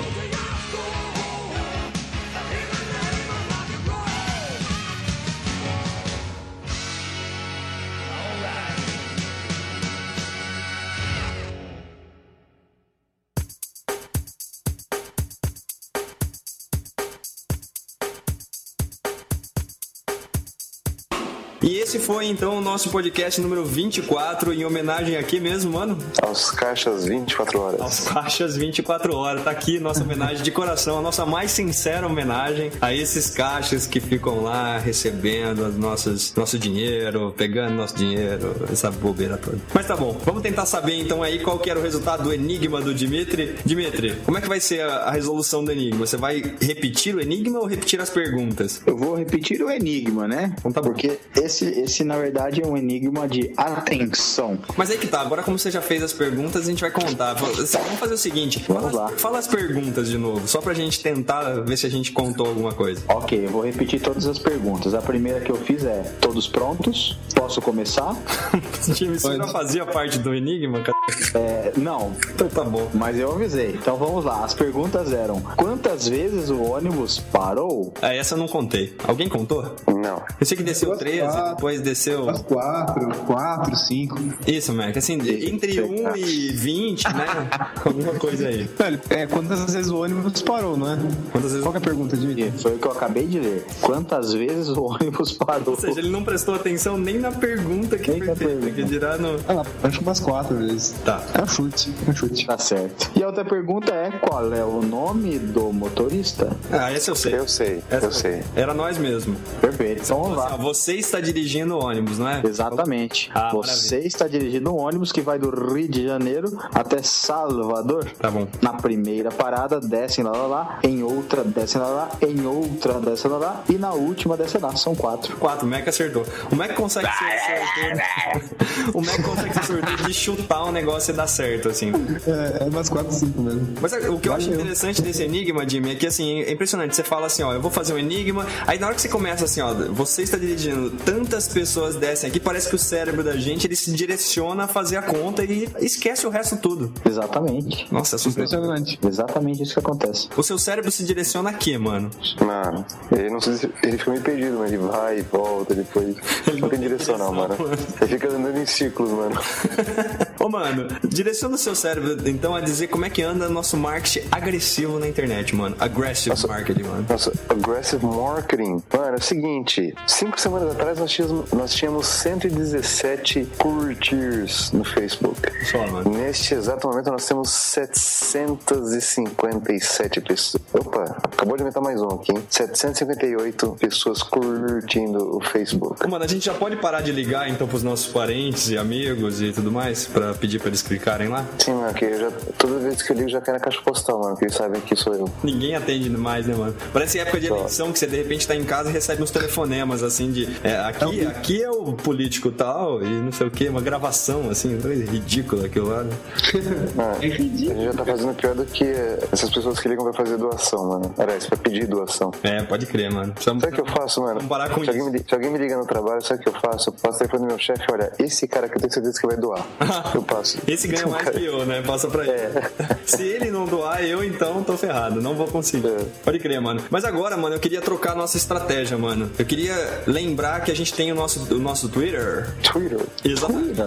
E 21.66 21.78
esse 21.78 21.98
foi 21.98 22.26
então 22.26 22.56
o 22.56 22.60
nosso 22.60 22.90
podcast 22.90 23.40
número 23.40 23.64
24, 23.64 24.52
em 24.52 24.64
homenagem 24.64 25.16
aqui 25.16 25.40
mesmo, 25.40 25.72
mano, 25.72 25.98
Aos 26.22 26.48
caixas 26.52 27.06
24 27.06 27.60
horas. 27.60 27.80
aos 27.80 28.00
caixas 28.00 28.56
24 28.56 29.12
horas. 29.12 29.42
Tá 29.42 29.50
aqui 29.50 29.80
nossa 29.80 30.04
homenagem 30.04 30.44
de 30.44 30.52
coração, 30.52 30.96
a 30.96 31.02
nossa 31.02 31.26
mais 31.26 31.50
sincera 31.50 32.06
homenagem 32.06 32.70
a 32.80 32.94
esses 32.94 33.30
caixas 33.30 33.84
que 33.84 33.98
ficam 33.98 34.44
lá 34.44 34.78
recebendo 34.78 35.64
as 35.64 35.76
nossas, 35.76 36.32
nosso 36.36 36.56
dinheiro, 36.56 37.34
pegando 37.36 37.74
nosso 37.74 37.96
dinheiro, 37.96 38.54
essa 38.70 38.88
bobeira 38.88 39.36
toda. 39.36 39.58
Mas 39.74 39.88
tá 39.88 39.96
bom, 39.96 40.16
vamos 40.24 40.42
tentar 40.42 40.66
saber 40.66 40.94
então 40.94 41.20
aí 41.20 41.40
qual 41.40 41.58
que 41.58 41.68
era 41.68 41.80
o 41.80 41.82
resultado 41.82 42.22
do 42.22 42.32
enigma 42.32 42.80
do 42.80 42.94
Dimitri. 42.94 43.56
Dimitri, 43.64 44.14
como 44.24 44.38
é 44.38 44.40
que 44.40 44.48
vai 44.48 44.60
ser 44.60 44.82
a, 44.82 44.98
a 44.98 45.10
resolução 45.10 45.64
do 45.64 45.72
enigma? 45.72 46.06
Você 46.06 46.16
vai 46.16 46.40
repetir 46.60 47.16
o 47.16 47.20
enigma 47.20 47.58
ou 47.58 47.66
repetir 47.66 48.00
as 48.00 48.08
perguntas? 48.08 48.80
Eu 48.86 48.96
vou 48.96 49.16
repetir 49.16 49.60
o 49.62 49.68
enigma, 49.68 50.28
né? 50.28 50.54
Então 50.60 50.70
tá 50.70 50.80
bom. 50.80 50.90
Porque 50.90 51.18
esse, 51.34 51.55
esse, 51.64 52.04
na 52.04 52.16
verdade, 52.16 52.62
é 52.62 52.66
um 52.66 52.76
enigma 52.76 53.26
de 53.28 53.52
atenção. 53.56 54.58
Mas 54.76 54.90
aí 54.90 54.98
que 54.98 55.06
tá, 55.06 55.20
agora 55.20 55.42
como 55.42 55.58
você 55.58 55.70
já 55.70 55.80
fez 55.80 56.02
as 56.02 56.12
perguntas, 56.12 56.62
a 56.66 56.70
gente 56.70 56.80
vai 56.80 56.90
contar. 56.90 57.34
Vamos 57.34 57.70
fazer 57.98 58.14
o 58.14 58.18
seguinte, 58.18 58.64
Vamos 58.68 58.90
fala, 58.92 59.04
lá. 59.10 59.16
fala 59.16 59.38
as 59.38 59.46
perguntas 59.46 60.08
de 60.08 60.18
novo, 60.18 60.46
só 60.46 60.60
pra 60.60 60.74
gente 60.74 61.00
tentar 61.02 61.60
ver 61.62 61.76
se 61.76 61.86
a 61.86 61.90
gente 61.90 62.12
contou 62.12 62.46
alguma 62.46 62.72
coisa. 62.72 63.02
Ok, 63.08 63.46
eu 63.46 63.50
vou 63.50 63.64
repetir 63.64 64.00
todas 64.00 64.26
as 64.26 64.38
perguntas. 64.38 64.94
A 64.94 65.00
primeira 65.02 65.40
que 65.40 65.50
eu 65.50 65.56
fiz 65.56 65.84
é: 65.84 66.02
todos 66.20 66.46
prontos? 66.48 67.18
Posso 67.34 67.60
começar? 67.62 68.14
Time, 68.94 69.16
isso 69.16 69.34
já 69.36 69.46
fazia 69.48 69.84
parte 69.86 70.18
do 70.18 70.34
enigma, 70.34 70.80
cara? 70.82 70.96
É, 71.34 71.72
não, 71.76 72.12
Então 72.34 72.48
tá 72.48 72.64
bom. 72.64 72.88
mas 72.94 73.18
eu 73.18 73.32
avisei. 73.32 73.70
Então 73.70 73.96
vamos 73.96 74.24
lá. 74.24 74.44
As 74.44 74.54
perguntas 74.54 75.12
eram: 75.12 75.40
quantas 75.56 76.08
vezes 76.08 76.50
o 76.50 76.60
ônibus 76.62 77.18
parou? 77.18 77.92
Ah, 78.02 78.14
essa 78.14 78.34
eu 78.34 78.38
não 78.38 78.48
contei. 78.48 78.94
Alguém 79.06 79.28
contou? 79.28 79.74
Não. 79.86 80.22
Eu 80.40 80.46
sei 80.46 80.56
que 80.56 80.62
desceu 80.62 80.88
Duas 80.88 80.98
13, 81.00 81.26
quatro. 81.46 81.56
depois 81.56 81.80
desceu. 81.80 82.22
Umas 82.24 82.42
quatro, 82.42 83.08
quatro, 83.26 83.76
cinco. 83.76 84.18
Isso, 84.46 84.72
Mac. 84.72 84.96
Assim, 84.96 85.14
entre 85.14 85.80
1 85.82 86.16
e 86.16 86.48
20, 86.52 87.04
né? 87.14 87.26
Alguma 87.84 88.14
coisa 88.14 88.48
aí. 88.48 88.64
Velho, 88.64 89.00
é, 89.10 89.26
quantas 89.26 89.72
vezes 89.72 89.90
o 89.90 89.98
ônibus 90.02 90.42
parou, 90.42 90.76
não 90.76 90.92
é? 90.92 90.98
Quantas 91.32 91.50
vezes. 91.52 91.62
Qual 91.62 91.72
que 91.72 91.78
é 91.78 91.80
a 91.80 91.84
pergunta, 91.84 92.16
Dimitri? 92.16 92.52
Foi 92.60 92.74
o 92.74 92.78
que 92.78 92.86
eu 92.86 92.92
acabei 92.92 93.26
de 93.26 93.38
ler. 93.40 93.66
Quantas 93.80 94.32
vezes 94.32 94.68
o 94.68 94.82
ônibus 94.84 95.32
parou? 95.32 95.70
Ou 95.70 95.76
seja, 95.76 95.98
ele 96.00 96.10
não 96.10 96.22
prestou 96.24 96.54
atenção 96.54 96.96
nem 96.98 97.18
na 97.18 97.32
pergunta 97.32 97.98
que 97.98 98.10
Nem 98.10 98.22
foi 98.22 98.34
feita, 98.36 98.70
que 98.70 98.82
dirá 98.84 99.16
no. 99.18 99.36
Ah, 99.48 99.64
acho 99.82 99.98
que 99.98 100.04
umas 100.04 100.20
quatro 100.20 100.56
vezes. 100.56 100.94
Tá. 101.04 101.22
É 101.34 101.42
um 101.42 101.46
chute, 101.46 101.92
é 102.06 102.10
um 102.10 102.14
chute. 102.14 102.46
Tá 102.46 102.58
certo. 102.58 103.10
E 103.16 103.22
a 103.22 103.26
outra 103.26 103.44
pergunta 103.44 103.92
é: 103.92 104.10
qual 104.10 104.52
é 104.52 104.64
o 104.64 104.80
nome 104.82 105.38
do 105.38 105.72
motorista? 105.72 106.56
Ah, 106.70 106.90
essa 106.92 107.10
eu 107.10 107.14
sei. 107.16 107.34
Eu 107.34 107.48
sei, 107.48 107.82
Essa 107.90 108.06
eu 108.06 108.12
sei. 108.12 108.42
Era 108.54 108.72
nós 108.74 108.98
mesmo. 108.98 109.36
Perfeito. 109.60 110.02
Então 110.04 110.22
vamos 110.22 110.38
Assim, 110.38 110.50
lá. 110.50 110.56
você 110.56 110.94
está 110.94 111.20
dirigindo 111.36 111.76
o 111.76 111.84
ônibus, 111.84 112.18
não 112.18 112.28
é? 112.28 112.40
Exatamente. 112.44 113.30
Ah, 113.34 113.50
Você 113.52 113.98
está 113.98 114.26
dirigindo 114.26 114.72
um 114.72 114.78
ônibus 114.78 115.12
que 115.12 115.20
vai 115.20 115.38
do 115.38 115.50
Rio 115.50 115.86
de 115.86 116.04
Janeiro 116.06 116.56
até 116.74 117.02
Salvador. 117.02 118.06
Tá 118.18 118.30
bom. 118.30 118.48
Na 118.62 118.72
primeira 118.72 119.30
parada, 119.30 119.78
descem 119.78 120.24
lá, 120.24 120.32
lá, 120.32 120.46
lá. 120.46 120.78
Em 120.82 121.02
outra, 121.02 121.44
descem 121.44 121.80
lá, 121.80 121.88
lá. 121.88 122.10
Em 122.22 122.46
outra, 122.46 122.94
descem 122.94 123.30
lá, 123.30 123.36
lá. 123.36 123.64
E 123.68 123.74
na 123.74 123.92
última, 123.92 124.36
descem 124.36 124.60
lá. 124.60 124.74
São 124.74 124.94
quatro. 124.94 125.36
4, 125.36 125.66
o 125.66 125.70
Mac 125.70 125.86
acertou. 125.86 126.24
O 126.50 126.56
Mac 126.56 126.72
consegue 126.74 127.08
ser 127.08 127.60
sortudo. 127.60 128.98
o 128.98 129.02
Mac 129.02 129.22
consegue 129.22 129.54
ser 129.54 129.64
sortudo 129.64 130.02
de 130.04 130.14
chutar 130.14 130.64
um 130.64 130.72
negócio 130.72 131.12
e 131.12 131.16
dar 131.16 131.26
certo, 131.26 131.68
assim. 131.68 131.92
É, 132.26 132.64
é 132.64 132.68
umas 132.68 132.88
quatro, 132.88 133.12
cinco 133.12 133.42
mesmo. 133.42 133.74
Mas 133.80 133.92
é, 133.92 134.08
o 134.08 134.18
que 134.18 134.28
eu 134.28 134.32
acho 134.34 134.50
interessante 134.50 135.02
desse 135.02 135.22
enigma, 135.22 135.68
Jimmy, 135.68 135.92
é 135.92 135.94
que 135.94 136.06
assim, 136.06 136.40
é 136.40 136.52
impressionante. 136.52 136.96
Você 136.96 137.02
fala 137.02 137.26
assim, 137.26 137.42
ó, 137.42 137.52
eu 137.52 137.60
vou 137.60 137.70
fazer 137.70 137.92
um 137.92 137.98
enigma. 137.98 138.46
Aí 138.66 138.78
na 138.78 138.86
hora 138.86 138.94
que 138.94 139.02
você 139.02 139.08
começa 139.08 139.44
assim, 139.44 139.60
ó, 139.60 139.74
você 139.74 140.22
está 140.22 140.38
dirigindo, 140.38 140.90
tantas 141.26 141.48
pessoas 141.48 141.96
descem 141.96 142.30
aqui, 142.30 142.38
parece 142.38 142.68
que 142.68 142.76
o 142.76 142.78
cérebro 142.78 143.24
da 143.24 143.36
gente 143.36 143.66
ele 143.66 143.74
se 143.74 143.90
direciona 143.90 144.64
a 144.64 144.68
fazer 144.68 144.96
a 144.96 145.02
conta 145.02 145.44
e 145.44 145.68
esquece 145.80 146.24
o 146.24 146.30
resto 146.30 146.56
tudo. 146.56 146.92
Exatamente. 147.04 147.92
Nossa, 147.92 148.16
é. 148.16 148.28
Impressionante. 148.28 148.98
Exatamente 149.04 149.62
isso 149.64 149.72
que 149.74 149.80
acontece. 149.80 150.28
O 150.36 150.42
seu 150.42 150.56
cérebro 150.56 150.90
se 150.90 151.04
direciona 151.04 151.50
a 151.50 151.52
quê, 151.52 151.76
mano? 151.76 152.10
Mano, 152.40 152.84
ele 153.10 153.28
não 153.28 153.40
se, 153.40 153.68
ele 153.82 153.98
fica 153.98 154.10
meio 154.12 154.22
perdido, 154.22 154.58
mas 154.58 154.72
ele 154.72 154.82
vai 154.82 155.18
e 155.18 155.22
volta 155.22 155.74
depois. 155.74 156.14
Não 156.60 156.68
tem 156.68 156.78
direção 156.78 157.18
não, 157.18 157.32
mano. 157.34 157.56
Ele 158.00 158.08
fica 158.08 158.28
andando 158.28 158.58
em 158.58 158.66
ciclos, 158.66 159.10
mano. 159.10 159.40
Ô, 160.38 160.48
mano, 160.48 160.86
direciona 161.08 161.56
o 161.56 161.58
seu 161.58 161.74
cérebro, 161.74 162.16
então, 162.28 162.54
a 162.54 162.60
dizer 162.60 162.86
como 162.86 163.04
é 163.04 163.10
que 163.10 163.22
anda 163.22 163.48
nosso 163.48 163.76
marketing 163.76 164.28
agressivo 164.30 164.98
na 165.00 165.08
internet, 165.08 165.56
mano. 165.56 165.74
Aggressive 165.80 166.36
marketing, 166.46 166.82
mano. 166.84 167.06
Nossa, 167.08 167.32
aggressive 167.48 168.06
marketing. 168.06 168.82
Mano, 168.92 169.14
é 169.14 169.18
o 169.18 169.22
seguinte: 169.22 169.94
cinco 170.06 170.40
semanas 170.40 170.72
atrás 170.72 170.98
nós 170.98 171.05
tínhamos, 171.10 171.50
nós 171.52 171.74
tínhamos 171.74 172.06
117 172.06 173.46
curtirs 173.58 174.70
no 174.72 174.84
Facebook. 174.84 175.40
Só, 175.70 175.86
mano. 175.86 176.10
Neste 176.10 176.54
exato 176.54 176.88
momento 176.88 177.10
nós 177.10 177.26
temos 177.26 177.50
757 177.50 180.20
pessoas. 180.20 180.62
Opa, 180.72 181.16
acabou 181.22 181.56
de 181.56 181.62
inventar 181.62 181.82
mais 181.82 182.00
um 182.00 182.08
aqui, 182.08 182.32
hein? 182.32 182.42
758 182.48 183.76
pessoas 183.78 184.22
curtindo 184.22 185.36
o 185.36 185.40
Facebook. 185.40 186.06
Mano, 186.08 186.24
a 186.24 186.28
gente 186.28 186.46
já 186.46 186.54
pode 186.54 186.76
parar 186.76 187.00
de 187.00 187.12
ligar 187.12 187.48
então 187.48 187.66
pros 187.66 187.82
nossos 187.82 188.06
parentes 188.06 188.70
e 188.70 188.78
amigos 188.78 189.40
e 189.40 189.52
tudo 189.52 189.72
mais 189.72 190.06
pra 190.06 190.34
pedir 190.34 190.58
pra 190.58 190.68
eles 190.68 190.82
clicarem 190.82 191.28
lá? 191.28 191.44
Sim, 191.58 191.74
mano, 191.74 191.94
que 191.94 192.04
eu 192.04 192.18
já, 192.18 192.30
toda 192.56 192.78
vez 192.78 193.02
que 193.02 193.12
eu 193.12 193.16
ligo 193.16 193.28
já 193.28 193.40
cai 193.40 193.54
na 193.54 193.60
caixa 193.60 193.80
postal, 193.82 194.20
mano, 194.20 194.36
que 194.36 194.44
eles 194.44 194.54
sabem 194.54 194.80
que 194.80 194.96
sou 194.96 195.14
eu. 195.14 195.28
Ninguém 195.42 195.74
atende 195.74 196.08
mais, 196.10 196.46
né, 196.46 196.54
mano? 196.54 196.74
Parece 196.92 197.18
época 197.18 197.40
de 197.40 197.46
eleição 197.46 197.92
que 197.92 197.98
você 197.98 198.06
de 198.06 198.16
repente 198.16 198.46
tá 198.46 198.54
em 198.54 198.64
casa 198.64 198.90
e 198.90 198.92
recebe 198.92 199.22
uns 199.22 199.30
telefonemas 199.30 200.02
assim 200.02 200.30
de 200.30 200.46
é, 200.62 200.76
aqui, 201.04 201.26
aqui 201.26 201.62
é 201.62 201.70
o 201.70 201.92
político 201.92 202.50
tal 202.50 203.02
e 203.02 203.06
não 203.08 203.32
sei 203.32 203.46
o 203.46 203.50
que, 203.50 203.68
uma 203.68 203.80
gravação 203.80 204.50
assim, 204.50 204.78
coisa 204.80 205.04
ridícula 205.10 205.66
aquilo 205.66 205.88
lá, 205.88 206.02
né? 206.02 206.16
Mano, 206.94 207.10
a 207.12 207.20
gente 207.26 207.84
já 207.84 207.92
tá 207.92 208.04
fazendo 208.04 208.34
pior 208.34 208.54
do 208.54 208.64
que 208.66 208.84
essas 209.32 209.50
pessoas 209.50 209.78
que 209.80 209.88
ligam 209.88 210.04
pra 210.04 210.12
fazer 210.12 210.36
doação, 210.36 210.88
mano. 210.88 211.14
Era 211.18 211.36
isso, 211.36 211.48
pra 211.48 211.56
pedir 211.58 211.86
doação. 211.86 212.30
É, 212.42 212.62
pode 212.62 212.86
crer, 212.86 213.10
mano. 213.12 213.32
Precisamos- 213.32 213.62
Sabe 213.62 213.72
o 213.72 213.84
que 213.84 213.90
eu 213.90 213.94
faço, 213.94 214.20
mano? 214.20 214.34
Vamos 214.34 214.48
parar 214.48 214.68
com 214.70 214.82
se, 214.82 214.90
alguém 214.90 215.02
isso. 215.02 215.12
me, 215.12 215.18
se 215.28 215.34
alguém 215.34 215.50
me 215.50 215.58
liga 215.58 215.76
no 215.76 215.86
trabalho, 215.86 216.22
sabe 216.22 216.40
o 216.40 216.42
que 216.44 216.48
eu 216.48 216.60
faço? 216.60 216.88
Eu 216.90 216.92
passo 216.94 217.14
o 217.16 217.18
telefone 217.18 217.42
do 217.42 217.46
meu 217.48 217.58
chefe 217.58 217.82
olha, 217.90 218.12
esse 218.18 218.46
cara 218.48 218.66
aqui 218.66 218.76
eu 218.76 218.80
tenho 218.80 218.92
certeza 218.92 219.20
que 219.20 219.26
vai 219.26 219.36
doar. 219.36 219.66
eu 220.14 220.22
passo. 220.22 220.58
Esse 220.66 220.88
ganha 220.88 221.06
mais 221.06 221.28
que 221.28 221.44
eu, 221.44 221.64
né? 221.66 221.82
Passa 221.82 222.08
pra 222.08 222.24
ele. 222.24 222.36
Se 223.04 223.22
ele 223.22 223.50
não 223.50 223.66
doar, 223.66 224.04
eu 224.04 224.22
então 224.24 224.62
tô 224.62 224.76
ferrado. 224.76 225.20
Não 225.20 225.34
vou 225.34 225.46
conseguir. 225.46 225.86
É. 225.86 226.04
Pode 226.24 226.38
crer, 226.38 226.60
mano. 226.60 226.82
Mas 226.90 227.04
agora, 227.04 227.36
mano, 227.36 227.54
eu 227.54 227.60
queria 227.60 227.80
trocar 227.80 228.12
a 228.12 228.14
nossa 228.14 228.36
estratégia, 228.36 228.96
mano. 228.98 229.30
Eu 229.38 229.44
queria 229.44 230.02
lembrar 230.06 230.60
que 230.62 230.70
a 230.70 230.74
gente 230.76 230.85
tem 230.92 231.12
o 231.12 231.14
nosso, 231.14 231.54
o 231.54 231.58
nosso 231.58 231.88
Twitter. 231.88 232.54
Twitter. 232.62 233.00
Exatamente. 233.24 233.80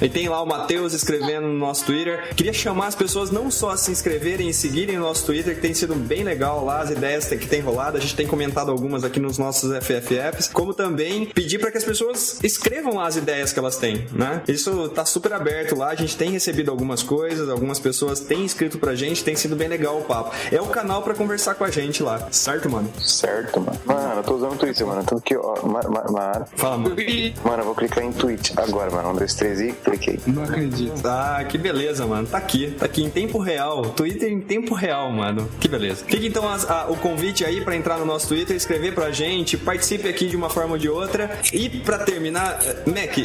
E 0.00 0.08
tem 0.08 0.28
lá 0.28 0.42
o 0.42 0.46
Matheus 0.46 0.92
escrevendo 0.92 1.46
no 1.46 1.58
nosso 1.58 1.84
Twitter. 1.84 2.34
Queria 2.34 2.52
chamar 2.52 2.88
as 2.88 2.94
pessoas 2.94 3.30
não 3.30 3.50
só 3.50 3.70
a 3.70 3.76
se 3.76 3.90
inscreverem 3.90 4.48
e 4.48 4.54
seguirem 4.54 4.96
o 4.98 5.00
nosso 5.00 5.26
Twitter, 5.26 5.54
que 5.54 5.60
tem 5.60 5.74
sido 5.74 5.94
bem 5.94 6.22
legal 6.24 6.64
lá, 6.64 6.80
as 6.80 6.90
ideias 6.90 7.26
que 7.26 7.46
tem 7.46 7.60
rolado. 7.60 7.96
A 7.96 8.00
gente 8.00 8.14
tem 8.14 8.26
comentado 8.26 8.70
algumas 8.70 9.04
aqui 9.04 9.20
nos 9.20 9.38
nossos 9.38 9.70
FFFs. 9.84 10.48
Como 10.52 10.74
também 10.74 11.26
pedir 11.26 11.58
para 11.58 11.70
que 11.70 11.78
as 11.78 11.84
pessoas 11.84 12.38
escrevam 12.42 12.96
lá 12.96 13.06
as 13.06 13.16
ideias 13.16 13.52
que 13.52 13.58
elas 13.58 13.76
têm, 13.76 14.06
né? 14.12 14.42
Isso 14.48 14.88
tá 14.90 15.04
super 15.04 15.32
aberto 15.32 15.76
lá. 15.76 15.88
A 15.90 15.94
gente 15.94 16.16
tem 16.16 16.30
recebido 16.30 16.70
algumas 16.70 17.02
coisas, 17.02 17.48
algumas 17.48 17.78
pessoas 17.78 18.20
têm 18.20 18.44
escrito 18.44 18.78
pra 18.78 18.94
gente, 18.94 19.24
tem 19.24 19.36
sido 19.36 19.56
bem 19.56 19.68
legal 19.68 19.98
o 19.98 20.04
papo. 20.04 20.34
É 20.50 20.60
o 20.60 20.66
canal 20.66 21.02
pra 21.02 21.14
conversar 21.14 21.54
com 21.54 21.64
a 21.64 21.70
gente 21.70 22.02
lá, 22.02 22.28
certo, 22.30 22.68
mano? 22.70 22.90
Certo, 23.00 23.60
mano. 23.60 23.78
Mano, 23.84 24.20
eu 24.20 24.22
tô 24.22 24.34
usando 24.34 24.52
o 24.52 24.56
Twitter, 24.56 24.86
mano. 24.86 25.04
Tanto 25.04 25.22
que, 25.22 25.36
ó, 25.36 25.62
ma, 25.66 25.80
ma, 26.10 26.45
Fala, 26.54 26.78
mano. 26.78 26.96
mano, 27.44 27.58
eu 27.60 27.64
vou 27.64 27.74
clicar 27.74 28.04
em 28.04 28.12
tweet 28.12 28.52
agora, 28.56 28.90
mano. 28.90 29.10
Um, 29.10 29.14
dois, 29.14 29.34
três 29.34 29.60
e 29.60 29.72
cliquei. 29.72 30.18
Não 30.26 30.44
acredito. 30.44 31.06
Ah, 31.06 31.44
que 31.48 31.58
beleza, 31.58 32.06
mano. 32.06 32.26
Tá 32.26 32.38
aqui, 32.38 32.70
tá 32.78 32.86
aqui 32.86 33.02
em 33.02 33.10
tempo 33.10 33.38
real. 33.38 33.82
Twitter 33.90 34.30
em 34.30 34.40
tempo 34.40 34.74
real, 34.74 35.10
mano. 35.12 35.48
Que 35.60 35.68
beleza. 35.68 36.04
Fica 36.06 36.26
então 36.26 36.48
as- 36.48 36.68
a- 36.68 36.86
o 36.88 36.96
convite 36.96 37.44
aí 37.44 37.60
pra 37.62 37.76
entrar 37.76 37.98
no 37.98 38.04
nosso 38.04 38.28
Twitter, 38.28 38.56
escrever 38.56 38.94
pra 38.94 39.10
gente, 39.10 39.56
participe 39.56 40.08
aqui 40.08 40.26
de 40.28 40.36
uma 40.36 40.48
forma 40.50 40.72
ou 40.72 40.78
de 40.78 40.88
outra. 40.88 41.38
E 41.52 41.68
pra 41.68 41.98
terminar, 41.98 42.58
eh, 42.64 42.76
Mac, 42.86 43.16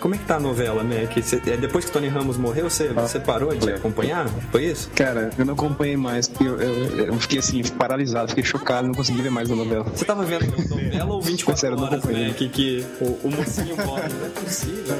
como 0.00 0.14
é 0.14 0.18
que 0.18 0.24
tá 0.24 0.36
a 0.36 0.40
novela, 0.40 0.82
Mac? 0.82 1.16
Cê- 1.22 1.40
é, 1.46 1.56
depois 1.56 1.84
que 1.84 1.90
Tony 1.92 2.08
Ramos 2.08 2.36
morreu, 2.36 2.68
você, 2.68 2.88
você 2.88 3.18
parou 3.20 3.54
de 3.54 3.70
acompanhar? 3.72 4.26
Foi 4.50 4.64
isso? 4.64 4.90
Cara, 4.94 5.30
eu 5.38 5.44
não 5.44 5.54
acompanhei 5.54 5.96
mais, 5.96 6.30
eu, 6.40 6.60
eu- 6.60 7.06
eu 7.06 7.14
fiquei 7.18 7.38
assim, 7.38 7.62
paralisado, 7.62 8.28
fiquei 8.28 8.44
chocado, 8.44 8.86
não 8.86 8.94
consegui 8.94 9.22
ver 9.22 9.30
mais 9.30 9.50
a 9.50 9.54
novela. 9.56 9.84
Você 9.94 10.04
tava 10.04 10.24
vendo 10.24 10.46
novela 10.68 11.12
ou 11.14 11.20
24 11.22 11.60
Sério, 11.60 11.76
eu 11.76 11.80
horas, 12.06 12.16
acompanhei. 12.16 12.28
Mac, 12.28 12.52
que 12.52 12.86
o, 13.00 13.26
o 13.26 13.30
mocinho 13.30 13.76
morre? 13.84 14.08
Não 14.08 14.26
é 14.26 14.30
possível. 14.30 14.96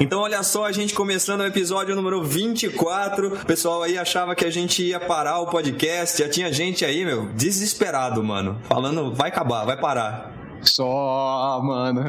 Então, 0.00 0.20
olha 0.20 0.42
só, 0.44 0.64
a 0.64 0.70
gente 0.70 0.94
começando 0.94 1.40
o 1.40 1.46
episódio 1.46 1.96
número 1.96 2.22
24. 2.22 3.34
O 3.34 3.44
pessoal 3.44 3.82
aí 3.82 3.98
achava 3.98 4.34
que 4.34 4.44
a 4.44 4.50
gente 4.50 4.82
ia 4.82 5.00
parar 5.00 5.40
o 5.40 5.48
podcast. 5.48 6.22
Já 6.22 6.28
tinha 6.28 6.52
gente 6.52 6.84
aí, 6.84 7.04
meu, 7.04 7.32
desesperado, 7.32 8.22
mano. 8.22 8.60
Falando, 8.68 9.12
vai 9.12 9.28
acabar, 9.28 9.64
vai 9.64 9.76
parar. 9.76 10.37
Só, 10.62 11.60
mano. 11.62 12.02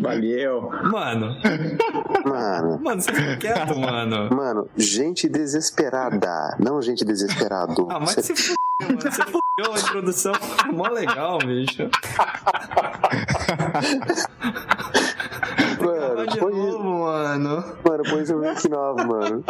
Valeu. 0.00 0.70
Mano, 0.90 1.36
Mano. 2.24 2.80
mano, 2.82 3.00
você 3.02 3.12
fica 3.12 3.36
quieto, 3.36 3.78
mano. 3.78 4.34
Mano, 4.34 4.68
gente 4.76 5.28
desesperada. 5.28 6.56
Não 6.58 6.80
gente 6.82 7.04
desesperado. 7.04 7.86
Ah, 7.90 8.00
mas 8.00 8.10
Cê- 8.12 8.22
se 8.22 8.34
fudeu, 8.34 8.56
mano. 8.88 9.00
Você 9.00 9.22
fudeu 9.22 9.74
a 9.74 9.78
introdução. 9.78 10.32
Mó 10.72 10.88
legal, 10.88 11.38
bicho. 11.38 11.88
Mano, 15.84 16.26
de 16.26 16.38
põe, 16.38 16.52
novo, 16.52 16.84
mano. 16.84 17.64
mano, 17.88 18.02
põe 18.10 18.22
isso 18.22 18.34
no 18.34 18.40
Make 18.40 18.68
9, 18.68 19.04
mano. 19.04 19.44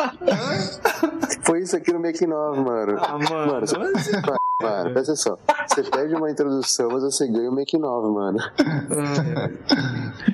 Põe 1.44 1.60
isso 1.60 1.76
aqui 1.76 1.92
no 1.92 2.00
Make 2.00 2.26
9, 2.26 2.60
mano. 2.60 2.96
Ah, 3.00 3.18
mano. 3.18 3.52
Mano, 3.52 3.66
você- 3.66 3.76
mano, 3.78 3.92
mano, 4.62 4.90
presta 4.92 5.12
atenção. 5.12 5.38
Você 5.66 5.82
perde 5.84 6.14
uma 6.14 6.30
introdução, 6.30 6.88
mas 6.92 7.02
você 7.02 7.26
ganha 7.28 7.50
o 7.50 7.54
Make 7.54 7.76
9, 7.78 8.08
mano. 8.08 8.38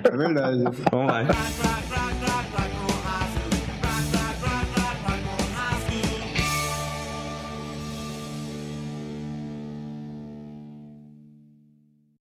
É 0.05 0.17
verdade. 0.17 0.65
Vamos 0.91 1.13
lá. 1.13 1.23